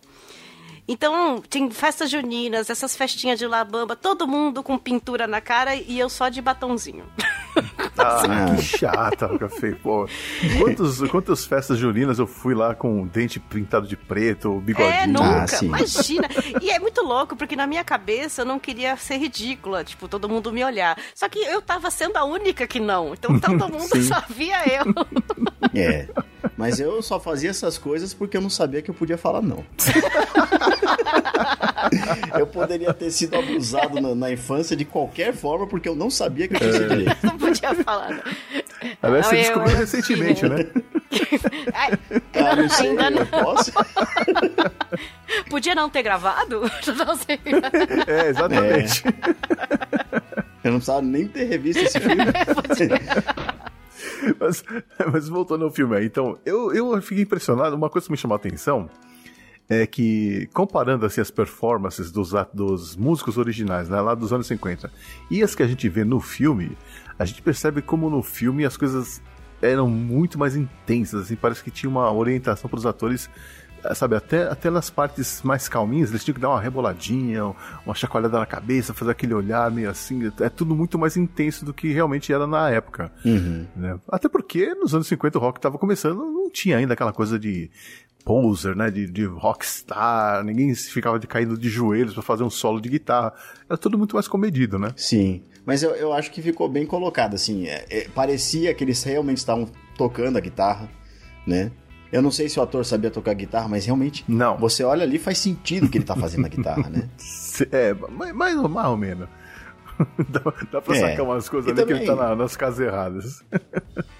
[0.87, 5.97] Então, tem festas juninas, essas festinhas de labamba, todo mundo com pintura na cara e
[5.99, 7.05] eu só de batonzinho.
[7.97, 9.73] Ah, que chata, Café.
[9.73, 10.07] Pô,
[10.57, 14.89] quantos, quantas festas juninas eu fui lá com o dente pintado de preto, bigodinho?
[14.93, 15.65] É, Ah, nunca, sim.
[15.65, 16.27] imagina.
[16.61, 20.29] E é muito louco, porque na minha cabeça eu não queria ser ridícula, tipo, todo
[20.29, 20.97] mundo me olhar.
[21.13, 23.13] Só que eu tava sendo a única que não.
[23.13, 24.03] Então todo mundo Sim.
[24.03, 24.85] só via eu.
[25.75, 26.07] É.
[26.57, 29.63] Mas eu só fazia essas coisas porque eu não sabia que eu podia falar não.
[32.39, 36.47] eu poderia ter sido abusado na, na infância de qualquer forma porque eu não sabia
[36.47, 37.17] que eu tinha esse direito.
[37.23, 38.09] Não podia falar.
[38.09, 38.21] não.
[39.01, 40.65] Aliás, você descobriu eu- recentemente, né?
[41.73, 41.91] Ai,
[42.35, 43.25] Ah, não sei, ainda não.
[43.25, 43.71] posso?
[45.49, 46.61] Podia não ter gravado?
[46.97, 47.39] Não sei.
[48.07, 49.03] É, exatamente.
[50.63, 52.23] Eu não precisava nem ter revisto esse filme.
[54.39, 54.63] Mas,
[55.11, 57.75] mas voltando ao filme aí, então, eu, eu fiquei impressionado.
[57.75, 58.89] Uma coisa que me chamou a atenção
[59.69, 64.91] é que, comparando assim, as performances dos, dos músicos originais, né, lá dos anos 50,
[65.29, 66.77] e as que a gente vê no filme,
[67.17, 69.21] a gente percebe como no filme as coisas
[69.61, 73.29] eram muito mais intensas, assim, parece que tinha uma orientação para os atores.
[73.83, 77.53] Eh, Sabe, até, até nas partes mais calminhas, eles tinham que dar uma reboladinha,
[77.85, 80.31] uma chacoalhada na cabeça, fazer aquele olhar meio assim.
[80.39, 83.65] É tudo muito mais intenso do que realmente era na época Uhum.
[83.75, 83.99] né?
[84.09, 87.69] Até porque nos anos 50 o rock estava começando, não tinha ainda aquela coisa de
[88.23, 88.91] poser, né?
[88.91, 93.33] De, de rockstar, ninguém ficava de caindo de joelhos para fazer um solo de guitarra.
[93.69, 94.93] Era tudo muito mais comedido, né?
[94.95, 97.67] Sim, mas eu, eu acho que ficou bem colocado, assim.
[97.67, 99.67] é- é, parecia que eles realmente estavam
[99.97, 100.89] tocando a guitarra,
[101.47, 101.71] né?
[102.11, 104.57] Eu não sei se o ator sabia tocar guitarra, mas realmente, Não.
[104.57, 107.07] você olha ali faz sentido que ele tá fazendo a guitarra, né?
[107.71, 109.27] É, mais, mais, ou- menos.
[110.29, 110.41] dá,
[110.71, 110.99] dá pra É.
[111.11, 113.43] sacar umas coisas E ali que ele tá também- na- nas casas erradas.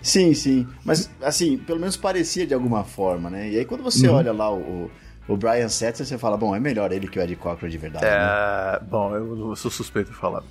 [0.02, 0.68] Sim, sim.
[0.86, 3.50] Mas, assim, pelo menos parecia de alguma forma, né?
[3.50, 4.16] E aí quando você Uhum.
[4.16, 4.92] olha lá o,
[5.28, 8.06] o, Brian Setzer, você fala, bom, é melhor ele que o Ed Cochran de verdade,
[8.06, 8.12] né?
[8.12, 10.44] É, bom, eu, eu sou suspeito de falar.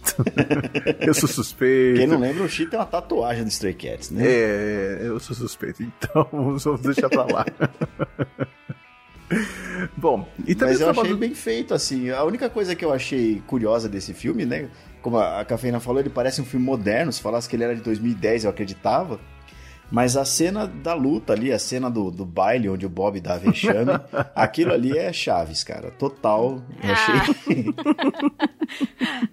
[1.00, 1.98] eu sou suspeito.
[1.98, 4.22] Quem não lembra, o Chi tem uma tatuagem do Stray Cats, né?
[4.26, 7.44] É, eu sou suspeito, então vamos deixar pra lá.
[9.96, 12.10] Bom, e também Mas eu achei do- bem feito, assim.
[12.10, 14.68] A única coisa que eu achei curiosa desse filme, né?
[15.00, 17.12] Como a a Cafeína falou, ele parece um filme moderno.
[17.12, 19.20] Se falasse que ele era de 2010, eu acreditava.
[19.90, 23.36] Mas a cena da luta ali, a cena do, do baile, onde o Bob dá
[23.36, 23.90] vexame,
[24.36, 25.90] aquilo ali é Chaves, cara.
[25.90, 26.60] Total.
[26.82, 27.74] Eu achei.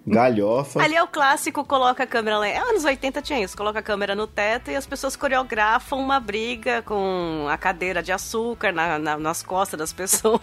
[0.06, 0.82] Galhofa.
[0.82, 2.48] Ali é o clássico, coloca a câmera lá.
[2.48, 6.18] É, anos 80 tinha isso, coloca a câmera no teto e as pessoas coreografam uma
[6.18, 10.40] briga com a cadeira de açúcar na- na- nas costas das pessoas.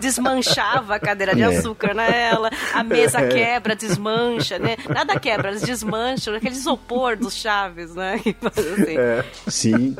[0.00, 1.46] Desmanchava a cadeira de É.
[1.46, 4.76] açúcar nela, a mesa quebra, desmancha, né?
[4.88, 8.20] Nada quebra, eles desmancham, aquele isopor dos chaves, né?
[8.24, 8.96] Assim.
[8.96, 9.17] É,
[9.48, 9.96] Sim.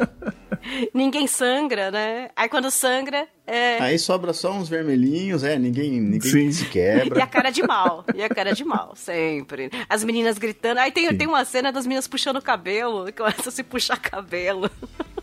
[0.95, 2.31] Ninguém sangra, né?
[2.37, 3.79] Aí quando sangra, é.
[3.81, 6.53] Aí sobra só uns vermelhinhos, é, ninguém, ninguém Sim.
[6.53, 7.27] se E a quebra.
[7.27, 8.05] cara de mal.
[8.15, 9.71] E a cara de mal, sempre.
[9.89, 10.79] As meninas gritando.
[10.81, 13.07] Aí tem, tem uma cena das meninas puxando o cabelo.
[13.07, 14.71] que Começa a se puxar cabelo.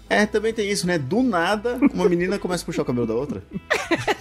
[0.08, 1.00] É, também tem isso, né?
[1.00, 3.42] Do nada, uma menina começa a puxar o cabelo da outra.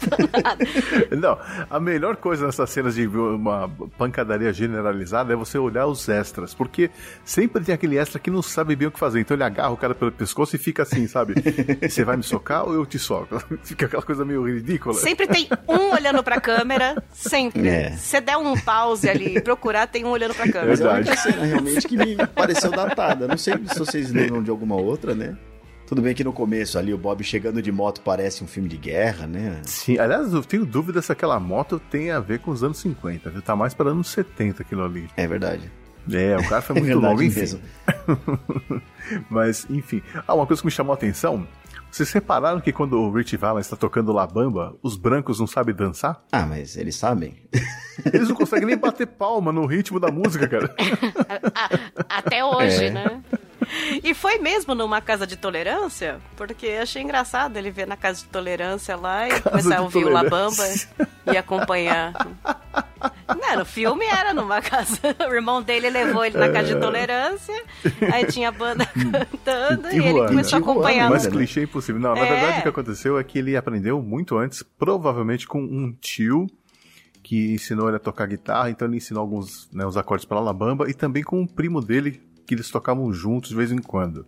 [1.17, 1.39] Não,
[1.69, 6.91] a melhor coisa nessas cenas de uma pancadaria generalizada é você olhar os extras, porque
[7.23, 9.21] sempre tem aquele extra que não sabe bem o que fazer.
[9.21, 11.35] Então ele agarra o cara pelo pescoço e fica assim, sabe?
[11.89, 13.43] Você vai me socar ou eu te soco?
[13.63, 14.95] Fica aquela coisa meio ridícula.
[14.95, 17.03] Sempre tem um olhando pra câmera.
[17.13, 17.69] Sempre.
[17.69, 17.91] É.
[17.93, 20.71] Se você der um pause ali e procurar, tem um olhando pra câmera.
[20.71, 21.09] É a Verdade.
[21.09, 23.27] única cena realmente que me pareceu datada.
[23.29, 25.37] Não sei se vocês lembram de alguma outra, né?
[25.87, 28.77] Tudo bem que no começo ali o Bob chegando de moto parece um filme de
[28.79, 29.61] guerra, né?
[29.65, 33.29] Sim, aliás, eu tenho dúvida se aquela moto tem a ver com os anos 50,
[33.29, 33.43] viu?
[33.43, 35.07] Tá mais para anos 70 aquilo ali.
[35.15, 35.71] É verdade.
[36.13, 37.41] É, o cara foi É muito verdade longo, enfim.
[37.41, 37.61] mesmo.
[39.31, 40.03] Mas, enfim.
[40.27, 41.47] Ah, uma coisa que me chamou a atenção.
[41.91, 45.73] Vocês repararam que quando o Rich Valens está tocando La Bamba, os brancos não sabem
[45.73, 46.21] dançar?
[46.33, 47.37] Ah, mas eles sabem.
[48.13, 50.75] Eles não conseguem nem bater palma no ritmo da música, cara.
[51.55, 52.91] A- Até hoje, É.
[52.91, 53.23] né?
[54.03, 56.21] E foi mesmo numa casa de tolerância?
[56.37, 60.11] Porque achei engraçado ele ver na casa de tolerância lá e começar a ouvir o
[60.11, 60.65] Labamba
[61.33, 62.13] e acompanhar.
[63.29, 64.99] Não, no filme era numa casa.
[65.29, 67.55] O irmão dele levou ele na casa de tolerância.
[68.13, 71.11] Aí tinha a banda cantando e, e ele começou a acompanhar.
[71.11, 72.01] Mas clichê impossível.
[72.01, 72.29] Não, na é.
[72.29, 76.47] verdade o que aconteceu é que ele aprendeu muito antes, provavelmente com um tio
[77.23, 80.89] que ensinou ele a tocar guitarra, então ele ensinou alguns né, os acordes para Alabama
[80.89, 84.27] e também com um primo dele que eles tocavam juntos de vez em quando.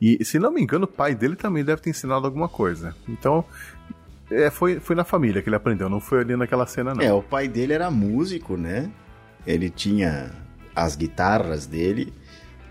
[0.00, 2.94] E se não me engano, o pai dele também deve ter ensinado alguma coisa.
[3.08, 3.44] Então,
[4.30, 7.02] é, foi, foi na família que ele aprendeu, não foi ali naquela cena, não.
[7.02, 8.90] É, o pai dele era músico, né?
[9.46, 10.32] Ele tinha
[10.74, 12.12] as guitarras dele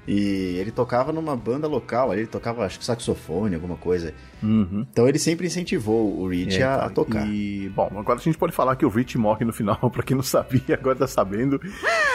[0.07, 4.13] e ele tocava numa banda local, ele tocava, acho que saxofone, alguma coisa.
[4.43, 4.85] Uhum.
[4.91, 7.27] Então ele sempre incentivou o Rich é, a, a, tocar.
[7.27, 10.15] E, bom, agora a gente pode falar que o Rich morre no final, pra quem
[10.15, 11.59] não sabia, agora tá sabendo.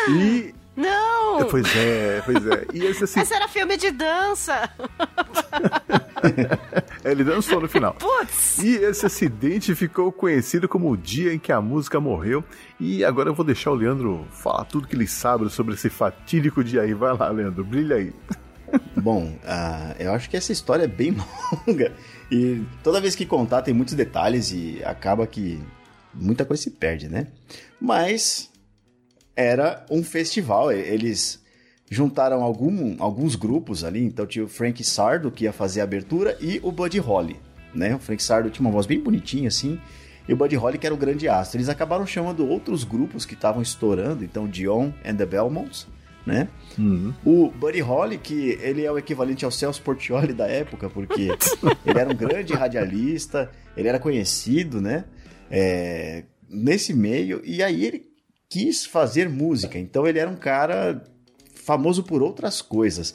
[0.08, 1.46] E não!
[1.48, 2.66] Pois é, pois é.
[2.72, 3.20] E esse, assim...
[3.20, 4.68] Esse era filme de dança!
[7.04, 7.94] Ele dançou no final.
[7.94, 8.58] Putz!
[8.58, 12.44] E esse acidente ficou conhecido como o dia em que a música morreu.
[12.78, 16.62] E agora eu vou deixar o Leandro falar tudo que ele sabe sobre esse fatídico
[16.62, 16.94] dia aí.
[16.94, 18.12] Vai lá, Leandro, brilha aí.
[18.96, 21.16] Bom, uh, eu acho que essa história é bem
[21.66, 21.92] longa.
[22.30, 25.60] E toda vez que contar tem muitos detalhes e acaba que
[26.14, 27.28] muita coisa se perde, né?
[27.80, 28.49] Mas
[29.40, 30.70] era um festival.
[30.70, 31.42] Eles
[31.90, 34.04] juntaram algum, alguns grupos ali.
[34.04, 37.36] Então tinha o Frank Sardo, que ia fazer a abertura, e o Buddy Holly.
[37.74, 37.94] Né?
[37.94, 39.80] O Frank Sardo tinha uma voz bem bonitinha assim.
[40.28, 41.56] E o Buddy Holly, que era o grande astro.
[41.56, 44.22] Eles acabaram chamando outros grupos que estavam estourando.
[44.22, 45.88] Então, Dion and the Belmonts.
[46.26, 46.48] Né?
[46.78, 47.14] Uhum.
[47.24, 51.30] O Buddy Holly, que ele é o equivalente ao Celso Portioli da época, porque
[51.84, 55.06] ele era um grande radialista, ele era conhecido, né?
[55.50, 58.09] É, nesse meio, e aí ele
[58.50, 59.78] quis fazer música.
[59.78, 61.02] Então ele era um cara
[61.54, 63.14] famoso por outras coisas,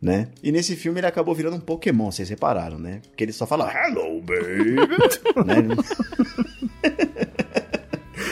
[0.00, 0.28] né?
[0.42, 3.02] E nesse filme ele acabou virando um Pokémon, vocês repararam, né?
[3.08, 4.76] Porque ele só fala Hello, baby!
[5.46, 5.76] né?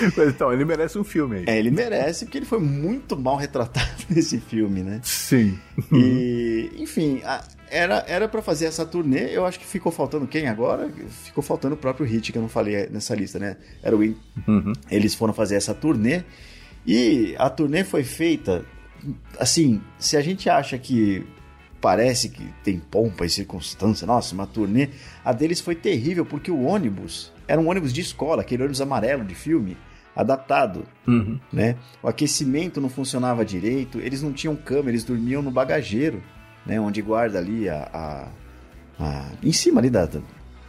[0.16, 1.44] Mas então, ele merece um filme aí.
[1.46, 5.00] É, ele merece, porque ele foi muito mal retratado nesse filme, né?
[5.02, 5.58] Sim.
[5.92, 10.48] E, enfim, a, era era para fazer essa turnê, eu acho que ficou faltando quem
[10.48, 10.90] agora?
[11.24, 13.56] Ficou faltando o próprio Hit, que eu não falei nessa lista, né?
[13.82, 14.16] Era o Win.
[14.46, 14.72] Uhum.
[14.90, 16.22] Eles foram fazer essa turnê
[16.86, 18.64] e a turnê foi feita
[19.38, 21.24] assim, se a gente acha que
[21.80, 24.88] parece que tem pompa e circunstância, nossa, uma turnê,
[25.24, 29.24] a deles foi terrível porque o ônibus era um ônibus de escola, aquele ônibus amarelo
[29.24, 29.76] de filme,
[30.18, 31.38] adaptado, uhum.
[31.50, 31.76] né?
[32.02, 36.22] O aquecimento não funcionava direito, eles não tinham cama, eles dormiam no bagageiro
[36.68, 40.20] né, onde guarda ali a, a, a em cima ali da, da,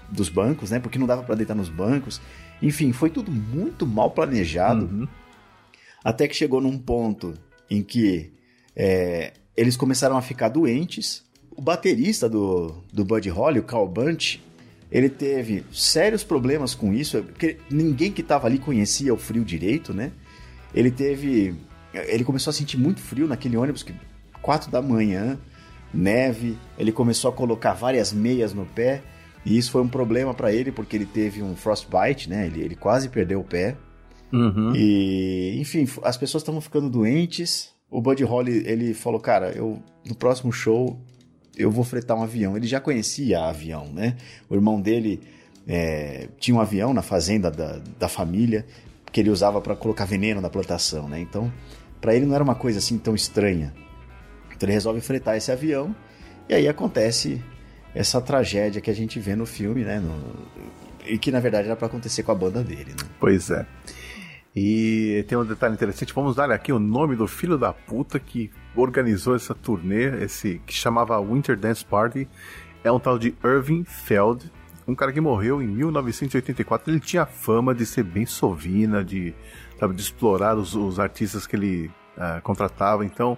[0.10, 2.22] dos bancos, né, porque não dava para deitar nos bancos.
[2.62, 4.86] Enfim, foi tudo muito mal planejado.
[4.86, 5.08] Uhum.
[6.04, 7.34] Até que chegou num ponto
[7.70, 8.32] em que
[8.76, 11.24] é, eles começaram a ficar doentes.
[11.52, 14.42] O baterista do, do Buddy Holly, o Carl Bunch,
[14.92, 19.94] ele teve sérios problemas com isso, porque ninguém que estava ali conhecia o frio direito,
[19.94, 20.12] né?
[20.74, 21.56] Ele teve.
[21.94, 23.94] Ele começou a sentir muito frio naquele ônibus que
[24.42, 25.38] quatro da manhã
[25.94, 29.02] neve, ele começou a colocar várias meias no pé,
[29.46, 32.48] e isso foi um problema para ele, porque ele teve um frostbite, né?
[32.48, 33.76] Ele, ele quase perdeu o pé.
[34.32, 34.74] Uhum.
[34.76, 37.74] E, enfim, as pessoas estavam ficando doentes.
[37.90, 41.00] O Buddy Holly, ele falou, cara, eu no próximo show
[41.60, 42.56] eu vou fretar um avião.
[42.56, 44.16] Ele já conhecia avião, né?
[44.50, 45.22] O irmão dele
[45.68, 48.66] é, tinha um avião na fazenda da, da família
[49.12, 51.20] que ele usava para colocar veneno na plantação, né?
[51.20, 51.52] Então,
[52.00, 53.74] para ele não era uma coisa assim tão estranha.
[54.56, 55.94] Então ele resolve fretar esse avião
[56.48, 57.42] e aí acontece
[57.94, 60.00] essa tragédia que a gente vê no filme, né?
[60.00, 60.16] No,
[61.06, 63.10] e que na verdade era para acontecer com a banda dele, né?
[63.20, 63.66] Pois é.
[64.56, 68.50] E tem um detalhe interessante, vamos dar aqui o nome do filho da puta que
[68.76, 72.28] organizou essa turnê, esse que chamava Winter Dance Party,
[72.84, 74.52] é um tal de Irving Feld,
[74.88, 76.92] um cara que morreu em 1984.
[76.92, 79.36] Ele tinha fama de ser bem sovina, de,
[79.80, 83.06] sabe, de explorar os, os artistas que ele uh, contratava.
[83.06, 83.38] Então,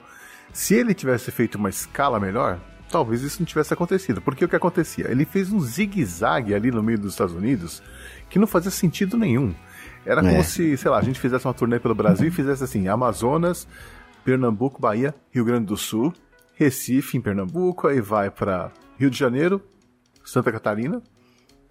[0.54, 2.60] se ele tivesse feito uma escala melhor,
[2.90, 4.22] talvez isso não tivesse acontecido.
[4.22, 5.12] Porque o que acontecia?
[5.12, 7.84] Ele fez um zigue-zague ali no meio dos Estados Unidos
[8.30, 9.54] que não fazia sentido nenhum.
[10.06, 10.44] Era como é.
[10.44, 13.68] se, sei lá, a gente fizesse uma turnê pelo Brasil e fizesse assim: Amazonas,
[14.24, 16.14] Pernambuco, Bahia, Rio Grande do Sul,
[16.56, 19.62] Recife, em Pernambuco, aí vai para Rio de Janeiro,
[20.24, 21.02] Santa Catarina,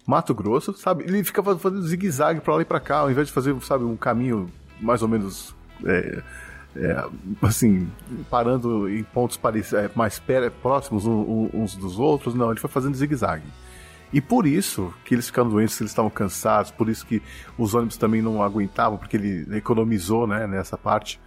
[0.05, 1.03] Mato Grosso, sabe?
[1.03, 3.97] Ele ficava fazendo zigue-zague para lá e para cá, ao invés de fazer, sabe, um
[3.97, 5.55] caminho mais ou menos.
[5.85, 6.21] É,
[6.73, 7.05] é,
[7.41, 7.89] assim,
[8.29, 9.37] parando em pontos
[9.73, 10.21] é, mais
[10.61, 13.45] próximos uns dos outros, não, ele foi fazendo zigue-zague.
[14.13, 17.21] E por isso que eles ficaram doentes, eles estavam cansados, por isso que
[17.57, 21.19] os ônibus também não aguentavam, porque ele economizou né, nessa parte.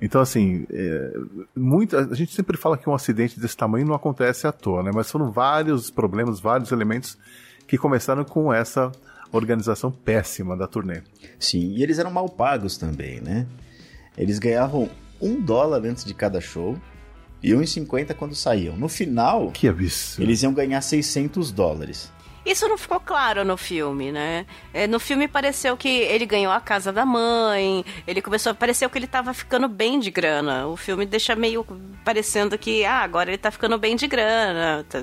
[0.00, 1.12] Então, assim, é,
[1.54, 4.90] muita, a gente sempre fala que um acidente desse tamanho não acontece à toa, né?
[4.94, 7.18] Mas foram vários problemas, vários elementos
[7.66, 8.90] que começaram com essa
[9.30, 11.02] organização péssima da turnê.
[11.38, 13.46] Sim, e eles eram mal pagos também, né?
[14.16, 14.88] Eles ganhavam
[15.20, 16.76] um dólar antes de cada show
[17.42, 18.76] e 1,50 quando saíam.
[18.76, 20.22] No final, Que absurdo.
[20.26, 22.10] eles iam ganhar 600 dólares.
[22.44, 24.46] Isso não ficou claro no filme, né?
[24.72, 28.98] É, No filme pareceu que ele ganhou a casa da mãe, ele começou, pareceu que
[28.98, 30.66] ele tava ficando bem de grana.
[30.66, 31.66] O filme deixa meio
[32.04, 34.84] parecendo que, ah, agora ele tá ficando bem de grana.
[34.88, 35.00] Tá-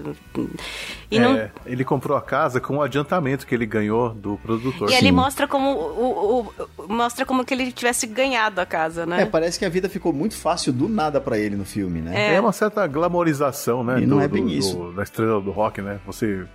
[1.11, 4.89] E, não, É, ele comprou a casa com o adiantamento que ele ganhou do produtor.
[4.89, 9.05] e ele mostra como o, o- o- mostra como que ele tivesse ganhado a casa,
[9.05, 9.21] né?
[9.21, 12.33] É, parece que a vida ficou muito fácil do nada pra ele no filme, né?
[12.35, 14.01] É uma certa glamorização, né?
[14.01, 14.75] E não do- é bem do- isso.
[14.75, 15.99] do- da estrela do rock, né?
[16.05, 16.45] Você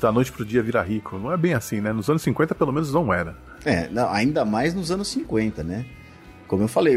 [0.00, 1.18] da noite pro dia virar rico.
[1.18, 1.92] Não é bem assim, né?
[1.92, 3.36] Nos anos 50, pelo menos, não era.
[3.64, 5.86] É, não, ainda mais nos anos 50, né?
[6.46, 6.96] Como eu falei,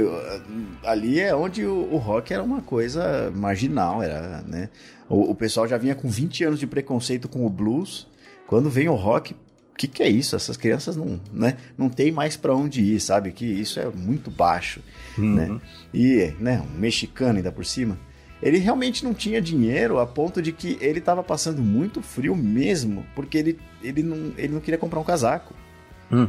[0.84, 4.70] ali é onde o, o rock era uma coisa marginal, era, né?
[5.08, 8.08] O, o pessoal já vinha com 20 anos de preconceito com o blues.
[8.46, 10.36] Quando vem o rock, o que, que é isso?
[10.36, 13.32] Essas crianças não, né, não tem mais pra onde ir, sabe?
[13.32, 14.82] Que isso é muito baixo,
[15.18, 15.60] né?
[15.94, 17.98] E, né, um mexicano ainda por cima.
[18.42, 23.06] Ele realmente não tinha dinheiro a ponto de que ele estava passando muito frio mesmo,
[23.14, 25.54] porque ele, ele, não, ele não queria comprar um casaco.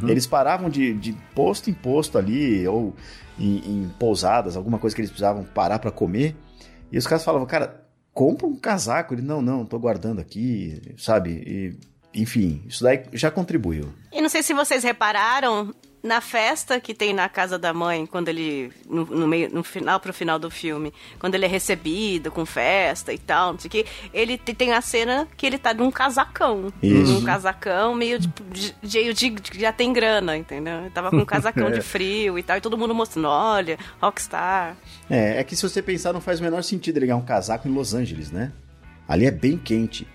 [0.07, 2.93] Eles paravam de, de posto em posto ali, ou
[3.39, 6.35] em, em pousadas, alguma coisa que eles precisavam parar para comer.
[6.91, 7.83] E os caras falavam, cara,
[8.13, 9.13] compra um casaco.
[9.13, 11.31] Ele, não, não, tô guardando aqui, sabe?
[11.31, 13.91] E, enfim, isso daí já contribuiu.
[14.11, 15.73] E não sei se vocês repararam
[16.03, 18.71] na festa que tem na casa da mãe, quando ele.
[18.89, 23.13] No, no meio, no final pro final do filme, quando ele é recebido com festa
[23.13, 25.91] e tal, não sei o que, ele te- tem a cena que ele tá num
[25.91, 26.73] casacão.
[26.81, 27.13] Isso.
[27.13, 28.73] Num casacão meio de, de,
[29.13, 30.79] de, de- já tem grana, entendeu?
[30.81, 34.75] Ele tava com um casacão de frio e tal, e todo mundo mostrando, olha, rockstar.
[35.09, 37.67] É, é que se você pensar, não faz o menor sentido ele ganhar um casaco
[37.67, 38.51] em Los Angeles, né?
[39.07, 40.07] Ali é bem quente,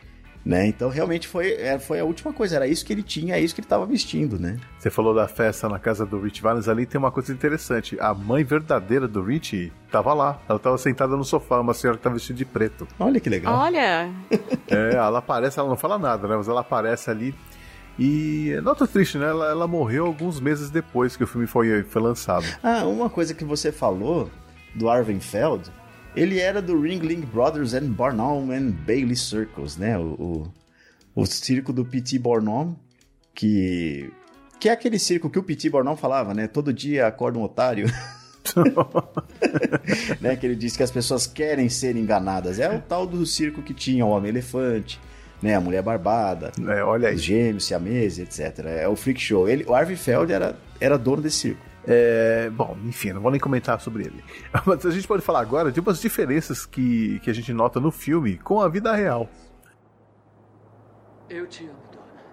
[0.46, 0.68] né?
[0.68, 3.52] Então realmente foi, é, foi a última coisa, era isso que ele tinha, é isso
[3.52, 4.56] que ele tava vestindo, né?
[4.78, 7.98] Você falou da festa na casa do Rich Valens, ali tem uma coisa interessante.
[7.98, 10.40] A mãe verdadeira do Rich tava lá.
[10.48, 12.86] Ela tava sentada no sofá, uma senhora que vestida de preto.
[13.00, 13.58] Olha que legal.
[13.58, 14.08] Olha,
[14.70, 16.36] É, ela aparece, ela não fala nada, né?
[16.36, 17.34] Mas ela aparece ali.
[17.98, 19.26] E nota triste, né?
[19.26, 22.44] Ela, ela morreu alguns meses depois que o filme foi, foi lançado.
[22.62, 24.30] Ah, uma coisa que você falou
[24.74, 25.70] do Arvin Feld,
[26.16, 29.98] ele era do Ringling Brothers and Barnum and Bailey Circles, né?
[29.98, 30.50] O,
[31.14, 32.18] o, o circo do P.T.
[32.18, 32.74] Barnum,
[33.34, 34.10] que,
[34.58, 35.68] que é aquele circo que o P.T.
[35.68, 36.48] Barnum falava, né?
[36.48, 37.86] Todo dia acorda um otário.
[40.20, 40.36] né?
[40.36, 42.58] Que ele disse que as pessoas querem ser enganadas.
[42.58, 44.98] É o tal do circo que tinha o Homem-Elefante,
[45.42, 45.54] né?
[45.54, 47.16] A Mulher Barbada, É, olha aí.
[47.16, 48.64] os gêmeos, siameses, etc.
[48.66, 49.48] É o Freak Show.
[49.48, 51.60] Ele, o Arvin Feld era, era dono desse circo.
[51.86, 54.24] É, bom, enfim, não vou nem comentar sobre ele.
[54.66, 57.92] Mas a gente pode falar agora de umas diferenças que, que a gente nota no
[57.92, 59.28] filme com a vida real.
[61.30, 62.24] Eu te amo, Dona.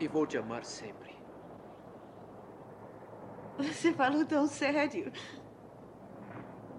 [0.00, 1.12] E vou te amar sempre.
[3.58, 5.12] Você falou tão sério.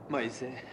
[0.10, 0.64] Mas é.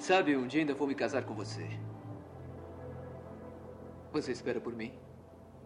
[0.00, 1.66] Sabe, um dia ainda vou me casar com você.
[4.12, 4.92] Você espera por mim?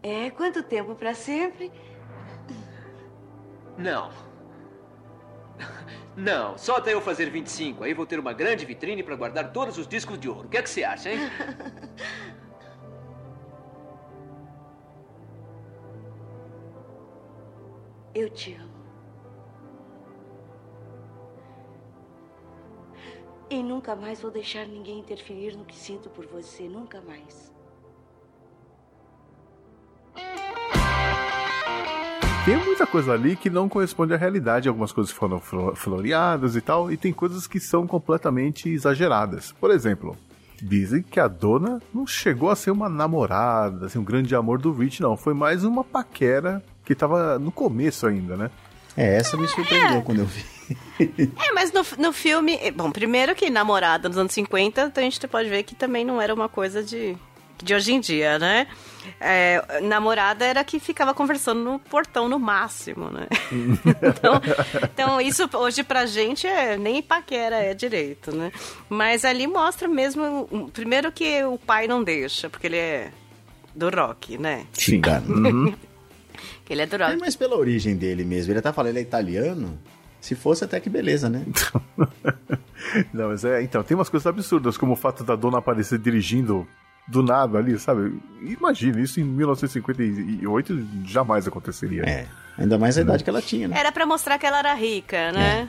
[0.02, 1.72] É, quanto tempo para sempre?
[3.78, 4.10] Não.
[6.16, 7.84] Não, só até eu fazer 25.
[7.84, 10.48] Aí vou ter uma grande vitrine para guardar todos os discos de ouro.
[10.48, 11.20] O que é que você acha, hein?
[18.14, 18.78] Eu te amo.
[23.48, 26.68] E nunca mais vou deixar ninguém interferir no que sinto por você.
[26.68, 27.54] Nunca mais.
[32.48, 34.68] Tem muita coisa ali que não corresponde à realidade.
[34.70, 39.52] Algumas coisas foram flo- floreadas e tal, e tem coisas que são completamente exageradas.
[39.60, 40.16] Por exemplo,
[40.62, 44.72] dizem que a dona não chegou a ser uma namorada, assim, um grande amor do
[44.72, 45.14] Rich, não.
[45.14, 48.50] Foi mais uma paquera que tava no começo ainda, né?
[48.96, 50.44] É, essa me surpreendeu quando eu vi.
[51.00, 52.58] É, mas no, no filme.
[52.76, 56.20] Bom, primeiro que namorada nos anos 50, então a gente pode ver que também não
[56.20, 57.16] era uma coisa de,
[57.62, 58.66] de hoje em dia, né?
[59.20, 63.26] É, namorada era que ficava conversando no portão no máximo, né?
[64.02, 64.40] então,
[64.84, 68.52] então, isso hoje pra gente é nem paquera é direito, né?
[68.88, 70.70] Mas ali mostra mesmo.
[70.72, 73.10] Primeiro que o pai não deixa, porque ele é
[73.74, 74.66] do rock, né?
[74.76, 75.76] Xingando.
[76.64, 77.18] Que ele é do É, rock.
[77.18, 78.52] mas pela origem dele mesmo.
[78.52, 79.78] Ele tá falando ele é italiano.
[80.20, 81.42] Se fosse até que beleza, né?
[83.12, 86.66] Não, mas é, então, tem umas coisas absurdas, como o fato da dona aparecer dirigindo
[87.08, 88.20] do nada ali, sabe?
[88.42, 92.02] Imagina, isso em 1958 jamais aconteceria.
[92.02, 92.26] É.
[92.56, 93.78] Ainda mais a idade que ela tinha, né?
[93.78, 95.68] Era pra mostrar que ela era rica, né?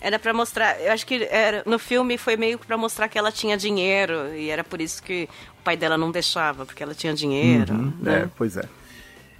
[0.00, 0.80] Era pra mostrar.
[0.80, 4.34] Eu acho que era, no filme foi meio pra mostrar que ela tinha dinheiro.
[4.34, 5.28] E era por isso que
[5.60, 7.74] o pai dela não deixava, porque ela tinha dinheiro.
[7.74, 8.20] Uhum, né?
[8.20, 8.62] É, pois é.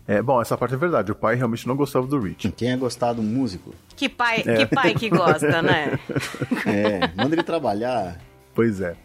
[0.07, 1.13] É, bom, essa parte é verdade.
[1.13, 2.51] O pai realmente não gostava do Rich.
[2.53, 3.75] Quem é gostar do músico?
[3.95, 5.99] Que pai, que pai que gosta, né?
[6.67, 8.19] É, manda ele trabalhar.
[8.55, 8.97] Pois é.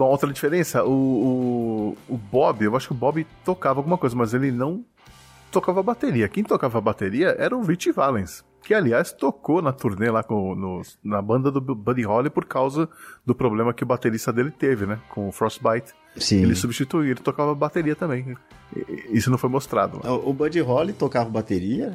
[0.00, 4.16] Bom, outra diferença, o, o, o Bob, eu acho que o Bob tocava alguma coisa,
[4.16, 4.82] mas ele não
[5.52, 6.26] tocava bateria.
[6.26, 10.80] Quem tocava bateria era o Rich Valens, que aliás tocou na turnê lá com, no,
[11.04, 12.88] na banda do Buddy Holly por causa
[13.26, 14.98] do problema que o baterista dele teve, né?
[15.10, 15.92] Com o Frostbite.
[16.16, 16.44] Sim.
[16.44, 18.34] Ele substituiu, ele tocava bateria também.
[19.10, 20.00] Isso não foi mostrado.
[20.02, 20.14] lá.
[20.14, 21.92] O o Buddy Holly tocava bateria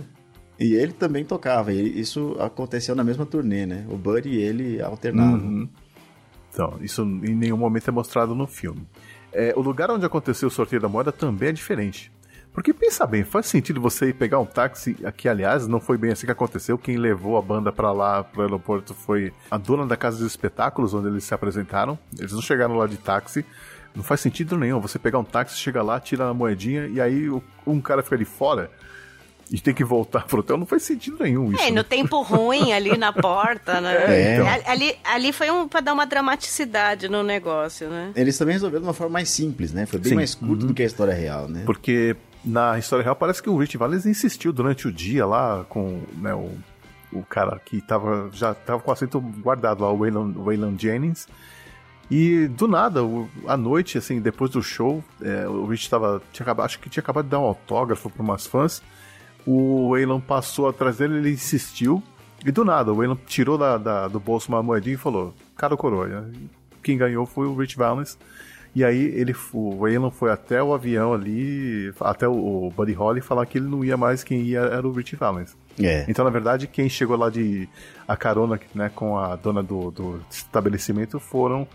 [0.59, 1.73] e ele também tocava.
[1.73, 3.83] E isso aconteceu na mesma turnê, né?
[3.89, 5.39] O Buddy e ele alternavam.
[5.39, 5.69] Uhum.
[6.55, 8.87] Então, isso em nenhum momento é mostrado no filme.
[9.33, 12.09] É, o lugar onde aconteceu o sorteio da moeda também é diferente.
[12.53, 16.13] Porque pensa bem, faz sentido você ir pegar um táxi, aqui aliás, não foi bem
[16.13, 16.77] assim que aconteceu.
[16.77, 20.93] Quem levou a banda pra lá, pro aeroporto, foi a dona da casa dos espetáculos,
[20.93, 21.99] onde eles se apresentaram.
[22.17, 23.45] Eles não chegaram lá de táxi.
[23.93, 27.29] Não faz sentido nenhum você pegar um táxi, chega lá, tira a moedinha e aí
[27.67, 28.71] um cara fica de fora
[29.51, 30.57] e tem que voltar pro hotel.
[30.57, 31.61] Não faz sentido nenhum isso.
[31.61, 31.71] É, né?
[31.77, 33.93] no tempo ruim ali na porta, né?
[34.07, 34.71] É, então.
[34.71, 38.11] Ali- Ali, foi um pra dar uma dramaticidade no negócio, né?
[38.15, 39.85] Eles também resolveram de uma forma mais simples, né?
[39.85, 40.15] Foi bem Sim.
[40.15, 41.63] mais curto do que a história real, né?
[41.65, 46.01] Porque na história real parece que o Rich Valens insistiu durante o dia lá com
[46.17, 46.51] né, o,
[47.13, 51.27] o cara que tava, já tava com o assento guardado lá, o Waylon, Waylon Jennings.
[52.09, 56.21] E do nada, o- à noite, assim, depois do show, é, o Rich tava.
[56.31, 58.81] Tinha, acabado- acho que tinha acabado de dar um autógrafo para umas fãs.
[59.45, 62.01] O Waylon passou atrás dele, ele insistiu.
[62.45, 65.73] E do nada, o Waylon tirou da, da- do bolso uma moedinha e falou: Cara
[65.73, 66.29] ou coroa?
[66.83, 68.17] Quem ganhou foi o Rich Valens.
[68.75, 73.45] E aí ele, o Waylon foi até o avião ali, até o, Buddy Holly falar
[73.45, 75.55] que ele não ia mais, quem ia era o Rich Valens.
[75.81, 76.05] É.
[76.09, 77.69] Então, na verdade, quem chegou lá de
[78.05, 81.65] a carona né, com a dona do, do estabelecimento foram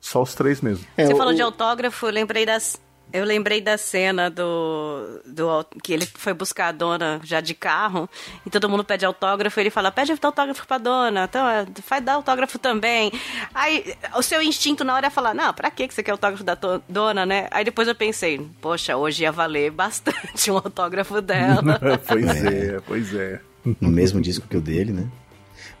[0.00, 0.86] só os três mesmo.
[0.96, 2.80] É, Você o- falou de autógrafo, lembrei das.
[3.14, 8.10] Eu lembrei da cena do, do que ele foi buscar a dona já de carro
[8.44, 9.60] e todo mundo pede autógrafo.
[9.60, 13.12] Ele fala: pede autógrafo pra dona, então é, faz dar autógrafo também.
[13.54, 16.42] Aí o seu instinto na hora é falar: não, pra que que você quer autógrafo
[16.42, 17.46] da to- dona, né?
[17.52, 21.78] Aí depois eu pensei: poxa, hoje ia valer bastante um autógrafo dela.
[22.08, 23.40] pois é, pois é.
[23.80, 25.06] no mesmo disco que o dele, né?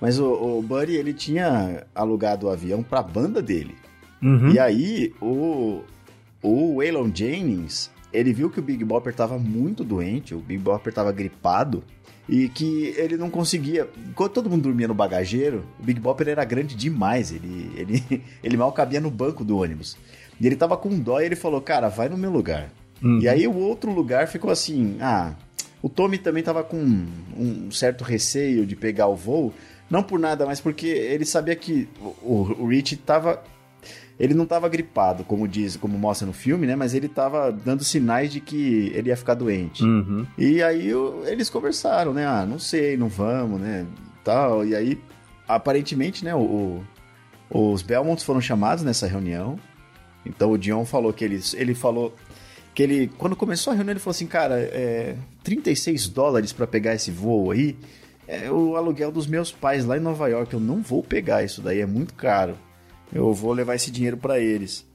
[0.00, 0.26] Mas o,
[0.58, 3.76] o Buddy, ele tinha alugado o avião pra banda dele.
[4.52, 5.82] E aí, o,
[6.44, 10.92] o Waylon Jennings, ele viu que o Big Bopper tava muito doente, o Big Bopper
[10.92, 11.82] tava gripado,
[12.28, 13.88] e que ele não conseguia...
[14.10, 18.56] Enquanto todo mundo dormia no bagageiro, o Big Bopper era grande demais, ele, ele, ele
[18.58, 19.96] mal cabia no banco do ônibus.
[20.38, 22.70] E ele tava com dó e ele falou, cara, vai no meu lugar.
[23.20, 25.34] E aí o outro lugar ficou assim, ah...
[25.82, 26.78] O Tommy também tava com
[27.36, 29.52] um certo receio de pegar o voo,
[29.90, 33.42] não por nada, mas porque ele sabia que o, o Rich tava.
[34.18, 36.76] Ele não tava gripado, como diz, como mostra no filme, né?
[36.76, 39.82] Mas ele tava dando sinais de que ele ia ficar doente.
[39.82, 40.24] Uhum.
[40.38, 40.90] E aí
[41.26, 42.24] eles conversaram, né?
[42.24, 43.84] Ah, não sei, não vamos, né?
[44.22, 44.64] Tal.
[44.64, 44.98] E aí,
[45.48, 46.34] aparentemente, né?
[46.34, 46.82] O,
[47.50, 49.58] o- os Belmonts foram chamados nessa reunião.
[50.24, 52.14] Então o Dion falou que ele, ele falou
[52.74, 56.94] que ele, quando começou a reunião, ele falou assim, cara, é, 36 dólares pra pegar
[56.94, 57.76] esse voo aí
[58.26, 60.54] é o aluguel dos meus pais lá em Nova York.
[60.54, 62.56] Eu não vou pegar isso daí, é muito caro.
[63.12, 64.86] Eu vou levar esse dinheiro pra eles.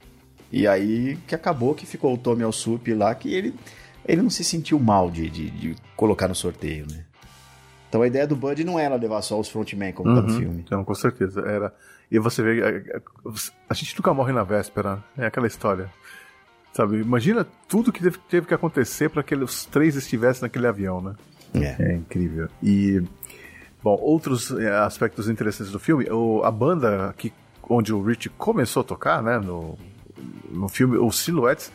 [0.52, 3.54] E aí que acabou que ficou o Tommy Alsup lá, que ele,
[4.06, 7.04] ele não se sentiu mal de, de, de colocar no sorteio, né?
[7.88, 10.38] Então a ideia do Bud não era levar só os frontmen como tá no Uhum.
[10.38, 10.60] filme.
[10.64, 11.40] Então, com certeza.
[11.40, 11.74] Era.
[12.10, 12.62] E você vê.
[12.62, 13.32] a- a-
[13.68, 15.02] A gente nunca morre na véspera.
[15.18, 15.90] É aquela história.
[16.72, 16.98] Sabe?
[17.00, 21.14] Imagina tudo que teve, teve que acontecer para que os três estivessem naquele avião, né?
[21.54, 21.90] É.
[21.92, 22.48] É incrível.
[22.62, 23.02] E.
[23.82, 27.32] Bom, outros é, aspectos interessantes do filme, o- a banda que,
[27.70, 29.78] onde o Rich começou a tocar, né, no,
[30.50, 31.70] no filme, os Silhouettes,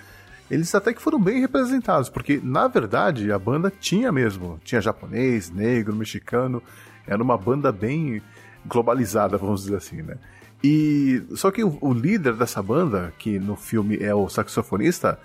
[0.52, 5.50] eles até que foram bem representados, porque na verdade a banda tinha mesmo, tinha japonês,
[5.50, 6.62] negro, mexicano,
[7.08, 8.22] era uma banda bem
[8.66, 10.18] globalizada, vamos dizer assim, né?
[10.64, 15.18] E só que o, o líder dessa banda, que no filme é o saxofonista,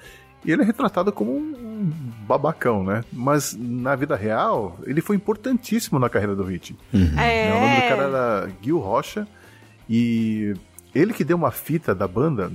[0.45, 1.93] ele é retratado como um
[2.27, 3.05] babacão, né?
[3.13, 6.77] Mas na vida real, ele foi importantíssimo na carreira do Hit.
[7.19, 7.53] É.
[7.53, 9.27] O nome do cara era Gil Rocha
[9.91, 10.55] e
[10.95, 12.51] ele que deu uma fita da banda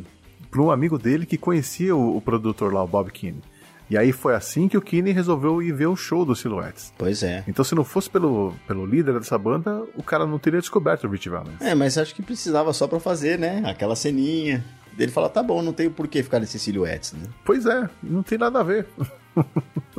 [0.49, 3.41] para um amigo dele que conhecia o, o produtor lá, o Bob Keane.
[3.89, 6.91] E aí foi assim que o Keane resolveu ir ver o show dos Silhouettes.
[6.97, 7.43] Pois é.
[7.47, 11.09] Então, se não fosse pelo, pelo líder dessa banda, o cara não teria descoberto o
[11.11, 11.61] Rich Valens.
[11.61, 13.61] É, mas acho que precisava só pra fazer, né?
[13.63, 14.65] Aquela ceninha.
[14.97, 17.27] Ele fala, tá bom, não tem por que ficar nesses silhuetes, né?
[17.43, 18.87] Pois é, não tem nada a ver.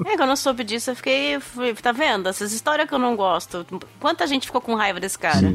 [0.05, 1.39] É, quando eu soube disso, eu fiquei.
[1.39, 2.29] fui- Tá vendo?
[2.29, 3.65] Essas histórias que eu não gosto.
[4.01, 5.47] Quanta gente ficou com raiva desse cara?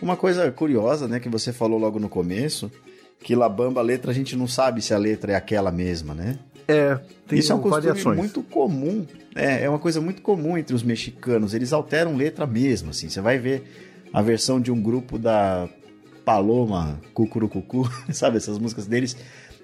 [0.00, 2.70] Uma coisa curiosa, né, que você falou logo no começo,
[3.18, 6.38] que Labamba a letra a gente não sabe se a letra é aquela mesma, né?
[6.68, 6.96] É,
[7.26, 8.16] tem Isso é um costume variações.
[8.16, 9.04] muito comum,
[9.34, 13.20] é, é uma coisa muito comum entre os mexicanos, eles alteram letra mesmo, assim, você
[13.20, 13.64] vai ver
[14.12, 15.68] a versão de um grupo da
[16.24, 19.16] Paloma, Cucurucucu, sabe, essas músicas deles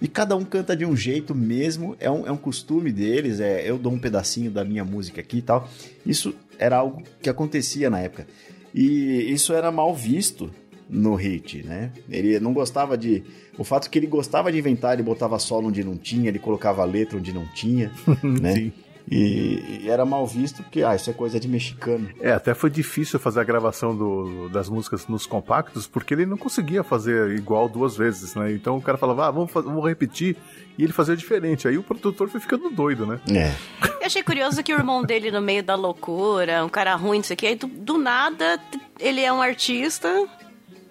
[0.02, 1.96] e cada um canta de um jeito mesmo.
[2.00, 3.38] É um, é um costume deles.
[3.38, 5.68] É, eu dou um pedacinho da minha música aqui e tal.
[6.04, 8.26] Isso era algo que acontecia na época.
[8.74, 10.50] E isso era mal visto
[10.90, 11.92] no hit, né?
[12.10, 13.22] Ele não gostava de.
[13.56, 16.84] O fato que ele gostava de inventar, ele botava solo onde não tinha, ele colocava
[16.84, 17.92] letra onde não tinha,
[18.40, 18.54] né?
[18.54, 18.72] Sim.
[19.10, 22.08] E, e era mal visto porque, ah, isso é coisa de mexicano.
[22.20, 26.36] É, até foi difícil fazer a gravação do- das músicas nos compactos, porque ele não
[26.36, 28.52] conseguia fazer igual duas vezes, né?
[28.52, 30.36] Então o cara falava, ah, vamos, vamos repetir,
[30.78, 31.66] e ele fazia diferente.
[31.68, 33.20] Aí o produtor foi ficando doido, né?
[33.30, 33.52] É.
[34.00, 37.24] Eu achei curioso que o irmão dele, no meio da loucura, um cara ruim, não
[37.24, 38.58] sei o que, aí do, do nada
[38.98, 40.08] ele é um artista,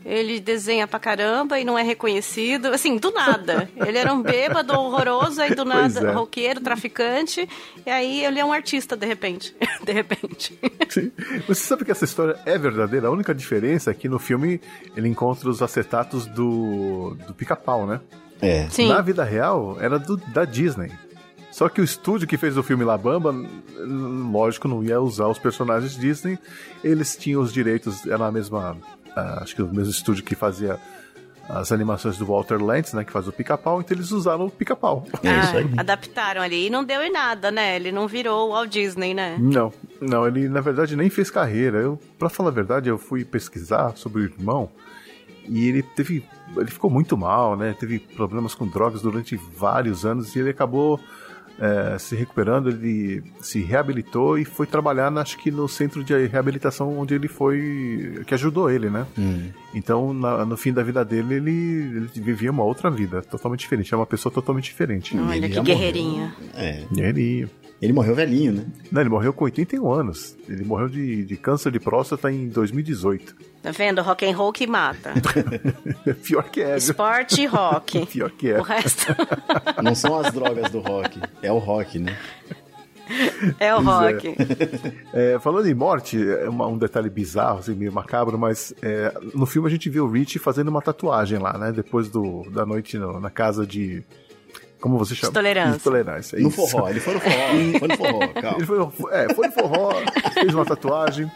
[0.06, 2.68] ele desenha pra caramba e não é reconhecido.
[2.68, 3.70] Assim, do nada.
[3.86, 6.12] Ele era um bêbado horroroso, aí do Pois nada, é.
[6.12, 7.48] roqueiro, traficante,
[7.86, 9.56] e aí ele é um artista, de repente.
[9.84, 10.58] De repente.
[10.90, 11.12] Sim.
[11.48, 13.08] Você sabe que essa história é verdadeira?
[13.08, 14.62] A única diferença é que no filme
[14.96, 18.00] ele encontra os acetatos do, do pica-pau, né?
[18.42, 18.68] É.
[18.70, 18.90] Sim.
[18.90, 20.92] Na vida real, era do, da Disney.
[21.52, 23.36] Só que o estúdio que fez o filme La Bamba,
[24.32, 26.40] lógico, não ia usar os personagens Disney.
[26.84, 28.78] Eles tinham os direitos, era a mesma.
[29.16, 30.80] Ah, acho que o mesmo estúdio que fazia
[31.50, 33.04] as animações do Walter Lantz, né?
[33.04, 35.06] Que faz o pica-pau, então eles usaram o pica-pau.
[35.24, 35.70] É isso aí.
[35.78, 36.68] Ah, adaptaram ali.
[36.68, 37.76] E não deu em nada, né?
[37.76, 39.38] Ele não virou o Walt Disney, né?
[39.40, 41.80] Não, não, ele na verdade nem fez carreira.
[41.80, 44.70] Eu, para falar a verdade, eu fui pesquisar sobre o irmão
[45.48, 46.24] e ele teve,
[46.56, 47.76] ele ficou muito mal, né?
[47.78, 51.00] Teve problemas com drogas durante vários anos e ele acabou
[51.62, 52.70] é, se recuperando.
[52.70, 57.28] Ele se reabilitou e foi trabalhar, na- acho que no centro de reabilitação onde ele
[57.28, 59.06] foi, que ajudou ele, né?
[59.74, 63.94] Então, na- no fim da vida dele, ele, ele vivia uma outra vida, totalmente diferente.
[63.94, 65.16] É uma pessoa totalmente diferente.
[65.18, 65.64] Olha ele que morreu.
[65.64, 66.32] guerreirinho.
[66.56, 66.84] É.
[66.98, 67.48] Ele
[67.82, 68.66] Ele morreu velhinho, né?
[68.92, 70.38] Não, ele morreu com 81 anos.
[70.48, 73.36] Ele morreu de, de câncer de próstata em 2018.
[73.64, 74.02] Tá vendo?
[74.04, 75.14] Rock and roll que mata.
[76.24, 76.78] Pior que é?
[76.78, 78.06] Esporte e rock.
[78.12, 78.60] Pior que é.
[78.60, 79.08] O resto
[79.84, 82.16] Não são as drogas do rock, é o rock, né?
[83.60, 84.12] é o Pois é.
[84.14, 84.36] rock.
[85.14, 89.46] É, falando em morte, é uma- um detalhe bizarro, assim, meio macabro, mas é, no
[89.46, 91.72] filme a gente vê o Rich fazendo uma tatuagem lá, né?
[91.72, 94.04] Depois do, da noite no- na casa de.
[94.82, 95.30] Como você chama?
[95.32, 95.76] Intolerância.
[95.78, 96.38] Intolerância.
[96.38, 96.68] é No isso.
[96.68, 97.36] forró, ele foi no forró,
[97.80, 98.66] foi no forró, Ele calma.
[98.66, 99.92] foi, no- é, foi no forró,
[100.34, 101.32] fez uma tatuagem.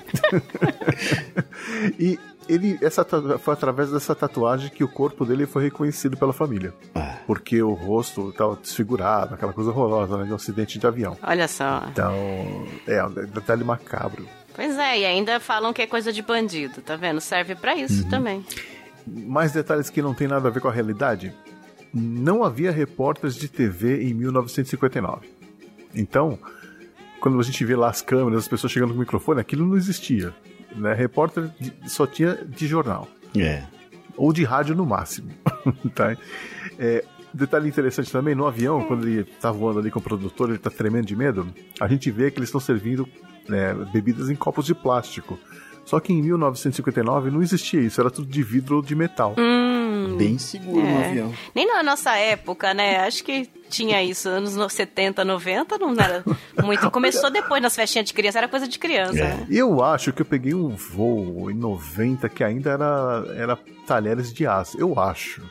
[2.00, 3.06] e ele, essa,
[3.40, 6.74] foi através dessa tatuagem que o corpo dele foi reconhecido pela família.
[6.94, 7.18] Ah.
[7.26, 10.26] Porque o rosto estava desfigurado, aquela coisa horrorosa, né?
[10.26, 11.18] De um acidente de avião.
[11.24, 11.84] Olha só.
[11.92, 12.14] Então,
[12.88, 14.28] é um detalhe macabro.
[14.54, 17.20] Pois é, e ainda falam que é coisa de bandido, tá vendo?
[17.20, 18.10] Serve pra isso Uhum.
[18.10, 18.46] também.
[19.08, 21.34] Mais detalhes que não tem nada a ver com a realidade.
[21.98, 25.30] Não havia repórteres de TV em 1959.
[25.96, 26.38] Então,
[27.22, 29.78] quando a gente vê lá as câmeras, as pessoas chegando com o microfone, aquilo não
[29.78, 30.34] existia.
[30.76, 30.94] Né?
[30.94, 31.50] Repórter
[31.88, 33.08] só tinha de jornal.
[33.38, 33.64] É.
[34.16, 35.30] ou de rádio no máximo.
[35.96, 36.16] tá?
[36.78, 40.58] É, detalhe interessante também, no avião, quando ele tá voando ali com o produtor, ele
[40.58, 41.48] tá tremendo de medo,
[41.80, 43.08] a gente vê que eles estão servindo
[43.48, 45.38] né, bebidas em copos de plástico.
[45.84, 49.36] Só que em 1959 não existia isso, era tudo de vidro ou de metal.
[50.18, 51.08] Bem seguro no É.
[51.10, 51.34] avião.
[51.54, 52.98] Nem na nossa época, né?
[53.06, 54.30] Acho que tinha isso.
[54.30, 56.24] Anos no- 70, 90, não era
[56.64, 56.90] muito.
[56.92, 59.18] Começou depois nas festinhas de criança, era coisa de criança.
[59.20, 59.34] É.
[59.36, 59.48] né?
[59.50, 64.46] Eu acho que eu peguei um voo em 90 que ainda era, era talheres de
[64.46, 64.78] aço.
[64.80, 65.42] Eu acho.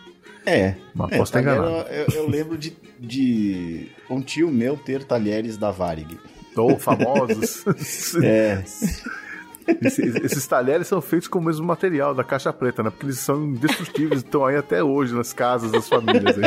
[0.47, 0.75] É.
[0.95, 1.87] Mas é, posso estar enganado.
[1.91, 6.19] Eu, eu lembro de, de um tio meu ter talheres da Varig.
[6.57, 7.65] Ou famosos.
[8.23, 8.63] É.
[9.83, 12.91] Esses, esses talheres são feitos com o mesmo material da caixa preta, né?
[12.91, 16.37] Porque eles são indestrutíveis, estão aí até hoje nas casas das famílias.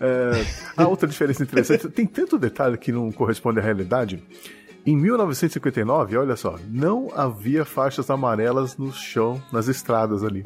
[0.00, 0.44] É,
[0.76, 4.22] a outra diferença interessante, tem tanto detalhe que não corresponde à realidade.
[4.84, 10.44] Em 1959, olha só, não havia faixas amarelas no chão, nas estradas ali.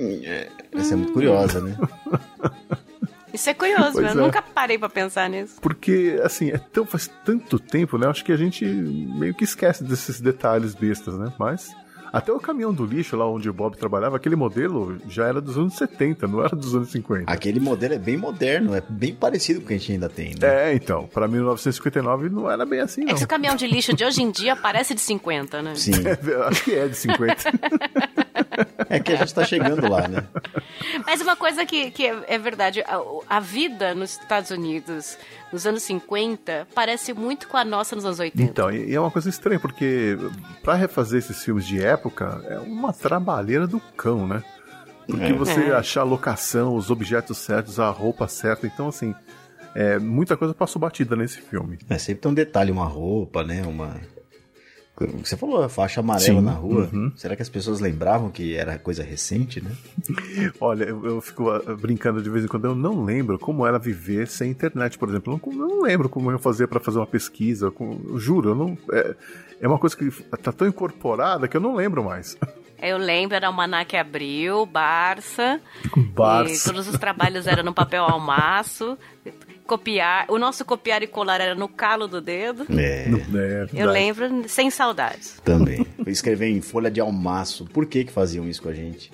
[0.73, 1.77] Essa é muito curiosa, né?
[3.33, 4.15] Isso é curioso, eu é.
[4.15, 5.57] nunca parei pra pensar nisso.
[5.61, 8.07] Porque, assim, é tão, faz tanto tempo, né?
[8.07, 11.33] Acho que a gente meio que esquece desses detalhes bestas, né?
[11.39, 11.75] Mas
[12.13, 15.57] até o caminhão do lixo, lá onde o Bob trabalhava, aquele modelo já era dos
[15.57, 17.31] anos 70, não era dos anos 50.
[17.31, 20.35] Aquele modelo é bem moderno, é bem parecido com o que a gente ainda tem,
[20.41, 20.71] né?
[20.71, 23.15] É, então, pra 1959 não era bem assim, É não.
[23.15, 25.75] que o caminhão de lixo de hoje em dia parece de 50, né?
[25.75, 25.93] Sim.
[26.49, 27.37] Acho que é de 50.
[28.89, 30.25] É que a gente tá chegando lá, né?
[31.07, 33.01] Mas uma coisa que, que é, é verdade, a,
[33.37, 35.17] a vida nos Estados Unidos
[35.53, 38.43] nos anos 50 parece muito com a nossa nos anos 80.
[38.43, 40.17] Então, e é uma coisa estranha, porque
[40.63, 44.43] pra refazer esses filmes de época é uma trabalheira do cão, né?
[45.07, 45.33] Porque É.
[45.33, 45.75] você É.
[45.75, 49.15] achar a locação, os objetos certos, a roupa certa, então assim,
[49.75, 51.79] é, muita coisa passou batida nesse filme.
[51.89, 53.63] É, sempre tem um detalhe, uma roupa, né?
[53.67, 53.97] Uma.
[55.23, 56.89] Você falou a faixa amarela Sim, na rua.
[56.93, 57.11] uhum.
[57.17, 59.71] Será que as pessoas lembravam que era coisa recente, né?
[60.61, 63.79] Olha, eu, eu fico ah, brincando de vez em quando, eu não lembro como era
[63.79, 65.41] viver sem internet, por exemplo.
[65.47, 67.71] Eu não, eu não lembro como eu fazia pra fazer uma pesquisa.
[67.71, 68.79] com- juro, eu não.
[68.93, 69.15] É,
[69.63, 70.11] é uma coisa que
[70.43, 72.37] tá tão incorporada que eu não lembro mais.
[72.83, 75.61] Eu lembro, era Almanac Abril, Barça.
[76.15, 76.55] Barça.
[76.55, 78.97] E todos os trabalhos eram no papel almaço.
[79.67, 80.27] Copiar.
[80.29, 82.67] O nosso copiar e colar era no calo do dedo.
[82.79, 85.41] É, É, Eu lembro, sem saudades.
[85.45, 85.87] também.
[86.03, 87.65] Foi escrever em folha de almaço.
[87.67, 89.13] Por que que faziam isso com a gente?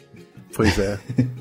[0.55, 0.99] Pois é.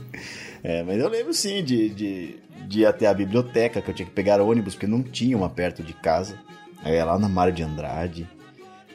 [0.68, 2.36] É, mas eu lembro sim de, de,
[2.68, 5.47] de ir até a biblioteca, que eu tinha que pegar ônibus, porque não tinha uma
[5.47, 6.39] perto de casa.
[6.84, 8.28] Aí eu ia lá na Mário de Andrade,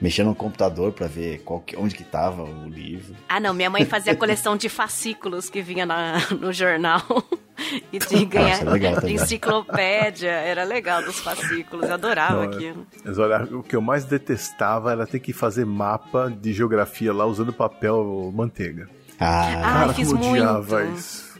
[0.00, 3.14] mexendo no computador pra ver qual que- onde que tava o livro.
[3.28, 7.00] Ah, não, minha mãe fazia coleção de fascículos que vinha na- no jornal.
[7.92, 9.14] E de ganhar Nossa, legal também.
[9.16, 10.30] enciclopédia.
[10.30, 12.86] Era legal dos fascículos, eu adorava Não, é- aquilo.
[13.04, 17.26] Mas olha, o que eu mais detestava era ter que fazer mapa de geografia lá
[17.26, 18.88] usando papel manteiga.
[19.18, 20.42] Ah, Ah, Cara, fiz como muito.
[20.42, 21.30] odiava isso.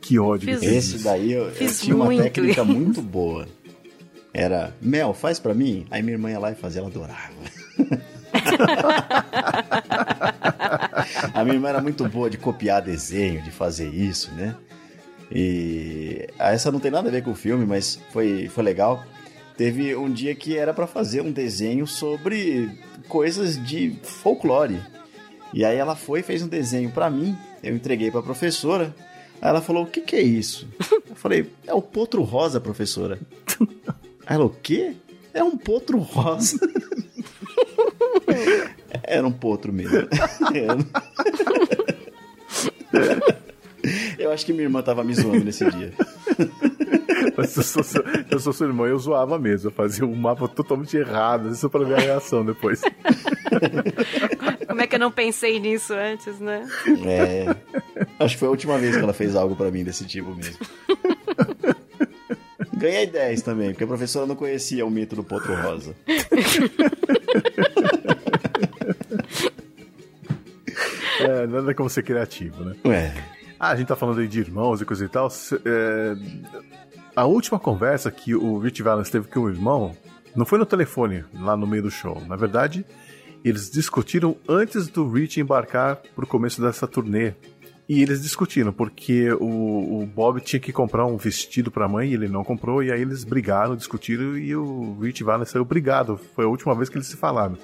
[0.00, 2.64] Que ódio Fiz esse daí eu, eu Fiz tinha uma técnica isso.
[2.72, 3.46] muito boa.
[4.32, 5.86] Era, Mel, faz pra mim?
[5.90, 7.32] Aí minha irmã ia lá e fazia, ela adorava.
[11.34, 14.54] a minha irmã era muito boa de copiar desenho, de fazer isso, né?
[15.30, 19.04] E ah, essa não tem nada a ver com o filme, mas foi, foi legal.
[19.56, 22.70] Teve um dia que era pra fazer um desenho sobre
[23.08, 24.80] coisas de folclore.
[25.52, 28.94] E aí ela foi fez um desenho pra mim, eu entreguei pra professora.
[29.40, 30.66] Aí ela falou: "O que que é isso?"
[31.08, 33.18] Eu falei: "É o potro rosa, professora."
[34.26, 34.94] Aí ela: "O quê?"
[35.34, 36.58] "É um potro rosa."
[39.02, 40.08] Era um potro mesmo.
[44.18, 45.92] Eu acho que minha irmã tava me zoando nesse dia.
[47.36, 49.68] Mas eu sou, seu- eu sou seu irmão, eu zoava mesmo.
[49.68, 52.80] Eu fazia um mapa totalmente errado, isso pra ver a reação depois.
[54.66, 56.66] Como é que eu não pensei nisso antes, né?
[57.04, 57.56] É.
[58.18, 60.56] Acho que foi a última vez que ela fez algo pra mim desse tipo mesmo.
[62.76, 65.94] Ganhei 10 também, porque a professora não conhecia o mito do potro rosa.
[71.20, 72.74] É, nada como ser criativo, né?
[72.84, 73.12] Ué.
[73.60, 75.28] Ah, a gente tá falando aí de irmãos e coisa e tal.
[75.66, 76.16] É,
[77.14, 79.94] a última conversa que o Rich Valens teve com o irmão
[80.34, 82.22] não foi no telefone, lá no meio do show.
[82.26, 82.86] Na verdade,
[83.44, 87.34] eles discutiram antes do Rich embarcar pro começo dessa turnê.
[87.86, 92.14] E eles discutiram, porque o, o Bob tinha que comprar um vestido pra mãe e
[92.14, 96.18] ele não comprou, e aí eles brigaram, discutiram e o Rich Valens saiu brigado.
[96.34, 97.58] Foi a última vez que eles se falaram.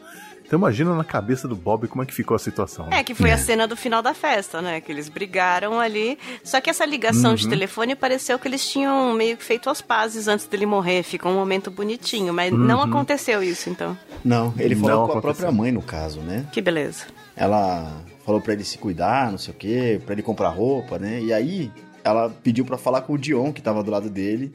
[0.47, 2.87] Então imagina na cabeça do Bob como é que ficou a situação.
[2.87, 3.01] né?
[3.01, 4.81] É, que foi a cena do final da festa, né?
[4.81, 6.17] Que eles brigaram ali.
[6.45, 7.37] Só que essa ligação Uhum.
[7.37, 11.03] de telefone pareceu que eles tinham meio que feito as pazes antes dele morrer.
[11.03, 13.99] Ficou um momento bonitinho, mas não aconteceu isso, então.
[14.25, 15.21] Não, ele falou Não com a aconteceu.
[15.23, 16.47] própria mãe, no caso, né?
[16.53, 17.07] Que beleza.
[17.37, 17.93] Ela
[18.25, 21.21] falou pra ele se cuidar, não sei o quê, pra ele comprar roupa, né?
[21.21, 21.71] E aí
[22.05, 24.53] ela pediu pra falar com o Dion, que tava do lado dele.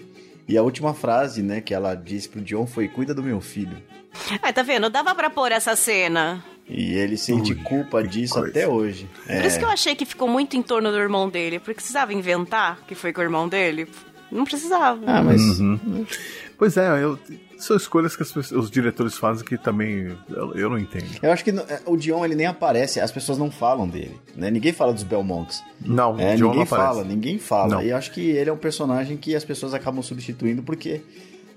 [0.48, 3.78] E a última frase, né, que ela disse pro Dion foi: Cuida do meu filho.
[4.42, 4.90] Ah, tá vendo?
[4.90, 6.44] Dava pra pôr essa cena.
[6.70, 8.50] E ele sente Ui, culpa disso coisa.
[8.50, 9.10] até hoje.
[9.26, 11.60] Por É, isso que eu achei que ficou muito em torno do irmão dele.
[11.60, 13.88] Porque precisava inventar que foi com o irmão dele.
[14.32, 15.00] Não precisava.
[15.06, 15.42] Ah, mas.
[15.60, 16.06] Uhum.
[16.58, 17.20] Pois é, eu,
[17.58, 21.08] são escolhas que pessoas- os diretores fazem que também eu, eu não entendo.
[21.22, 24.16] Eu acho que no- é, o Dion ele nem aparece, as pessoas não falam dele,
[24.36, 24.50] né?
[24.52, 25.62] Ninguém fala dos Belmonts.
[25.84, 27.76] Não, É, o John ninguém não fala, ninguém fala.
[27.76, 27.82] Não.
[27.82, 31.02] E eu acho que ele é um personagem que as pessoas acabam substituindo porque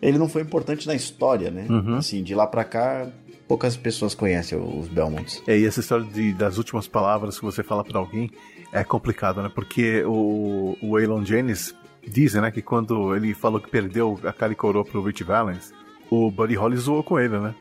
[0.03, 1.67] ele não foi importante na história, né?
[1.69, 1.97] Uhum.
[1.97, 3.07] Assim, de lá pra cá,
[3.49, 5.43] poucas pessoas conhecem os Belmonts.
[5.47, 8.31] É, e essa história de- das últimas palavras que você fala pra alguém
[8.73, 9.51] é complicado, né?
[9.55, 11.75] Porque o, o Waylon Jennings
[12.07, 15.73] dizem, né, que quando ele falou que perdeu a cara e coroa pro Rich Valens,
[16.11, 17.55] o Buddy Holly zoou com ele, né?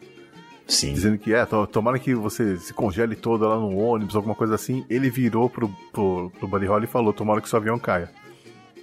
[0.68, 0.93] Sim.
[0.93, 4.55] Dizendo que, é, to- tomara que você se congele todo lá no ônibus, alguma coisa
[4.55, 4.85] assim.
[4.89, 8.10] Ele virou pro, pro, pro Buddy Holly e falou, tomara que seu avião caia.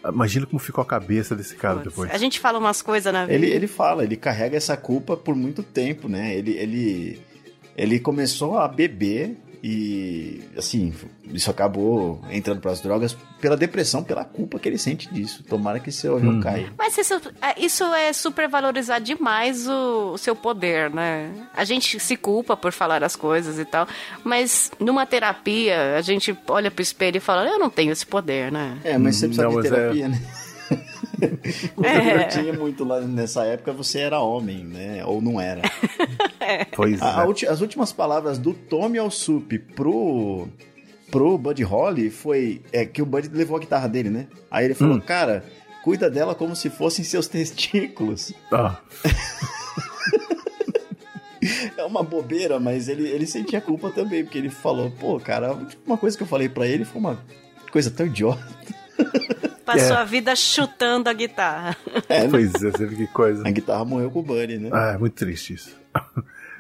[0.05, 2.11] Imagina como ficou a cabeça desse cara Putz, depois.
[2.11, 3.35] A gente fala umas coisas na vida.
[3.35, 6.35] Ele, ele fala, ele carrega essa culpa por muito tempo, né?
[6.35, 7.23] Ele, ele,
[7.77, 10.93] ele começou a beber E, assim,
[11.33, 15.43] isso acabou entrando para as drogas pela depressão, pela culpa que ele sente disso.
[15.45, 16.41] Tomara que seu avião Uhum.
[16.41, 16.73] caia.
[16.79, 21.31] Mas isso, é, isso é supervalorizar demais o, o seu poder, né?
[21.55, 23.87] A gente se culpa por falar as coisas e tal,
[24.25, 28.51] mas numa terapia a gente olha pro espelho e fala, eu não tenho esse poder,
[28.51, 28.79] né?
[28.83, 30.21] É, mas você precisa Não, de é- terapia, né?
[31.75, 32.25] Quando É.
[32.25, 35.05] eu tinha muito lá nessa época, você era homem, né?
[35.05, 35.63] Ou não era.
[36.75, 37.27] Pois A- a é.
[37.27, 40.49] ulti- as últimas palavras do Tommy Alsup pro,
[41.11, 44.27] pro Buddy Holly foi é, que o Buddy levou a guitarra dele, né?
[44.51, 45.01] Aí ele falou, Hum.
[45.01, 45.45] cara,
[45.85, 48.33] cuida dela como se fossem seus testículos.
[48.53, 48.79] Ah,
[51.77, 55.57] É uma bobeira, mas ele, ele sentia culpa também, porque ele falou, pô, cara,
[55.87, 57.19] uma coisa que eu falei pra ele foi uma
[57.73, 58.47] coisa tão idiota.
[59.73, 60.01] Passou É.
[60.01, 61.77] a vida chutando a guitarra.
[62.09, 62.29] É, né?
[62.31, 63.47] pois é, você vê que coisa.
[63.47, 64.71] A guitarra morreu com o Buddy, né?
[64.73, 65.77] Ah, é muito triste isso.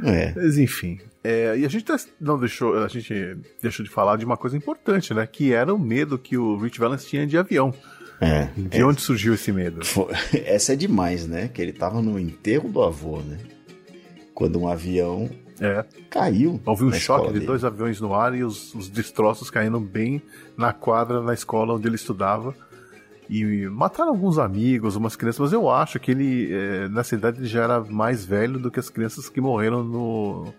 [0.02, 0.32] É.
[0.34, 0.98] Mas enfim.
[1.22, 4.56] é, e a gente tá- não deixou, a gente deixou de falar de uma coisa
[4.56, 5.26] importante, né?
[5.26, 7.74] Que era o medo que o Rich Valens tinha de avião.
[8.20, 8.48] É.
[8.56, 9.84] De onde surgiu esse medo?
[9.84, 10.08] Fo-
[10.44, 11.48] Essa é demais, né?
[11.48, 13.38] Que ele tava no enterro do avô, né?
[14.34, 15.28] Quando um avião
[15.60, 16.60] É, caiu.
[16.64, 17.46] houve um choque de dele.
[17.46, 20.22] dois aviões no ar e os, os destroços caindo bem
[20.56, 22.54] na quadra na escola onde ele estudava.
[23.30, 27.46] E mataram alguns amigos, umas crianças, mas eu acho que ele, é, nessa idade, ele
[27.46, 30.52] já era mais velho do que as crianças que morreram no,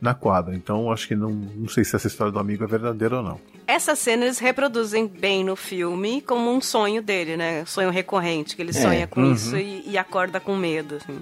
[0.00, 0.52] na quadra.
[0.56, 3.40] Então, acho que não, não sei se essa história do amigo é verdadeira ou não.
[3.68, 7.64] Essa cena eles reproduzem bem no filme como um sonho dele, né?
[7.64, 9.32] Sonho recorrente, que ele É, sonha com uhum.
[9.32, 11.20] isso e, e acorda com medo, assim.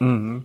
[0.00, 0.42] Uhum.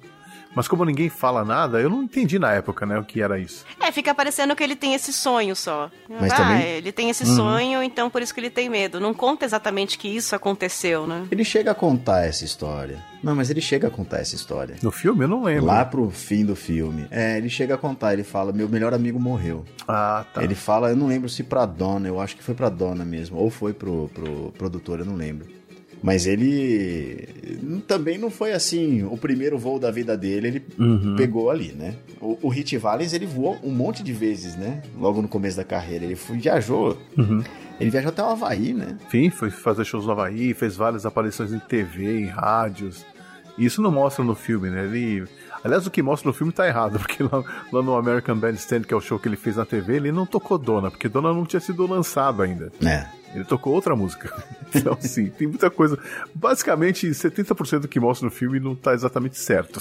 [0.56, 3.66] Mas como ninguém fala nada, eu não entendi na época, né, o que era isso.
[3.80, 5.90] É, fica parecendo que ele tem esse sonho só.
[6.10, 7.36] Mas ah, também- ele tem esse Uhum.
[7.36, 9.00] sonho, então por isso que ele tem medo.
[9.00, 11.26] Não conta exatamente que isso aconteceu, né?
[11.32, 12.98] Ele chega a contar essa história.
[13.24, 14.76] Não, mas ele chega a contar essa história.
[14.84, 15.66] No filme eu não lembro.
[15.66, 17.08] Lá pro fim do filme.
[17.10, 19.64] É, ele chega a contar, ele fala, meu melhor amigo morreu.
[19.88, 20.44] Ah, tá.
[20.44, 23.38] Ele fala, eu não lembro se pra dona, eu acho que foi pra dona mesmo,
[23.38, 25.48] ou foi pro, pro produtor, eu não lembro.
[26.04, 31.16] Mas ele também não foi assim, o primeiro voo da vida dele, ele Uhum.
[31.16, 31.96] pegou ali, né?
[32.20, 34.82] O, o Hit Valens, ele voou um monte de vezes, né?
[35.00, 36.04] Logo no começo da carreira.
[36.04, 37.42] Ele viajou, Uhum.
[37.80, 38.98] ele viajou até o Havaí, né?
[39.08, 43.06] Enfim, foi fazer shows no Havaí, fez várias aparições em TV, em rádios.
[43.58, 44.84] E isso não mostra no filme, né?
[44.84, 45.24] Ele.
[45.64, 48.94] Aliás, o que mostra no filme tá errado, porque lá, lá no American Bandstand, que
[48.94, 51.46] é o show que ele fez na TV, ele não tocou Dona, porque Dona não
[51.46, 52.72] tinha sido lançado ainda.
[52.84, 53.06] É.
[53.34, 54.32] Ele tocou outra música.
[54.76, 56.00] Então, sim, tem muita coisa.
[56.34, 59.80] Basicamente, 70% do que mostra no filme não tá exatamente certo.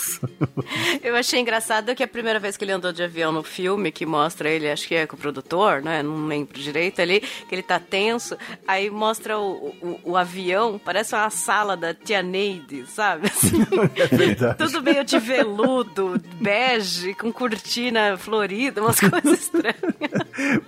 [1.03, 4.05] Eu achei engraçado que a primeira vez que ele andou de avião no filme, que
[4.05, 6.03] mostra ele, acho que é com o produtor, né?
[6.03, 8.37] Não lembro direito ali, que ele tá tenso.
[8.69, 13.29] Aí mostra o, o, o avião, parece uma sala da tia Neide, sabe?
[13.29, 13.63] Assim,
[13.97, 14.59] É verdade.
[14.59, 19.75] tudo meio de veludo, bege, com cortina florida, umas coisas estranhas.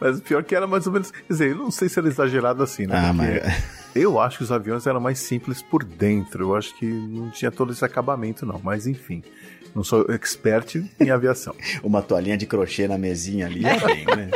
[0.01, 1.11] Mas o pior que era mais ou menos.
[1.11, 2.95] Quer dizer, eu não sei se era exagerado assim, né?
[2.97, 6.43] Ah, Porque mas- Eu acho que os aviões eram mais simples por dentro.
[6.45, 8.61] Eu acho que não tinha todo esse acabamento, não.
[8.63, 9.23] Mas enfim.
[9.73, 11.55] Não sou expert em aviação.
[11.83, 14.31] Uma toalhinha de crochê na mesinha ali, é bem, né?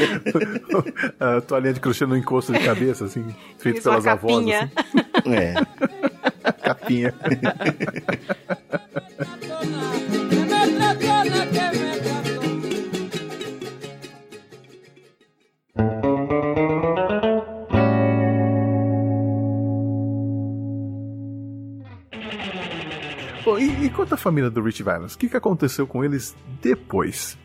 [1.20, 3.24] A toalhinha de crochê no encosto de cabeça, assim,
[3.58, 4.34] feito pelas avós.
[4.36, 4.72] capinha.
[5.14, 5.54] Assim, É.
[6.62, 7.14] capinha.
[24.14, 25.14] À família do Rich Valens?
[25.14, 27.38] O que, que aconteceu com eles depois?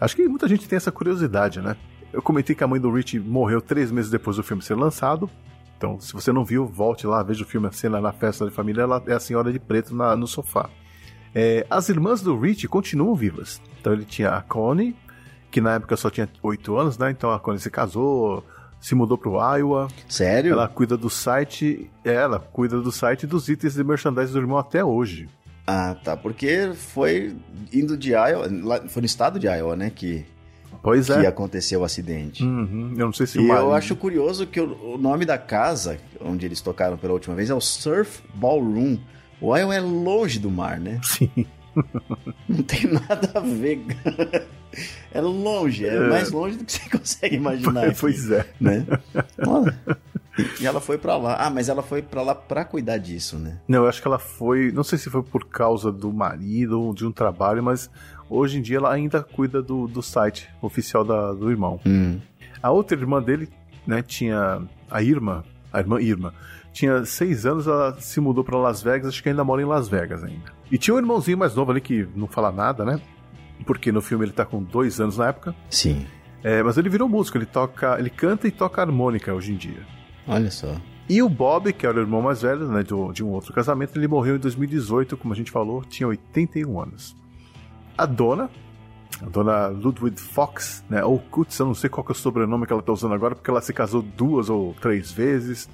[0.00, 1.76] Acho que muita gente tem essa curiosidade, né?
[2.12, 5.28] Eu comentei que a mãe do Rich morreu três meses depois do filme ser lançado.
[5.76, 8.50] Então, se você não viu, volte lá, veja o filme, a cena na festa de
[8.50, 10.68] família, ela é a senhora de preto na- no sofá.
[11.34, 13.60] É, as irmãs do Rich continuam vivas.
[13.80, 14.96] Então ele tinha a Connie,
[15.50, 17.10] que na época só tinha 8 anos, né?
[17.10, 18.44] Então a Connie se casou,
[18.80, 19.88] se mudou pro Iowa.
[20.08, 20.52] Sério?
[20.52, 24.58] Ela cuida do site, é, ela cuida do site dos itens de merchandising do irmão
[24.58, 25.28] até hoje.
[25.70, 26.16] Ah, tá.
[26.16, 27.36] Porque foi
[27.72, 30.24] indo de Iowa, lá- foi no estado de Iowa, né, que,
[30.82, 31.26] Pois que é.
[31.26, 32.42] aconteceu o acidente.
[32.42, 35.98] Uhum, eu não sei se E eu acho curioso que o, o nome da casa
[36.20, 38.96] onde eles tocaram pela última vez é o Surf Ballroom.
[39.42, 41.00] O Iowa é longe do mar, né?
[41.04, 41.30] Sim.
[42.48, 43.80] Não tem nada a ver.
[45.12, 45.98] É longe, é, É.
[46.08, 47.86] mais longe do que você consegue imaginar.
[47.86, 48.46] aqui, pois é.
[48.60, 48.86] Né?
[49.44, 49.76] Olha.
[50.60, 51.36] E ela foi pra lá.
[51.38, 53.58] Ah, mas ela foi pra lá pra cuidar disso, né?
[53.66, 54.70] Não, eu acho que ela foi.
[54.72, 57.90] Não sei se foi por causa do marido ou de um trabalho, mas
[58.28, 61.80] hoje em dia ela ainda cuida do, do site oficial da- do irmão.
[61.86, 62.18] Hum.
[62.62, 63.48] A outra irmã dele,
[63.86, 64.62] né, tinha.
[64.90, 66.32] A Irma, a irmã Irma,
[66.72, 69.86] tinha seis anos, ela se mudou pra Las Vegas, acho que ainda mora em Las
[69.88, 70.52] Vegas ainda.
[70.70, 73.00] E tinha um irmãozinho mais novo ali que não fala nada, né?
[73.66, 75.52] porque no filme ele tá com dois anos na época.
[75.68, 76.06] Sim.
[76.44, 79.84] É, mas ele virou músico, ele toca, ele canta e toca harmônica hoje em dia.
[80.28, 80.76] Olha só.
[81.08, 84.06] E o Bob, que era o irmão mais velho, né, de, um outro casamento, ele
[84.06, 87.16] morreu em 2018, como a gente falou, tinha 81 anos.
[87.96, 88.50] A dona,
[89.22, 92.72] a dona Ludwig Fox, né, ou Kutz, eu não sei qual é o sobrenome que
[92.74, 95.66] ela está usando agora, porque ela se casou duas ou três vezes,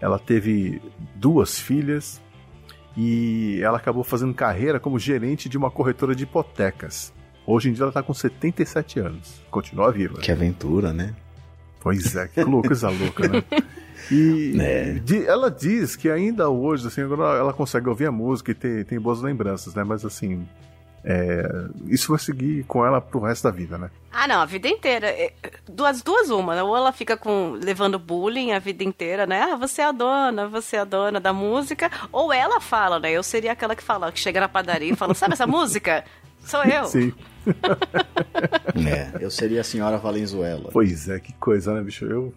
[0.00, 0.80] ela teve
[1.14, 2.18] duas filhas
[2.96, 7.12] e ela acabou fazendo carreira como gerente de uma corretora de hipotecas.
[7.46, 10.18] Hoje em dia ela está com 77 anos, continua viva.
[10.18, 11.14] Que aventura, né?
[11.78, 13.44] Pois é, que coisa louca, né?
[14.10, 15.00] E É.
[15.26, 18.98] ela diz que ainda hoje, assim, agora ela consegue ouvir a música e ter, tem
[18.98, 19.84] boas lembranças, né?
[19.84, 20.46] Mas assim,
[21.04, 21.42] é,
[21.86, 23.90] isso vai seguir com ela pro resto da vida, né?
[24.12, 25.06] Ah, não, a vida inteira.
[25.08, 25.32] É,
[25.70, 26.62] Duas, duas uma, né?
[26.62, 29.50] Ou ela fica com levando bullying a vida inteira, né?
[29.52, 31.90] Ah, você é a dona, você é a dona da música.
[32.10, 33.12] Ou ela fala, né?
[33.12, 36.04] Eu seria aquela que fala, que chega na padaria e fala, sabe essa música?
[36.40, 36.84] Sou eu.
[36.86, 37.12] Sim.
[38.86, 40.70] É, eu seria a senhora Valenzuela.
[40.72, 42.04] Pois é, que coisa, né, bicho?
[42.04, 42.32] Eu,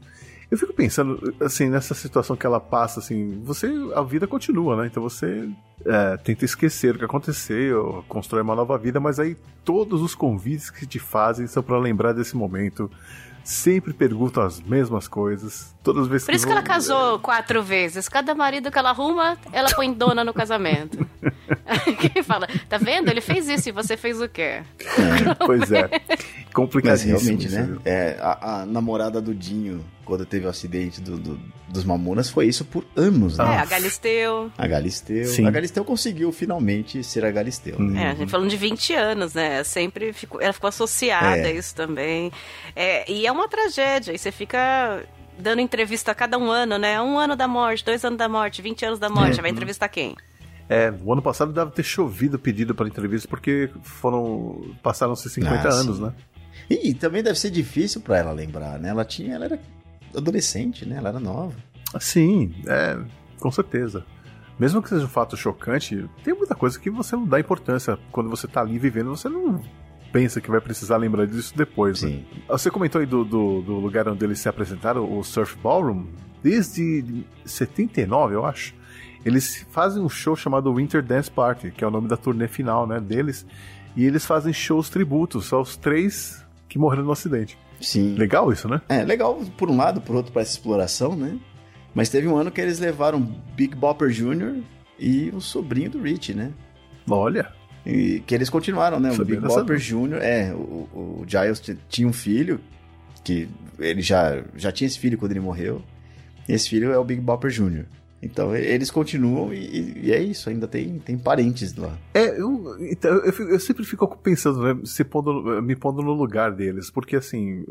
[0.52, 4.88] eu fico pensando, assim, nessa situação que ela passa, assim, você, a vida continua, né?
[4.88, 5.50] Então você
[5.86, 10.70] é, tenta esquecer o que aconteceu, constrói uma nova vida, mas aí todos os convites
[10.70, 12.92] que te fazem são pra lembrar desse momento.
[13.46, 17.62] Sempre perguntam as mesmas coisas, todas as vezes Por isso que vão- ela casou quatro
[17.64, 18.08] vezes.
[18.10, 21.06] Cada marido que ela arruma, ela põe dona no casamento.
[22.14, 23.10] Quem fala, tá vendo?
[23.10, 24.62] Ele fez isso e você fez o quê?
[25.46, 25.90] Pois é.
[26.08, 27.18] Mas Complicadíssimo.
[27.18, 27.78] realmente, isso, né?
[27.86, 31.40] É, a, a namorada do Dinho, quando teve o acidente do, do-
[31.70, 33.58] dos Mamonas, foi isso por anos, É, né?
[33.60, 34.52] a Galisteu.
[34.58, 35.26] A Galisteu.
[35.26, 35.46] Sim.
[35.48, 37.80] A Galisteu conseguiu finalmente ser a Galisteu.
[37.80, 38.04] Né?
[38.04, 39.64] É, a gente falando de 20 anos, né?
[39.64, 41.46] Sempre ficou, ela ficou associada É.
[41.48, 42.32] a isso também.
[42.76, 44.12] É, e é uma tragédia.
[44.14, 45.04] E você fica
[45.38, 47.02] dando entrevista a cada um ano, né?
[47.02, 49.42] Um ano da morte, dois anos da morte, 20 anos da morte.
[49.42, 50.16] Vai entrevistar quem?
[50.70, 55.74] É, o ano passado deve ter chovido pedido para entrevista porque foram passaram-se 50 Ah,
[55.74, 56.04] anos, sim.
[56.04, 56.14] né?
[56.70, 58.90] E, também deve ser difícil pra ela lembrar, né?
[58.90, 59.60] Ela tinha, ela era
[60.16, 60.96] adolescente, né?
[60.98, 61.54] Ela era nova.
[62.00, 62.98] Sim, é,
[63.40, 64.06] com certeza.
[64.58, 67.98] Mesmo que seja um fato chocante, tem muita coisa que você não dá importância.
[68.12, 69.62] Quando você tá ali vivendo, você não
[70.12, 72.10] pensa que vai precisar lembrar disso depois, né?
[72.10, 72.26] Sim.
[72.48, 76.06] Você comentou aí do, do, do lugar onde eles se apresentaram, o Surf Ballroom,
[76.44, 78.74] desde 79, eu acho.
[79.24, 82.88] Eles fazem um show chamado Winter Dance Party, que é o nome da turnê final
[82.88, 83.46] né, deles.
[83.96, 87.58] E eles fazem shows tributos aos três que morreram no acidente.
[87.80, 88.16] Sim.
[88.16, 88.82] Legal isso, né?
[88.88, 91.38] É, legal por um lado, por outro, para essa exploração, né?
[91.94, 93.20] Mas teve um ano que eles levaram
[93.56, 94.62] Big Bopper Jr.
[94.98, 96.54] e o sobrinho do Rich, né?
[97.10, 97.52] Olha,
[97.86, 99.10] E que eles continuaram, né?
[99.10, 102.60] O Sabia Big Bopper Jr., é, o, o Giles tinha um filho,
[103.24, 103.50] que
[103.80, 105.82] ele já, já tinha esse filho quando ele morreu.
[106.48, 107.86] E esse filho é o Big Bopper Jr.
[108.22, 111.98] Então eles continuam e, e é isso, ainda tem, tem parentes lá.
[112.14, 116.52] É, eu, então, eu, eu sempre fico pensando, né, se pondo, me pondo no lugar
[116.52, 117.66] deles, porque assim,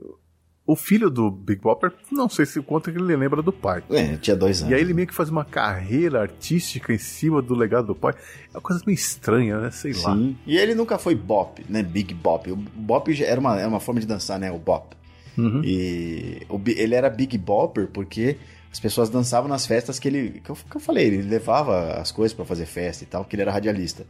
[0.73, 3.83] o filho do Big Bopper, não sei se quanto que ele lembra do pai.
[3.91, 4.73] É, tinha dois anos.
[4.73, 8.15] E aí ele meio que faz uma carreira artística em cima do legado do pai.
[8.53, 9.71] É uma coisa meio estranha, né?
[9.71, 10.15] Sei lá.
[10.15, 10.37] Sim.
[10.47, 11.83] E ele nunca foi bop, né?
[11.83, 12.51] Big bop.
[12.51, 14.51] O bop era uma, era uma forma de dançar, né?
[14.53, 14.97] O bop.
[15.39, 15.63] Uhum.
[15.65, 18.37] E o ele era big bopper porque
[18.71, 20.41] as pessoas dançavam nas festas que ele.
[20.45, 23.37] Que eu, que eu falei, ele levava as coisas pra fazer festa e tal, porque
[23.37, 24.07] ele era radialista.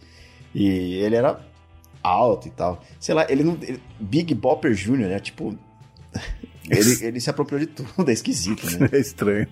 [0.54, 1.40] E ele era
[2.02, 2.82] alto e tal.
[2.98, 3.56] Sei lá, ele não.
[3.62, 5.20] ele- Big Bopper Jr., né?
[5.20, 5.56] Tipo.
[6.70, 8.88] Ele, ele se apropriou de tudo, é esquisito, né?
[8.92, 9.46] É estranho.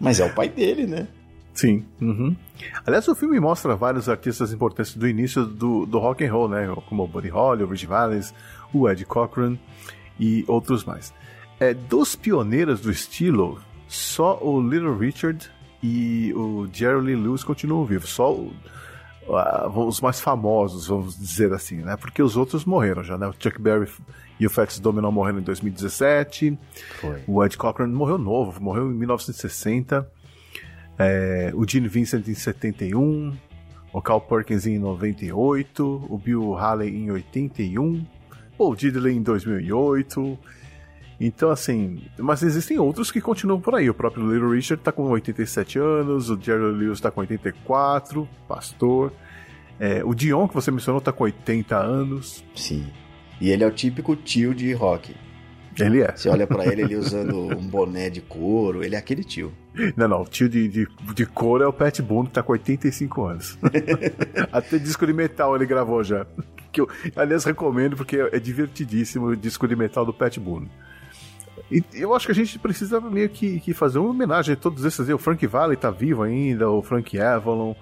[0.00, 1.08] Mas é o pai dele, né?
[1.52, 1.84] Sim.
[2.00, 2.34] Uhum.
[2.86, 6.66] Aliás, o filme mostra vários artistas importantes do início do, do rock and roll, né?
[6.88, 8.34] Como o Buddy Holly, o Ridge Valens,
[8.72, 9.56] o Ed Cochran
[10.18, 11.12] e outros mais.
[11.60, 15.48] É, dos pioneiros do estilo, só o Little Richard
[15.82, 18.10] e o Jerry Lee Lewis continuam vivos.
[18.10, 18.52] Só o-
[19.86, 21.96] os mais famosos, vamos dizer assim, né?
[21.96, 23.26] Porque os outros morreram já, né?
[23.28, 23.88] O Chuck Berry
[24.38, 26.58] e o Fats Domino morreram em 2017.
[27.00, 27.22] Foi.
[27.26, 30.10] O Ed Cochran morreu novo, morreu em 1960.
[30.98, 33.32] É, o Gene Vincent em 71.
[33.92, 36.06] O Carl Perkins em 98.
[36.08, 38.04] O Bill Haley em 81.
[38.58, 40.38] Paul Diddley em 2008.
[41.20, 43.88] Então, assim, mas existem outros que continuam por aí.
[43.88, 49.12] O próprio Little Richard tá com 87 anos, o Jerry Lewis tá com 84, pastor.
[49.78, 52.44] É, o Dion, que você mencionou, tá com 80 anos.
[52.54, 52.86] Sim.
[53.40, 55.14] E ele é o típico tio de rock.
[55.78, 56.14] Ele é.
[56.14, 59.52] Você olha pra ele, ele usando um boné de couro, ele é aquele tio.
[59.96, 62.52] Não, não, o tio de, de, de couro é o Pat Boone, que tá com
[62.52, 63.58] 85 anos.
[64.52, 66.26] Até disco de metal ele gravou já.
[66.70, 70.70] Que eu, aliás, recomendo porque é divertidíssimo o disco de metal do Pat Boone.
[71.70, 74.84] E eu acho que a gente precisa meio que, que fazer uma homenagem a todos
[74.84, 75.08] esses.
[75.08, 75.14] aí.
[75.14, 77.74] O Frank Valley tá vivo ainda, o Frank Avalon,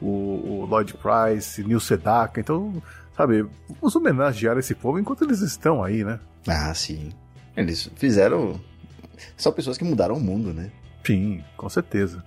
[0.00, 2.40] o, o Lloyd Price, Neil Sedaka.
[2.40, 2.82] Então,
[3.18, 3.44] sabe,
[3.80, 6.20] vamos homenagear esse povo enquanto eles estão aí, né?
[6.46, 7.10] Ah, sim.
[7.56, 8.60] Eles fizeram.
[9.36, 10.70] São pessoas que mudaram o mundo, né?
[11.04, 12.22] Sim, com certeza.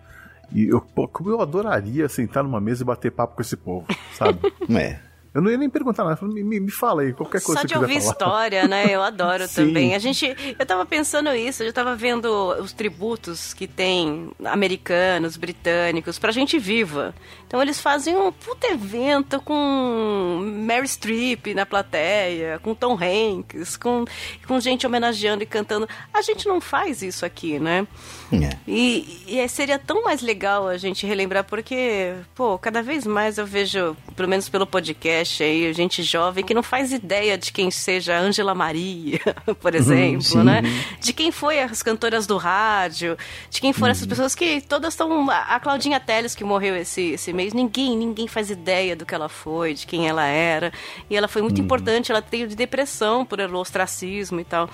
[0.52, 4.40] E eu, como eu adoraria sentar numa mesa e bater papo com esse povo, sabe?
[4.78, 5.00] É.
[5.34, 7.74] Eu não ia nem perguntar nada, me, me, me fala aí, qualquer coisa Só que
[7.74, 8.12] de ouvir falar.
[8.12, 8.88] história, né?
[8.90, 9.96] Eu adoro também.
[9.96, 12.28] A gente, eu tava pensando isso, eu tava vendo
[12.62, 17.16] os tributos que tem americanos, britânicos, pra gente viva.
[17.48, 24.04] Então eles fazem um puta evento com Mary Streep na plateia, com Tom Hanks, com,
[24.46, 25.88] com gente homenageando e cantando.
[26.14, 27.88] A gente não faz isso aqui, né?
[28.34, 28.58] É.
[28.68, 33.46] E, e seria tão mais legal a gente relembrar, porque, pô, cada vez mais eu
[33.46, 38.18] vejo, pelo menos pelo podcast aí, gente jovem que não faz ideia de quem seja
[38.18, 39.20] Ângela Maria,
[39.60, 40.44] por exemplo, sim.
[40.44, 40.62] né?
[41.00, 43.18] De quem foi as cantoras do rádio,
[43.50, 45.30] de quem foram essas pessoas que todas estão.
[45.30, 49.30] A Claudinha Teles, que morreu esse, esse mês, ninguém, ninguém faz ideia do que ela
[49.30, 50.72] foi, de quem ela era.
[51.10, 54.70] E ela foi muito importante, ela teve de depressão por ostracismo e tal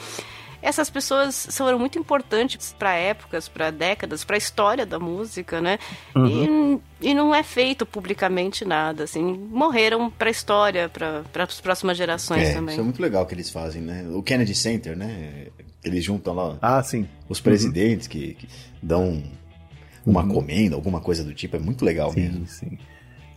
[0.68, 5.80] essas pessoas foram muito importantes para épocas, para décadas, para a história da música, né?
[6.16, 11.98] E, e não é feito publicamente nada, assim, morreram para a história, para as próximas
[11.98, 12.74] gerações É, também.
[12.74, 14.06] isso é muito legal que eles fazem, né?
[14.12, 15.48] O Kennedy Center, né?
[15.84, 17.08] Eles juntam lá Ah, sim.
[17.30, 18.48] os presidentes que, que
[18.84, 19.24] dão
[20.06, 21.56] uma comenda, alguma coisa do tipo.
[21.56, 22.46] É muito legal mesmo.
[22.48, 22.78] Sim, sim.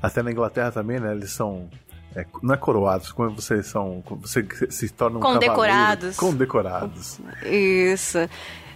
[0.03, 1.13] Até na Inglaterra também, né?
[1.13, 1.69] Eles são.
[2.15, 4.03] É, não é coroados, como vocês são.
[4.21, 6.17] Você se torna um Condecorados.
[6.17, 6.17] cavaleiro.
[6.17, 7.21] Condecorados.
[7.45, 8.19] Isso.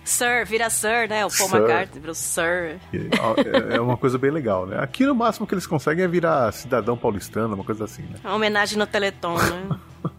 [0.05, 1.25] Sir, vira Sir, né?
[1.25, 1.57] O Paul Sir.
[1.57, 2.79] McCartney virou Sir.
[2.93, 4.79] É é uma coisa bem legal, né?
[4.79, 8.19] Aqui no máximo que eles conseguem é virar cidadão paulistano, uma coisa assim, né?
[8.23, 9.79] Uma homenagem no Teleton, né?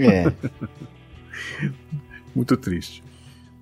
[0.00, 0.32] É.
[2.34, 3.02] Muito triste.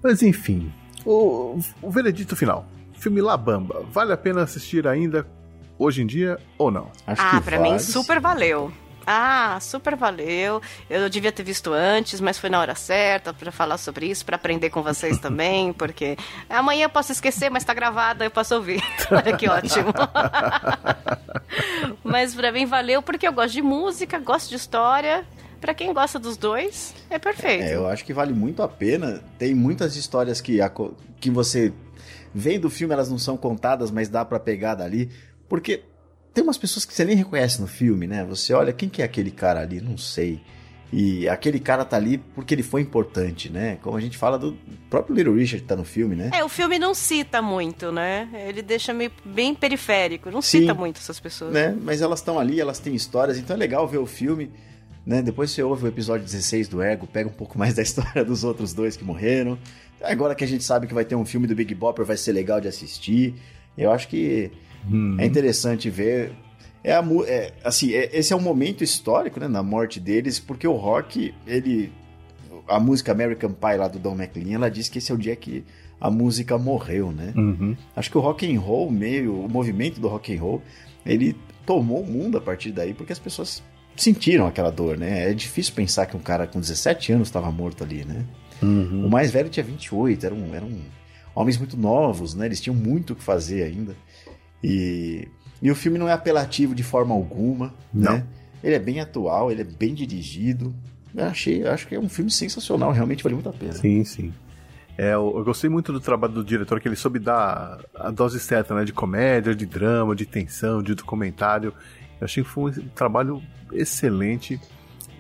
[0.02, 0.70] Mas enfim,
[1.02, 2.66] o, o veredito final.
[2.98, 5.26] Filme La Bamba, vale a pena assistir ainda
[5.78, 6.90] hoje em dia ou não?
[7.06, 8.70] Acho ah, que pra vale, mim super valeu.
[9.06, 10.60] Ah, super valeu.
[10.90, 14.34] Eu devia ter visto antes, mas foi na hora certa pra falar sobre isso, pra
[14.36, 16.16] aprender com vocês também, porque
[16.50, 18.82] amanhã eu posso esquecer, mas tá gravada, eu posso ouvir.
[19.12, 19.94] Olha que ótimo.
[22.02, 25.24] mas pra mim valeu porque eu gosto de música, gosto de história.
[25.60, 27.64] Pra quem gosta dos dois, é perfeito.
[27.64, 29.22] É, eu acho que vale muito a pena.
[29.38, 31.72] Tem muitas histórias que, aco- que você
[32.34, 35.10] vem do filme, elas não são contadas, mas dá pra pegar dali.
[35.48, 35.82] Porque
[36.36, 38.22] tem umas pessoas que você nem reconhece no filme, né?
[38.26, 39.80] Você olha, quem que é aquele cara ali?
[39.80, 40.38] Não sei.
[40.92, 43.78] E aquele cara tá ali porque ele foi importante, né?
[43.80, 44.54] Como a gente fala do
[44.90, 46.30] próprio Little Richard que tá no filme, né?
[46.34, 48.28] É, o filme não cita muito, né?
[48.46, 50.60] Ele deixa meio bem periférico, não Sim.
[50.60, 51.54] cita muito essas pessoas.
[51.54, 51.74] né?
[51.80, 54.50] Mas elas estão ali, elas têm histórias, então é legal ver o filme,
[55.06, 55.22] né?
[55.22, 58.44] Depois você ouve o episódio 16 do Ego, pega um pouco mais da história dos
[58.44, 59.58] outros dois que morreram.
[60.02, 62.32] Agora que a gente sabe que vai ter um filme do Big Bopper, vai ser
[62.32, 63.34] legal de assistir.
[63.76, 64.52] Eu acho que
[64.90, 65.16] Hum.
[65.18, 66.32] é interessante ver.
[66.84, 70.66] É, a, é, assim, é- esse é um momento histórico, né, na morte deles, porque
[70.68, 71.92] o rock, ele
[72.68, 75.36] a música American Pie lá do Don McLean, ela diz que esse é o dia
[75.36, 75.64] que
[76.00, 77.32] a música morreu, né?
[77.36, 77.76] Uhum.
[77.94, 80.62] Acho que o rock and roll, meio, o movimento do rock and roll,
[81.04, 83.62] ele tomou o mundo a partir daí porque as pessoas
[83.96, 85.30] sentiram aquela dor, né?
[85.30, 88.24] É difícil pensar que um cara com 17 anos estava morto ali, né?
[88.62, 89.06] Uhum.
[89.06, 90.68] O mais velho tinha 28, eram, eram
[91.34, 92.46] homens muito novos, né?
[92.46, 93.96] Eles tinham muito o que fazer ainda.
[94.62, 95.28] E,
[95.62, 98.12] e o filme não é apelativo de forma alguma, Não.
[98.14, 98.26] né?
[98.62, 100.74] Ele é bem atual, ele é bem dirigido.
[101.14, 103.72] Eu achei, acho que é um filme sensacional, realmente vale muito a pena.
[103.72, 104.32] Sim, sim.
[104.98, 108.40] É, eu, eu gostei muito do trabalho do diretor, que ele soube dar a dose
[108.40, 108.84] certa, né?
[108.84, 111.72] De comédia, de drama, de tensão, de documentário.
[112.20, 113.42] Eu achei que foi um trabalho
[113.72, 114.58] excelente.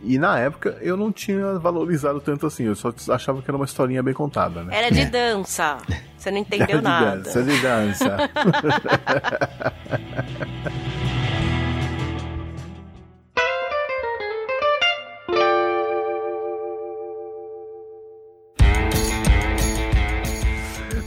[0.02, 3.64] E na época eu não tinha valorizado tanto assim, eu só achava que era uma
[3.64, 4.76] historinha bem contada, né?
[4.76, 5.78] Era de dança.
[6.16, 7.22] Você não entendeu de nada.
[7.22, 8.16] dança, de dança.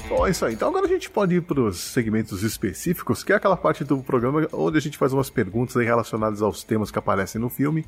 [0.10, 0.54] Bom, é isso aí.
[0.54, 4.00] Então agora a gente pode ir para os segmentos específicos, que é aquela parte do
[4.00, 7.86] programa onde a gente faz umas perguntas aí relacionadas aos temas que aparecem no filme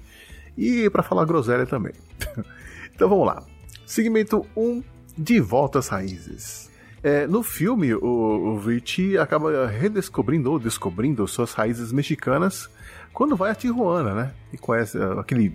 [0.57, 1.93] e para falar groselha também.
[2.93, 3.43] então vamos lá.
[3.85, 4.83] Segmento 1,
[5.17, 6.69] De Volta às Raízes.
[7.03, 12.69] É, no filme, o, o Richie acaba redescobrindo ou descobrindo suas raízes mexicanas
[13.11, 14.33] quando vai a Tijuana, né?
[14.53, 15.51] E conhece ah, aquele,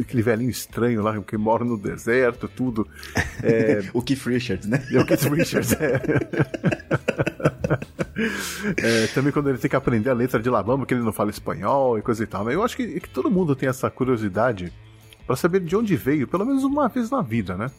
[0.00, 2.86] aquele velhinho estranho lá que mora no deserto, tudo.
[3.44, 4.86] É, O Keith Richards, né?
[4.92, 6.00] é o Keith Richards, é.
[8.76, 11.30] É, também quando ele tem que aprender a letra de Labamba, que ele não fala
[11.30, 12.44] espanhol e coisa e tal.
[12.44, 14.72] Mas eu acho que, que todo mundo tem essa curiosidade
[15.26, 17.70] para saber de onde veio, pelo menos uma vez na vida, né?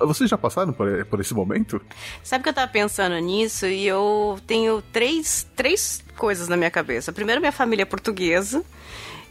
[0.00, 1.80] Vocês já passaram por, por esse momento?
[2.22, 7.12] Sabe que eu tava pensando nisso e eu tenho três, três coisas na minha cabeça.
[7.12, 8.62] Primeiro, minha família é portuguesa.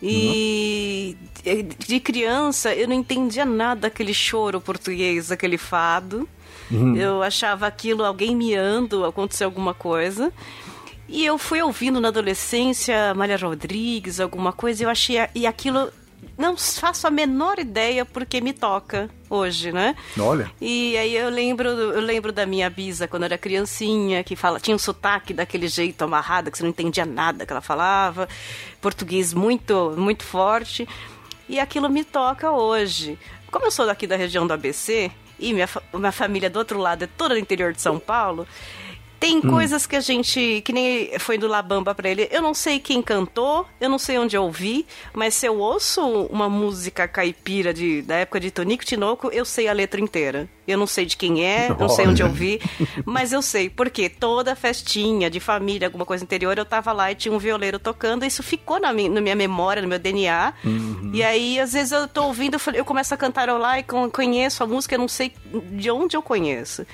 [0.02, 1.69] E uhum.
[1.80, 6.28] de criança eu não entendia nada daquele choro português, daquele fado.
[6.69, 6.95] Uhum.
[6.95, 10.32] Eu achava aquilo alguém miando, aconteceu alguma coisa.
[11.07, 15.18] E eu fui ouvindo na adolescência Maria Rodrigues, alguma coisa, e eu achei.
[15.34, 15.90] E aquilo
[16.38, 19.95] não faço a menor ideia porque me toca hoje, né?
[20.19, 20.52] Olha.
[20.61, 24.76] E aí eu lembro, eu lembro da minha bisa quando era criancinha, que fala, tinha
[24.76, 28.30] um sotaque daquele jeito amarrado, que você não entendia nada que ela falava,
[28.80, 30.88] português muito, muito forte.
[31.49, 33.18] E aquilo me toca hoje.
[33.52, 37.03] Como eu sou daqui da região do ABC, e minha, minha família do outro lado
[37.03, 38.48] é toda do interior de São Paulo,
[39.19, 39.41] tem hum.
[39.41, 40.61] coisas que a gente.
[40.64, 42.27] Que nem foi do Labamba pra ele.
[42.31, 46.02] Eu não sei quem cantou, eu não sei onde eu ouvi, mas se eu ouço
[46.27, 50.48] uma música caipira de, da época de Tonico Tinoco, eu sei a letra inteira.
[50.68, 52.60] Eu não sei de quem é, não sei onde eu vi,
[53.06, 53.69] mas eu sei.
[53.69, 57.80] Porque toda festinha de família, alguma coisa interior, eu tava lá e tinha um violeiro
[57.80, 58.26] tocando.
[58.26, 60.53] Isso ficou na minha, na minha memória, no meu DNA.
[60.65, 61.11] Uhum.
[61.14, 64.68] E aí, às vezes, eu tô ouvindo, eu começo a cantar lá e conheço a
[64.68, 65.31] música, eu não sei
[65.72, 66.85] de onde eu conheço.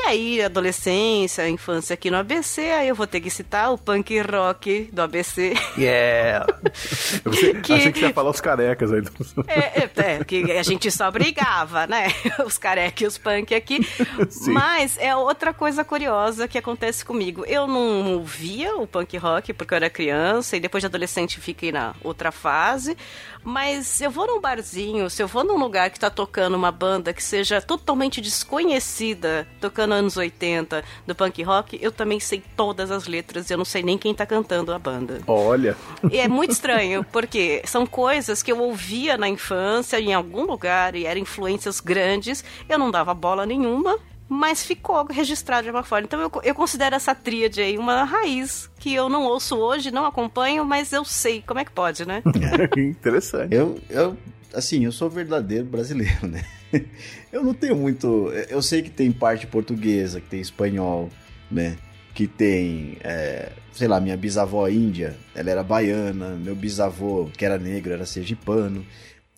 [0.02, 4.88] aí, adolescência, infância aqui no ABC, aí eu vou ter que citar o punk rock
[4.92, 5.54] do ABC.
[5.76, 6.46] Yeah!
[7.64, 7.72] que...
[7.72, 9.02] Achei que você ia falar os carecas aí.
[9.48, 12.06] É, é, é, que a gente só brigava, né?
[12.46, 13.82] Os carecas e os punk aqui.
[14.30, 14.52] Sim.
[14.52, 17.44] Mas é outra coisa curiosa que acontece comigo.
[17.44, 21.72] Eu não ouvia o punk rock porque eu era criança e depois de adolescente fiquei
[21.72, 22.96] na outra fase.
[23.42, 26.70] Mas se eu vou num barzinho, se eu vou num lugar que tá tocando uma
[26.70, 32.90] banda que seja totalmente desconhecida, tocando anos 80, do punk rock, eu também sei todas
[32.90, 35.20] as letras e eu não sei nem quem tá cantando a banda.
[35.26, 35.76] Olha.
[36.10, 40.94] E é muito estranho, porque são coisas que eu ouvia na infância, em algum lugar,
[40.94, 43.98] e eram influências grandes, eu não dava bola nenhuma
[44.28, 46.04] mas ficou registrado de uma forma.
[46.04, 50.04] Então eu, eu considero essa tríade aí uma raiz que eu não ouço hoje, não
[50.04, 51.42] acompanho, mas eu sei.
[51.46, 52.22] Como é que pode, né?
[52.58, 53.54] É, interessante.
[53.54, 54.16] Eu, eu,
[54.54, 56.44] assim, eu sou verdadeiro brasileiro, né?
[57.32, 58.30] Eu não tenho muito.
[58.48, 61.08] Eu sei que tem parte portuguesa, que tem espanhol,
[61.50, 61.76] né?
[62.14, 67.58] Que tem, é, sei lá, minha bisavó índia, ela era baiana, meu bisavô, que era
[67.58, 68.84] negro, era sergipano.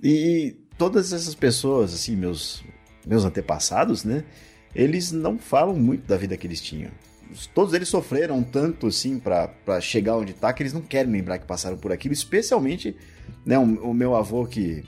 [0.02, 2.64] E todas essas pessoas, assim, meus,
[3.06, 4.24] meus antepassados, né?
[4.74, 6.90] eles não falam muito da vida que eles tinham.
[7.54, 11.46] Todos eles sofreram tanto assim para chegar onde tá que eles não querem lembrar que
[11.46, 12.96] passaram por aquilo, especialmente
[13.44, 14.84] né, o, o meu avô que,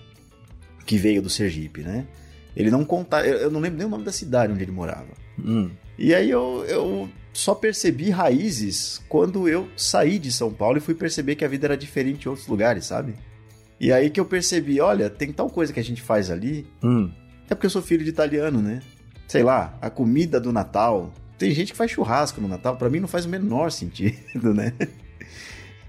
[0.85, 2.07] que veio do Sergipe, né?
[2.55, 5.09] Ele não conta, eu, eu não lembro nem o nome da cidade onde ele morava.
[5.39, 5.71] Hum.
[5.99, 10.95] E aí eu, eu só percebi raízes quando eu saí de São Paulo e fui
[10.95, 13.15] perceber que a vida era diferente em outros lugares, sabe?
[13.81, 16.67] E aí que eu percebi, olha, tem tal coisa que a gente faz ali.
[16.83, 17.11] Hum.
[17.49, 18.81] É porque eu sou filho de italiano, né?
[19.33, 21.11] sei lá, a comida do Natal.
[21.39, 24.75] Tem gente que faz churrasco no Natal, para mim não faz o menor sentido, né?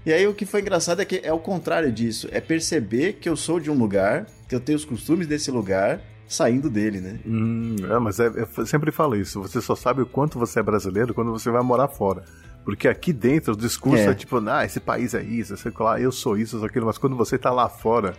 [0.06, 3.28] E aí o que foi engraçado é que é o contrário disso, é perceber que
[3.28, 7.18] eu sou de um lugar, que eu tenho os costumes desse lugar, saindo dele, né?
[7.26, 10.62] Hum, é, mas é, eu sempre falo isso, você só sabe o quanto você é
[10.62, 12.24] brasileiro quando você vai morar fora.
[12.64, 16.00] Porque aqui dentro o discurso é, é tipo, ah, esse país é isso, sei lá,
[16.00, 18.14] eu sou isso, eu sou aquilo, mas quando você tá lá fora,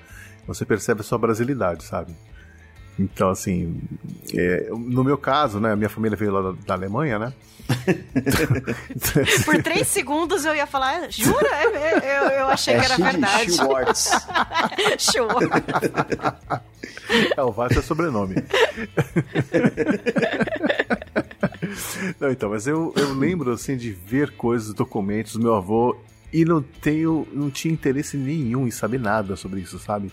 [0.48, 2.16] você percebe a sua brasilidade, sabe?
[2.97, 3.81] Então, assim,
[4.34, 7.34] é, no meu caso, né, minha família veio lá da, da Alemanha, né?
[9.43, 11.49] Por três segundos eu ia falar, jura?
[11.63, 13.51] Eu, eu, eu achei é que era verdade.
[13.51, 14.11] Schwartz.
[14.99, 15.49] Schwartz.
[17.35, 18.35] É, o Vasco é sobrenome.
[22.19, 25.97] Não, então, mas eu, eu lembro, assim, de ver coisas, documentos do meu avô
[26.31, 30.11] e não tenho, não tinha interesse nenhum em saber nada sobre isso, sabe?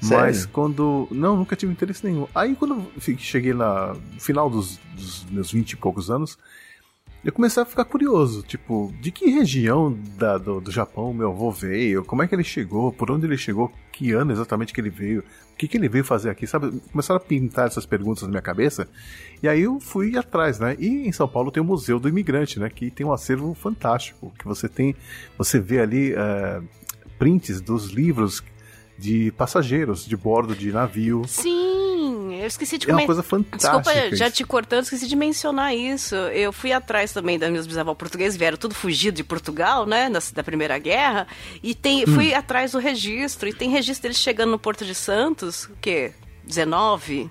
[0.00, 0.24] Sério?
[0.24, 1.08] Mas quando.
[1.10, 2.26] Não, nunca tive interesse nenhum.
[2.34, 2.86] Aí quando
[3.18, 6.38] cheguei na, no final dos, dos meus vinte e poucos anos,
[7.24, 11.50] eu comecei a ficar curioso, tipo, de que região da, do, do Japão meu avô
[11.50, 14.90] veio, como é que ele chegou, por onde ele chegou, que ano exatamente que ele
[14.90, 16.80] veio, o que, que ele veio fazer aqui, sabe?
[16.92, 18.86] Começaram a pintar essas perguntas na minha cabeça,
[19.42, 20.76] e aí eu fui atrás, né?
[20.78, 22.70] E em São Paulo tem o Museu do Imigrante, né?
[22.70, 24.94] Que tem um acervo fantástico, que você tem,
[25.36, 26.62] você vê ali uh,
[27.18, 28.40] prints dos livros
[28.98, 31.22] de passageiros de bordo de navio.
[31.26, 33.00] Sim, eu esqueci de comentar.
[33.00, 33.82] É uma coisa fantástica.
[33.82, 36.14] Desculpa, já te cortando, esqueci de mencionar isso.
[36.14, 40.42] Eu fui atrás também das meus bisavós portugueses, vieram tudo fugido de Portugal, né, da
[40.42, 41.26] Primeira Guerra,
[41.62, 42.14] e tem, hum.
[42.14, 46.12] fui atrás do registro, e tem registro deles chegando no Porto de Santos, o quê?
[46.44, 47.30] 19,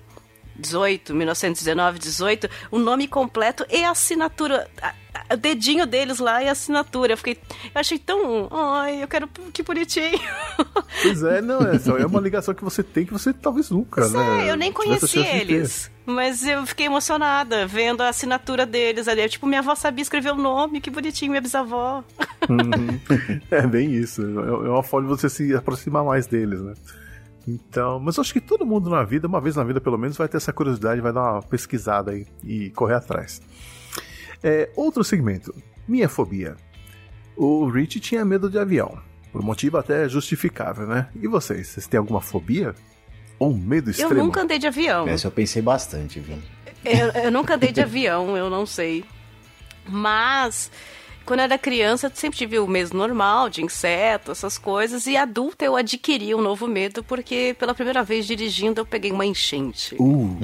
[0.58, 4.68] 18, 1919, 18, o nome completo e a assinatura.
[5.30, 7.12] O dedinho deles lá e a assinatura.
[7.12, 7.38] Eu fiquei.
[7.74, 8.48] Eu achei tão.
[8.50, 9.28] Ai, eu quero.
[9.52, 10.18] Que bonitinho.
[11.02, 14.00] Pois é, não, é, só é uma ligação que você tem que você talvez nunca,
[14.00, 14.46] Pois né?
[14.46, 15.90] é, eu nem conheci eles.
[16.06, 19.28] Mas eu fiquei emocionada vendo a assinatura deles ali.
[19.28, 22.02] Tipo, minha avó sabia escrever o nome, que bonitinho, minha bisavó.
[23.50, 24.22] É bem isso.
[24.22, 26.74] É é uma forma de você se aproximar mais deles, né?
[27.46, 30.16] Então, mas eu acho que todo mundo na vida, uma vez na vida pelo menos,
[30.16, 33.40] vai ter essa curiosidade, vai dar uma pesquisada aí e correr atrás.
[34.42, 35.54] É, outro segmento,
[35.86, 36.56] minha fobia.
[37.36, 38.98] O Rich tinha medo de avião,
[39.32, 41.08] por motivo até justificável, né?
[41.14, 42.74] E vocês, vocês têm alguma fobia?
[43.38, 44.14] Ou um medo Eu extremo?
[44.14, 45.06] nunca andei de avião.
[45.06, 46.38] Essa eu pensei bastante, viu?
[46.84, 49.04] Eu, eu nunca andei de avião, eu não sei.
[49.86, 50.70] Mas,
[51.24, 55.06] quando eu era criança, eu sempre tive o medo normal de inseto, essas coisas.
[55.06, 59.26] E adulta eu adquiri um novo medo, porque pela primeira vez dirigindo eu peguei uma
[59.26, 59.94] enchente.
[59.98, 60.38] Uh,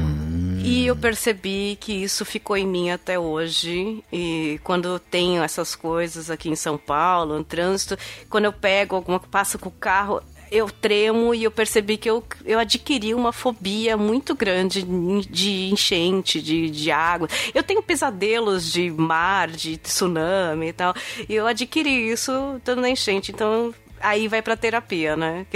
[0.64, 4.02] E eu percebi que isso ficou em mim até hoje.
[4.12, 7.98] E quando eu tenho essas coisas aqui em São Paulo, no trânsito,
[8.30, 10.22] quando eu pego alguma, passo com o carro,
[10.52, 16.40] eu tremo e eu percebi que eu, eu adquiri uma fobia muito grande de enchente,
[16.40, 17.26] de, de água.
[17.54, 20.94] Eu tenho pesadelos de mar, de tsunami e tal.
[21.28, 23.32] E eu adquiri isso estando na enchente.
[23.32, 25.46] Então aí vai pra terapia, né?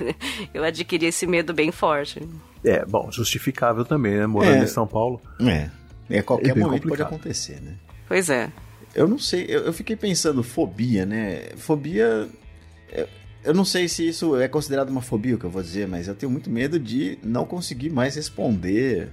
[0.52, 2.20] Eu adquiri esse medo bem forte.
[2.64, 4.26] É, bom, justificável também, né?
[4.26, 4.64] Morando É.
[4.64, 5.20] em São Paulo.
[5.40, 5.70] É.
[6.10, 6.88] É qualquer É momento complicado.
[6.88, 7.74] pode acontecer, né?
[8.08, 8.50] Pois é.
[8.94, 11.48] Eu não sei, eu, eu fiquei pensando, fobia, né?
[11.56, 12.28] Fobia.
[12.92, 13.08] Eu,
[13.42, 16.06] eu não sei se isso é considerado uma fobia, o que eu vou dizer, mas
[16.08, 19.08] eu tenho muito medo de não conseguir mais responder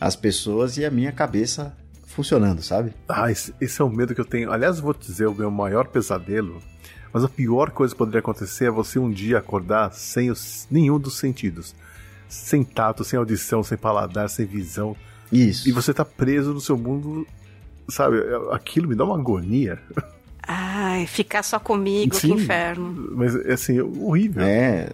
[0.00, 1.74] às pessoas e a minha cabeça
[2.06, 2.92] funcionando, sabe?
[3.08, 4.52] Ah, esse, esse é o medo que eu tenho.
[4.52, 6.60] Aliás, eu vou te dizer o meu maior pesadelo.
[7.12, 10.98] Mas a pior coisa que poderia acontecer é você um dia acordar sem os- nenhum
[10.98, 11.74] dos sentidos.
[12.32, 14.96] Sem tato, sem audição, sem paladar, sem visão.
[15.30, 15.68] Isso.
[15.68, 17.26] E você tá preso no seu mundo.
[17.90, 18.16] Sabe,
[18.50, 19.78] aquilo me dá uma agonia.
[20.42, 22.28] Ai, ficar só comigo, Sim.
[22.34, 23.12] que inferno.
[23.14, 24.42] Mas, assim, horrível.
[24.42, 24.88] É.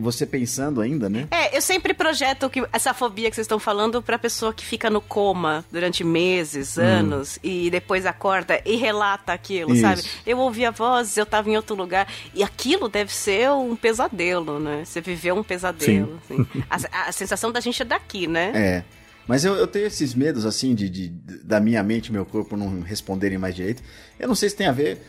[0.00, 1.26] Você pensando ainda, né?
[1.30, 4.90] É, eu sempre projeto que essa fobia que vocês estão falando pra pessoa que fica
[4.90, 9.80] no coma durante meses, anos, e depois acorda e relata aquilo, Isso.
[9.82, 10.02] sabe?
[10.26, 14.58] Eu ouvi a voz, eu tava em outro lugar, e aquilo deve ser um pesadelo,
[14.60, 14.84] né?
[14.84, 16.20] Você viveu um pesadelo.
[16.24, 16.46] assim.
[16.92, 18.52] A, a sensação da gente é daqui, né?
[18.64, 18.84] É.
[19.26, 21.08] Mas eu, eu tenho esses medos, assim, de, de-
[21.42, 23.82] da minha mente e meu corpo não responderem mais direito.
[24.20, 25.00] Eu não sei se tem a ver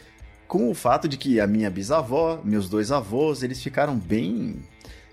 [0.47, 4.57] com o fato de que a minha bisavó, meus dois avós, eles ficaram bem.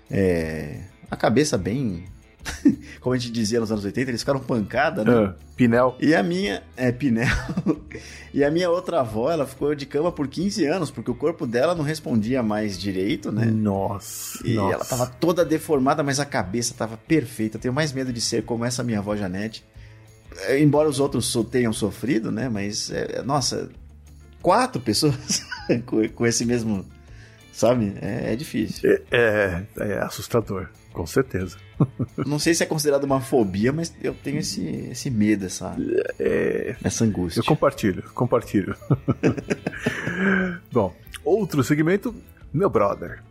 [0.09, 2.05] É, a cabeça bem.
[2.99, 5.11] Como a gente dizia nos anos 80, eles ficaram pancada, né?
[5.11, 5.95] Ah, Pinel.
[5.99, 7.27] E a minha, é, Pinel,
[8.33, 11.47] e a minha outra avó, ela ficou de cama por 15 anos, porque o corpo
[11.47, 13.45] dela não respondia mais direito, né?
[13.45, 14.45] Nossa.
[14.45, 14.73] E nossa.
[14.73, 17.57] ela tava toda deformada, mas a cabeça tava perfeita.
[17.57, 19.65] Eu tenho mais medo de ser como essa minha avó Janete.
[20.41, 22.49] É, Embora os outros tenham sofrido, né?
[22.49, 23.69] Mas, é, nossa,
[24.43, 25.43] quatro pessoas
[25.87, 26.85] com, com esse mesmo.
[27.51, 27.93] Sabe?
[28.01, 28.99] É, é difícil.
[29.11, 31.57] É, é assustador, com certeza.
[32.25, 35.75] Não sei se é considerado uma fobia, mas eu tenho esse, esse medo, essa,
[36.19, 37.41] É, essa angústia.
[37.41, 38.75] Eu compartilho, compartilho.
[40.71, 42.13] bom, outro segmento,
[42.51, 43.21] meu brother.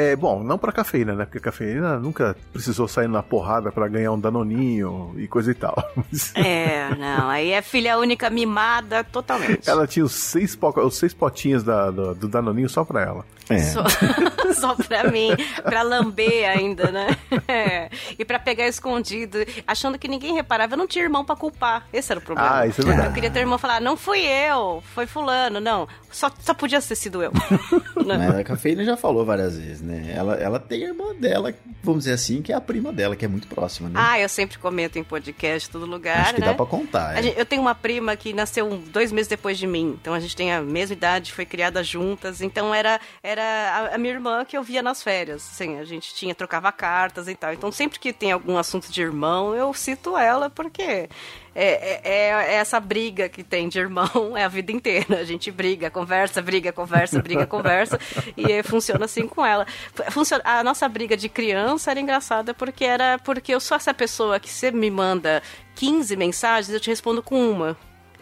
[0.00, 1.24] É, bom, não pra cafeína, né?
[1.24, 5.54] Porque a cafeína nunca precisou sair na porrada pra ganhar um danoninho e coisa e
[5.54, 5.76] tal.
[6.34, 9.68] É, não, aí é filha única mimada totalmente.
[9.68, 13.24] ela tinha os seis, po- os seis potinhos da- do, do danoninho só pra ela.
[13.50, 13.58] É.
[13.58, 13.84] Só,
[14.54, 15.30] só pra mim,
[15.62, 17.16] pra lamber ainda, né?
[17.48, 17.90] É.
[18.18, 20.74] E pra pegar escondido, achando que ninguém reparava.
[20.74, 21.86] Eu não tinha irmão pra culpar.
[21.92, 22.60] Esse era o problema.
[22.60, 23.08] Ah, isso é verdade.
[23.08, 25.58] Eu queria ter irmão falar, não fui eu, foi fulano.
[25.60, 27.32] Não, só, só podia ter sido eu.
[28.06, 28.18] Não.
[28.18, 30.12] Mas a cafeína já falou várias vezes, né?
[30.16, 31.52] Ela, ela tem a irmã dela,
[31.82, 33.94] vamos dizer assim, que é a prima dela, que é muito próxima, né?
[34.02, 36.46] Ah, eu sempre comento em podcast, todo lugar, Acho que né?
[36.48, 37.18] dá pra contar.
[37.18, 37.22] É.
[37.22, 40.34] gente- eu tenho uma prima que nasceu dois meses depois de mim, então a gente
[40.34, 44.56] tem a mesma idade, foi criada juntas, então era, era a, a minha irmã que
[44.56, 48.12] eu via nas férias, assim, a gente tinha, trocava cartas e tal, então sempre que
[48.12, 51.08] tem algum assunto de irmão, eu cito ela, porque é,
[51.54, 55.50] é- é- é essa briga que tem de irmão é a vida inteira, a gente
[55.50, 57.98] briga, conversa, briga, conversa, briga, conversa,
[58.36, 59.66] e funciona assim com ela.
[60.10, 64.38] Funciona, a nossa briga de criança era engraçada porque era porque eu sou essa pessoa
[64.38, 65.42] que você me manda
[65.74, 67.76] 15 mensagens, eu te respondo com uma,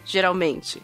[0.05, 0.81] geralmente.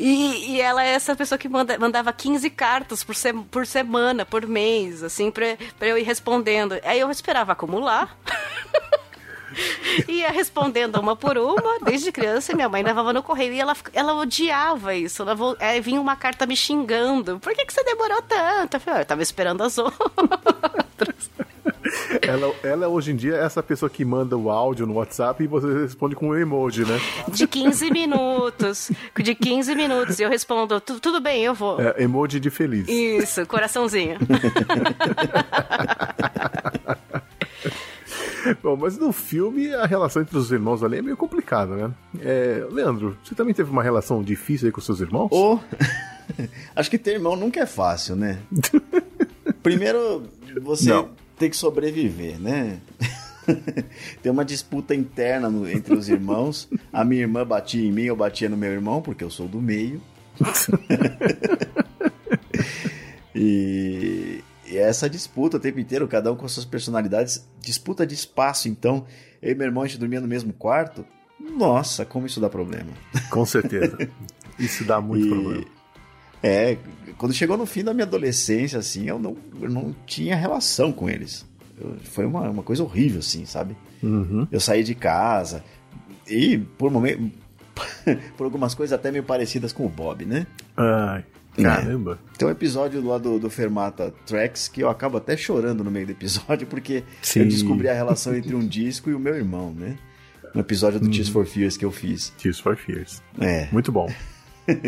[0.00, 4.24] E, e ela é essa pessoa que manda- mandava 15 cartas por, se- por semana,
[4.24, 6.78] por mês, assim, pra, pra eu ir respondendo.
[6.84, 8.16] Aí eu esperava acumular.
[10.06, 13.52] Ia respondendo uma por uma, desde criança, minha mãe levava no correio.
[13.54, 15.22] E ela, ela odiava isso.
[15.22, 17.40] Ela aí vinha uma carta me xingando.
[17.40, 18.74] Por que, que você demorou tanto?
[18.74, 21.30] Eu falei, "Ah, eu tava esperando as outras.
[22.22, 25.46] Ela, ela hoje em dia é essa pessoa que manda o áudio no WhatsApp e
[25.46, 26.98] você responde com um emoji, né?
[27.28, 28.90] De 15 minutos.
[29.16, 30.18] De 15 minutos.
[30.18, 31.80] E eu respondo, "Tu- tudo bem, eu vou.
[31.80, 32.86] É, emoji de feliz.
[32.88, 34.18] Isso, coraçãozinho.
[38.62, 41.90] Bom, mas no filme a relação entre os irmãos ali é meio complicada, né?
[42.20, 45.28] É, Leandro, você também teve uma relação difícil aí com seus irmãos?
[45.30, 45.62] Ou.
[46.74, 48.38] Acho que ter irmão nunca é fácil, né?
[49.62, 50.24] Primeiro,
[50.62, 51.10] você Não.
[51.38, 52.78] Tem que sobreviver, né?
[54.22, 56.68] tem uma disputa interna no- entre os irmãos.
[56.92, 59.60] A minha irmã batia em mim, eu batia no meu irmão, porque eu sou do
[59.60, 60.00] meio.
[63.34, 68.68] e, e essa disputa o tempo inteiro, cada um com suas personalidades, disputa de espaço.
[68.68, 69.06] Então,
[69.40, 71.04] eu e meu irmão, a gente dormia no mesmo quarto.
[71.40, 72.90] Nossa, como isso dá problema.
[73.30, 73.96] Com certeza.
[74.58, 75.64] Isso dá muito E- problema.
[76.42, 76.76] É,
[77.18, 81.10] quando chegou no fim da minha adolescência, assim, eu não, eu não tinha relação com
[81.10, 81.44] eles.
[81.78, 83.76] Eu- foi uma, uma coisa horrível, assim, sabe?
[84.02, 84.46] Uhum.
[84.50, 85.62] Eu saí de casa
[86.26, 87.30] e, por momento,
[88.36, 90.46] por algumas coisas até meio parecidas com o Bob, né?
[90.76, 91.24] Ai,
[91.60, 92.18] caramba.
[92.38, 96.06] Tem um episódio lá do, do Fermata Tracks que eu acabo até chorando no meio
[96.06, 97.40] do episódio porque Sim.
[97.40, 99.96] eu descobri a relação entre um disco e o meu irmão, né?
[100.54, 102.30] Um episódio do Tears for Fears que eu fiz.
[102.38, 103.22] Tears for Fears.
[103.40, 103.68] É.
[103.72, 104.08] Muito bom.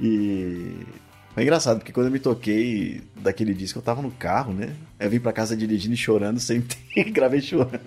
[0.00, 0.76] E
[1.36, 4.74] foi engraçado, porque quando eu me toquei daquele disco, eu tava no carro, né?
[4.98, 7.78] Eu vim pra casa dirigindo e chorando, sentei e gravei chorando.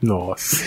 [0.00, 0.64] Nossa.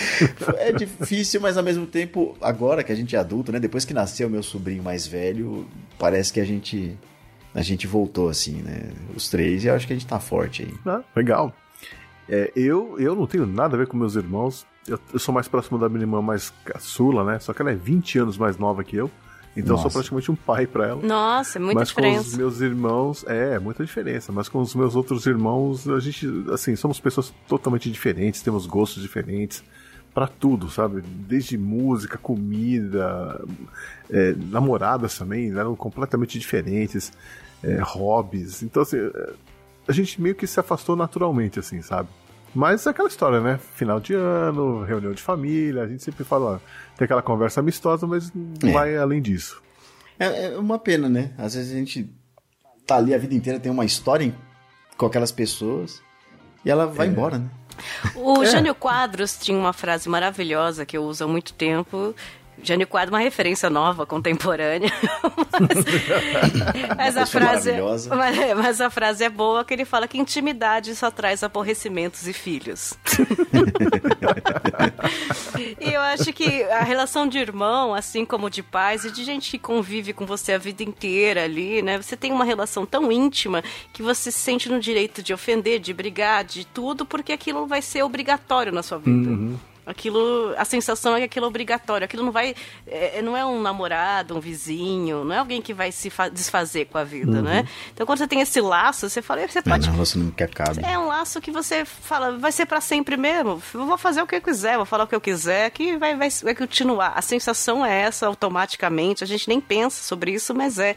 [0.58, 3.58] É difícil, mas ao mesmo tempo, agora que a gente é adulto, né?
[3.58, 5.66] Depois que nasceu meu sobrinho mais velho,
[5.98, 6.94] parece que a gente
[7.54, 8.90] a gente voltou assim, né?
[9.16, 10.74] Os três, e eu acho que a gente tá forte aí.
[10.84, 11.56] Ah, legal.
[12.28, 14.66] É, eu, eu não tenho nada a ver com meus irmãos.
[14.86, 17.38] Eu, eu sou mais próximo da minha irmã mais caçula, né?
[17.38, 19.10] Só que ela é 20 anos mais nova que eu.
[19.56, 19.98] Então eu sou Nossa.
[19.98, 21.02] praticamente um pai pra ela.
[21.02, 22.36] Nossa, é muita mas com os diferença.
[22.36, 24.32] meus irmãos, é, muita diferença.
[24.32, 29.02] Mas com os meus outros irmãos, a gente, assim, somos pessoas totalmente diferentes, temos gostos
[29.02, 29.62] diferentes
[30.14, 31.02] pra tudo, sabe?
[31.02, 33.42] Desde música, comida,
[34.10, 37.12] é, namoradas também, eram completamente diferentes,
[37.62, 38.62] é, hobbies.
[38.62, 38.98] Então, assim,
[39.86, 42.08] a gente meio que se afastou naturalmente, assim, sabe?
[42.54, 43.58] Mas é aquela história, né?
[43.74, 46.60] Final de ano, reunião de família, a gente sempre fala,
[46.96, 48.72] tem aquela conversa amistosa, mas não É.
[48.72, 49.62] vai além disso.
[50.18, 51.32] É, é uma pena, né?
[51.38, 52.10] Às vezes a gente
[52.86, 54.34] tá ali a vida inteira, tem uma história
[54.96, 56.02] com aquelas pessoas
[56.64, 57.48] e ela vai embora, né?
[58.14, 62.14] O Jânio Quadros tinha uma frase maravilhosa que eu uso há muito tempo.
[62.62, 64.90] Jânio Quadros, uma referência nova, contemporânea.
[65.60, 65.84] mas,
[66.96, 68.14] mas a frase, maravilhosa.
[68.14, 72.32] mas, mas a frase é boa que ele fala que intimidade só traz aborrecimentos e
[72.32, 72.94] filhos.
[75.80, 79.50] e eu acho que a relação de irmão, assim como de pais e de gente
[79.50, 82.00] que convive com você a vida inteira ali, né?
[82.00, 83.62] Você tem uma relação tão íntima
[83.92, 87.82] que você se sente no direito de ofender, de brigar, de tudo, porque aquilo vai
[87.82, 89.58] ser obrigatório na sua vida.
[89.84, 92.04] Aquilo, a sensação é que aquilo é obrigatório.
[92.04, 92.54] Aquilo não vai,
[92.86, 96.84] é, não é um namorado, um vizinho, não é alguém que vai se fa- desfazer
[96.86, 97.66] com a vida, né?
[97.92, 100.44] Então quando você tem esse laço, você fala, você É, pode não, você não quer
[100.44, 100.84] acabe.
[100.84, 103.60] é um laço que você fala, vai ser pra sempre mesmo.
[103.74, 106.14] Eu vou fazer o que eu quiser, vou falar o que eu quiser, que vai,
[106.16, 107.14] vai, vai continuar.
[107.16, 109.24] A sensação é essa automaticamente.
[109.24, 110.94] A gente nem pensa sobre isso, mas é.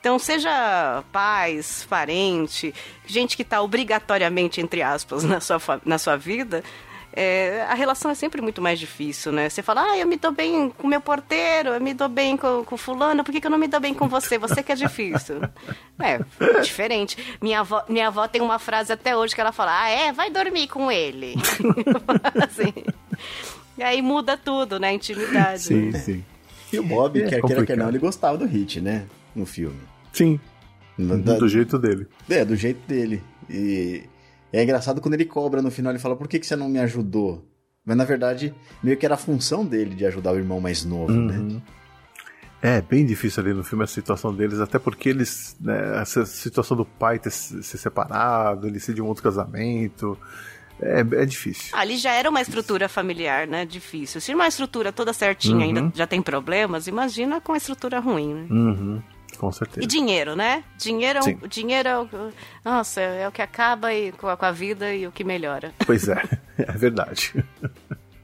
[0.00, 2.74] Então, seja pais, parente,
[3.06, 6.64] gente que está obrigatoriamente, entre aspas, na sua, na sua vida.
[7.16, 9.48] É, a relação é sempre muito mais difícil, né?
[9.48, 12.36] Você fala, ah, eu me dou bem com o meu porteiro, eu me dou bem
[12.36, 14.36] com, com fulano, por que, que eu não me dou bem com você?
[14.36, 15.40] Você que é difícil.
[15.96, 16.18] É,
[16.60, 17.16] diferente.
[17.40, 20.28] Minha avó, minha avó tem uma frase até hoje que ela fala, ah, é, vai
[20.28, 21.36] dormir com ele.
[22.42, 22.72] assim.
[23.78, 24.88] E aí muda tudo, né?
[24.88, 25.62] A intimidade.
[25.62, 25.98] Sim, né?
[26.00, 26.24] sim.
[26.72, 29.04] E o Bob, É quer queira quer não, ele gostava do hit, né?
[29.36, 29.78] No filme.
[30.12, 30.40] Sim,
[30.98, 32.08] Da- do jeito dele.
[32.28, 33.22] É, do jeito dele.
[33.48, 34.02] E
[34.58, 36.78] é engraçado quando ele cobra no final, ele fala, por que, que você não me
[36.78, 37.44] ajudou?
[37.84, 41.12] Mas na verdade, meio que era a função dele de ajudar o irmão mais novo,
[41.12, 41.36] né?
[41.38, 41.60] Uhum.
[42.62, 45.54] É bem difícil ali no filme a situação deles, até porque eles.
[45.60, 50.16] Né, essa situação do pai ter se se separado, ele ser de um outro casamento.
[50.80, 51.76] É, é difícil.
[51.76, 53.66] Ali já era uma estrutura familiar, né?
[53.66, 54.18] Difícil.
[54.20, 55.62] Se uma estrutura toda certinha Uhum.
[55.62, 58.46] ainda já tem problemas, imagina com a estrutura ruim, né?
[58.50, 59.02] Uhum,
[59.44, 59.86] com E certeza.
[59.86, 60.64] dinheiro, né?
[60.78, 61.38] Dinheiro, é Sim.
[61.42, 62.08] o, dinheiro é o,
[62.64, 65.72] nossa, é o que acaba e, com, a, com a vida e o que melhora.
[65.86, 66.22] Pois é,
[66.58, 67.34] é verdade.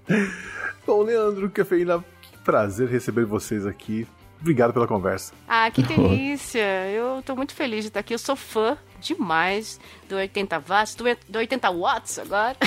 [0.87, 4.07] Bom, Leandro, Cafeína, que prazer receber vocês aqui.
[4.41, 5.33] Obrigado pela conversa.
[5.47, 6.89] Ah, que delícia!
[6.91, 8.15] Eu tô muito feliz de estar aqui.
[8.15, 12.57] Eu sou fã demais do 80 watts, do, do 80 watts agora.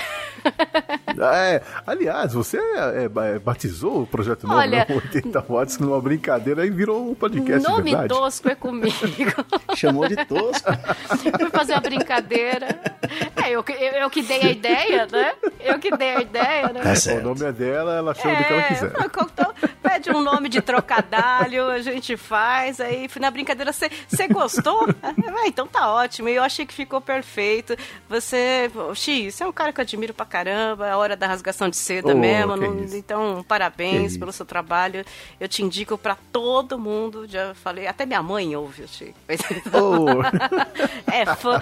[1.31, 4.95] É, aliás, você é, é, batizou o projeto novo, Olha- né?
[4.95, 8.09] 80 watts numa brincadeira e virou um podcast, Nome verdade?
[8.09, 8.93] tosco é comigo.
[9.75, 10.69] Chamou de tosco.
[11.39, 12.67] Fui fazer uma brincadeira.
[13.41, 15.33] É, eu, eu, eu que dei a ideia, né?
[15.61, 16.81] Eu que dei a ideia, né?
[16.81, 17.23] Tá O certo.
[17.23, 18.91] nome é dela, ela chama do que ela É, quiser.
[19.05, 19.53] então,
[19.83, 24.87] pede um nome de trocadalho, a gente faz, aí na brincadeira, você gostou?
[25.03, 27.75] Ah, então tá ótimo, eu achei que ficou perfeito.
[28.09, 31.27] Você, X, você é um cara que eu admiro pra caramba, é a hora da
[31.27, 35.03] rasgação de seda Oh, mesmo, não- então parabéns pelo seu trabalho.
[35.39, 39.13] Eu te indico pra todo mundo, já falei, até minha mãe ouve, Chico.
[39.73, 40.23] Oh.
[41.11, 41.59] É fã.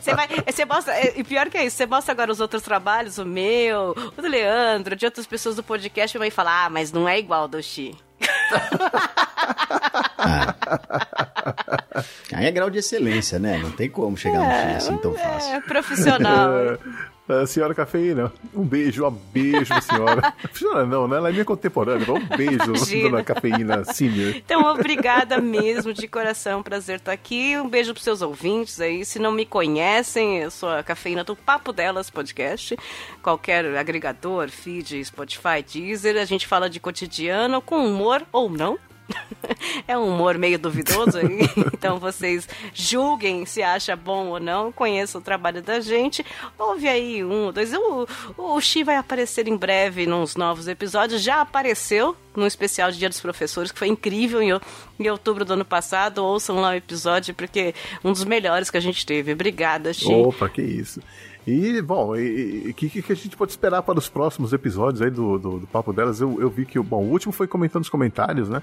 [0.00, 0.28] Você vai.
[0.46, 0.94] Você mostra.
[0.94, 4.22] é, E pior que é isso, você mostra agora os outros trabalhos, o meu, o
[4.22, 7.48] do Leandro, de outras pessoas do podcast, e vai falar, ah, mas não é igual
[7.54, 7.94] ao do Xi.
[12.32, 13.58] Aí é grau de excelência, né?
[13.58, 15.54] Não tem como chegar no X assim tão fácil.
[15.54, 16.50] É profissional.
[17.26, 20.34] É, senhora Cafeína, um beijo, um beijo, senhora.
[20.52, 21.16] senhora não, né?
[21.16, 22.06] Ela é minha contemporânea.
[22.12, 23.02] Um beijo, Imagina.
[23.10, 24.34] dona Cafeína Senior.
[24.36, 27.56] Então, obrigada mesmo, de coração, prazer estar aqui.
[27.56, 29.06] Um beijo pros seus ouvintes aí.
[29.06, 32.76] Se não me conhecem, eu sou a cafeína do Papo Delas Podcast.
[33.22, 36.20] Qualquer agregador, feed, Spotify, Deezer.
[36.20, 38.78] A gente fala de cotidiano com humor ou não.
[39.86, 41.18] É um humor meio duvidoso
[41.72, 46.24] então vocês julguem se acha bom ou não, conheçam o trabalho da gente.
[46.58, 47.72] Ouve aí um, dois.
[47.74, 48.06] O,
[48.36, 51.22] o Xi vai aparecer em breve nos novos episódios.
[51.22, 54.58] Já apareceu no especial de Dia dos Professores, que foi incrível em,
[54.98, 56.24] em outubro do ano passado.
[56.24, 59.32] Ouçam lá o episódio, porque um dos melhores que a gente teve.
[59.32, 60.12] Obrigada, Xi.
[60.12, 61.00] Opa, que isso.
[61.46, 65.38] E, bom, o que, que a gente pode esperar para os próximos episódios aí do,
[65.38, 66.20] do, do Papo Delas?
[66.20, 68.62] Eu, eu vi que, bom, o último foi comentando os comentários, né?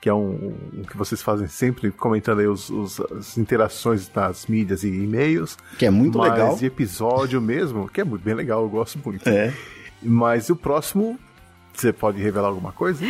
[0.00, 4.46] Que é um, um que vocês fazem sempre, comentando aí os, os- as interações nas
[4.46, 5.58] mídias e e-mails.
[5.78, 6.56] Que é muito Mas legal.
[6.56, 9.28] de episódio mesmo, que é muito bem legal, eu gosto muito.
[9.28, 9.52] É.
[10.02, 11.18] Mas o próximo,
[11.74, 13.04] você pode revelar alguma coisa?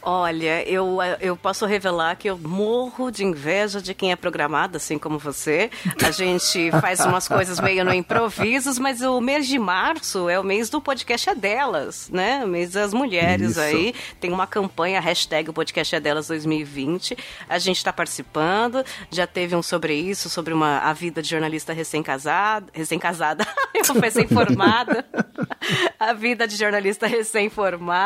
[0.00, 4.98] Olha, eu, eu posso revelar que eu morro de inveja de quem é programado, assim
[4.98, 5.70] como você.
[6.04, 10.44] A gente faz umas coisas meio no improvisos, mas o mês de março é o
[10.44, 12.44] mês do podcast é delas, né?
[12.44, 13.60] O mês das mulheres Isso.
[13.60, 13.94] aí.
[14.20, 17.16] Tem uma campanha, hashtag o podcast é delas 2020.
[17.48, 21.72] A gente está participando, já teve um sobre isso, sobre uma, a vida de jornalista
[21.72, 22.66] recém-casada.
[22.72, 25.04] Recém-casada, eu recém-formada.
[25.98, 28.01] a vida de jornalista recém-formada.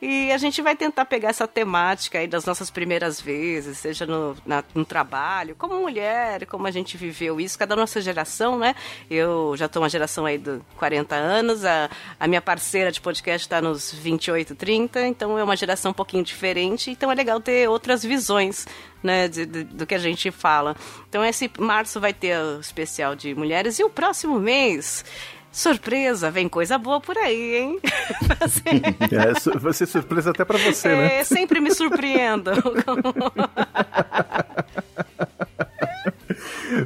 [0.00, 4.36] E a gente vai tentar pegar essa temática aí das nossas primeiras vezes, seja no,
[4.44, 8.74] na- no trabalho, como mulher, como a gente viveu isso, cada nossa geração, né?
[9.10, 11.88] Eu já tô uma geração aí de 40 anos, a,
[12.18, 16.24] a minha parceira de podcast está nos 28, 30, então é uma geração um pouquinho
[16.24, 18.66] diferente, então é legal ter outras visões.
[19.02, 20.76] Né, de- de- do que a gente fala.
[21.08, 25.04] Então, esse março vai ter o especial de mulheres e o próximo mês
[25.52, 27.78] Surpresa, vem coisa boa por aí, hein?
[28.40, 28.62] Você-
[29.54, 31.18] É, vai ser surpresa até pra você, né?
[31.20, 32.50] é, sempre me surpreendo.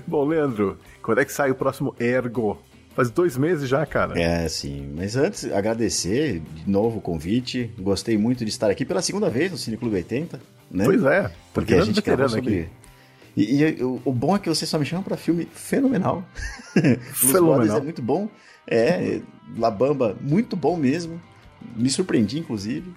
[0.06, 2.60] Bom, Leandro, quando é que sai o próximo Ergo?
[2.94, 4.18] Faz dois meses já, cara.
[4.18, 4.90] É, sim.
[4.97, 7.70] Mas antes, agradecer de novo o convite.
[7.78, 10.40] Gostei muito de estar aqui pela segunda vez no Cine Clube 80.
[10.70, 10.84] Né?
[10.84, 11.30] Pois é.
[11.52, 12.68] Porque a gente gravou sobre...
[13.36, 16.24] E, e o, o bom é que você só me chama pra filme fenomenal.
[16.74, 17.55] Blues Fenomenal.
[17.56, 18.28] Brothers é muito bom.
[18.68, 19.20] É,
[19.56, 21.20] La Bamba, muito bom mesmo.
[21.76, 22.93] Me surpreendi, inclusive.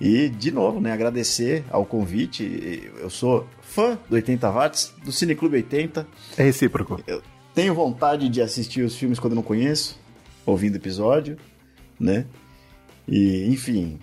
[0.00, 2.90] E, de novo, né, agradecer ao convite.
[3.00, 6.06] Eu sou fã do 80 Watts, do Cine Clube 80.
[6.36, 7.02] É recíproco.
[7.54, 9.98] Tenho vontade de assistir os filmes quando eu não conheço,
[10.46, 11.36] ouvindo episódio,
[11.98, 12.26] né?
[13.08, 13.98] E, enfim,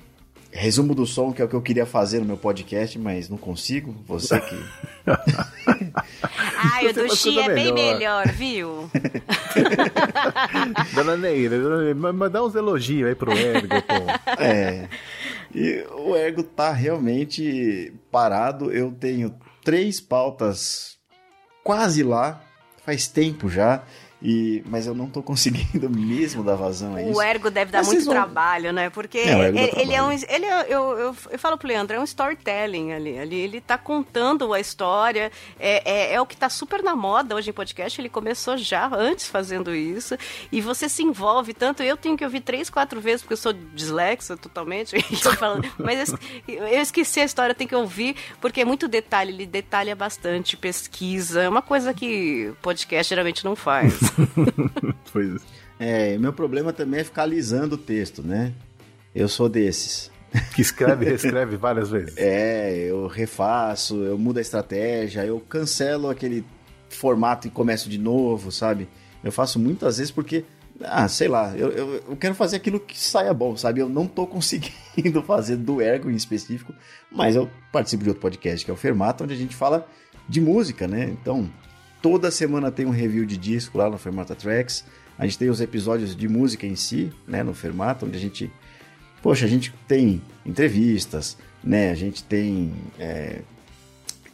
[0.52, 3.38] resumo do som, que é o que eu queria fazer no meu podcast, mas não
[3.38, 3.96] consigo.
[4.08, 4.56] Você que.
[6.74, 7.94] Ai, o do Xi é bem melhor.
[7.98, 8.90] melhor, viu?
[10.94, 14.42] Dona Neira, dona Neira, ma- ma- dá uns elogios aí pro Ergo, pô.
[14.42, 14.88] É.
[15.54, 18.72] E o Ergo tá realmente parado.
[18.72, 19.34] Eu tenho
[19.64, 20.98] três pautas
[21.64, 22.42] quase lá,
[22.86, 23.84] faz tempo já.
[24.22, 27.18] E, mas eu não tô conseguindo mesmo dar vazão a isso.
[27.18, 28.90] O ergo deve dar Mas muito vão- trabalho, né?
[28.90, 30.12] Porque É, ele, ele é um.
[30.12, 33.20] Ele é, eu, eu, eu falo pro Leandro, é um storytelling ali.
[33.20, 35.32] ali ele tá contando a história.
[35.60, 38.00] É, é, é o que tá super na moda hoje em podcast.
[38.02, 40.18] Ele começou já antes fazendo isso.
[40.52, 41.84] E você se envolve tanto.
[41.84, 45.00] Eu tenho que ouvir três, quatro vezes, porque eu sou dislexa totalmente.
[45.38, 46.14] Falo, mas
[46.48, 49.32] eu, eu esqueci a história, tem que ouvir, porque é muito detalhe.
[49.34, 51.42] Ele detalha bastante, pesquisa.
[51.44, 54.05] É uma coisa que podcast geralmente não faz.
[55.12, 55.42] Pois
[55.80, 58.54] É, meu problema também é ficar alisando o texto, né?
[59.14, 60.12] Eu sou desses.
[60.54, 62.16] que escreve e reescreve várias vezes.
[62.18, 66.46] É, eu refaço, eu mudo a estratégia, eu cancelo aquele
[66.90, 68.88] formato e começo de novo, sabe?
[69.24, 70.46] Eu faço muitas vezes porque,
[70.82, 73.80] ah, sei lá, eu, eu, eu quero fazer aquilo que saia bom, sabe?
[73.82, 76.74] Eu não tô conseguindo fazer do Ergo em específico,
[77.12, 79.88] mas eu participo de outro podcast que é o Fermato, onde a gente fala
[80.28, 81.06] de música, né?
[81.06, 81.50] Então,
[82.06, 84.86] toda semana tem um review de disco lá no Fermata Tracks.
[85.18, 88.54] A gente tem os episódios de música em si, né, no Fermata, onde a gente.
[89.24, 91.90] Poxa, a gente tem entrevistas, né?
[91.90, 92.72] A gente tem.
[93.00, 93.42] É...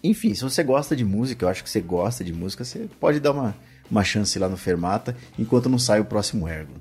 [0.03, 3.21] Enfim, se você gosta de música, eu acho que você gosta de música, você pode
[3.21, 3.55] dar uma,
[3.89, 6.73] uma chance lá no Fermata, enquanto não sai o próximo Ergo.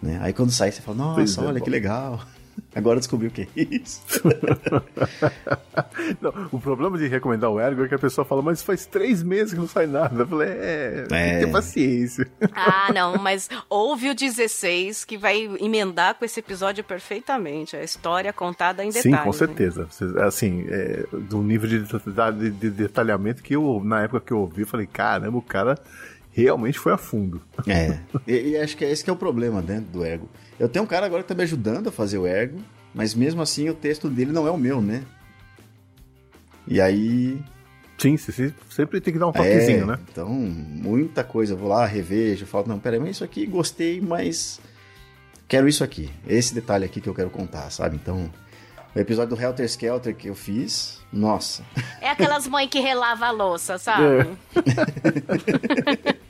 [0.00, 0.20] Né?
[0.22, 1.64] Aí quando sai, você fala, nossa, Pois é, olha bom.
[1.64, 2.24] que legal.
[2.74, 4.00] Agora descobri o que é isso.
[6.20, 9.22] Não, o problema de recomendar o Ergo é que a pessoa fala, mas faz três
[9.22, 10.22] meses que não sai nada.
[10.22, 11.38] Eu falei, é, tem É.
[11.40, 12.26] ter paciência.
[12.52, 17.76] Ah, não, mas ouve o 16 que vai emendar com esse episódio perfeitamente.
[17.76, 19.18] A história contada em detalhes.
[19.18, 19.36] Sim, com né?
[19.36, 19.88] certeza.
[20.22, 24.62] Assim, é, do nível de, de- de detalhamento que eu, na época que eu ouvi,
[24.62, 25.78] eu falei, caramba, o cara
[26.32, 27.40] realmente foi a fundo.
[27.66, 30.28] É, e, e acho que é esse que é o problema dentro do Ergo.
[30.58, 32.60] Eu tenho um cara agora que tá me ajudando a fazer o Ergo,
[32.94, 35.02] mas mesmo assim o texto dele não é o meu, né?
[36.68, 37.42] E aí.
[37.98, 39.98] Sim, você se- sempre tem que dar um é, toquezinho, né?
[40.10, 41.54] Então, muita coisa.
[41.54, 44.60] Eu vou lá, revejo, falo, não, peraí, mas isso aqui gostei, mas
[45.48, 46.10] quero isso aqui.
[46.26, 47.96] Esse detalhe aqui que eu quero contar, sabe?
[47.96, 48.30] Então,
[48.94, 51.62] o episódio do Helter Skelter que eu fiz, nossa.
[52.00, 54.26] É aquelas mães que relava a louça, É.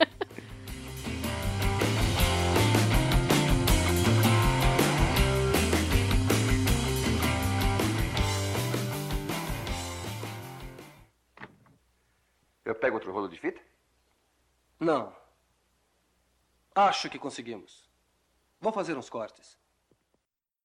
[12.65, 13.61] Eu pego outro rolo de fita?
[14.79, 15.15] Não.
[16.75, 17.89] Acho que conseguimos.
[18.59, 19.57] Vou fazer uns cortes.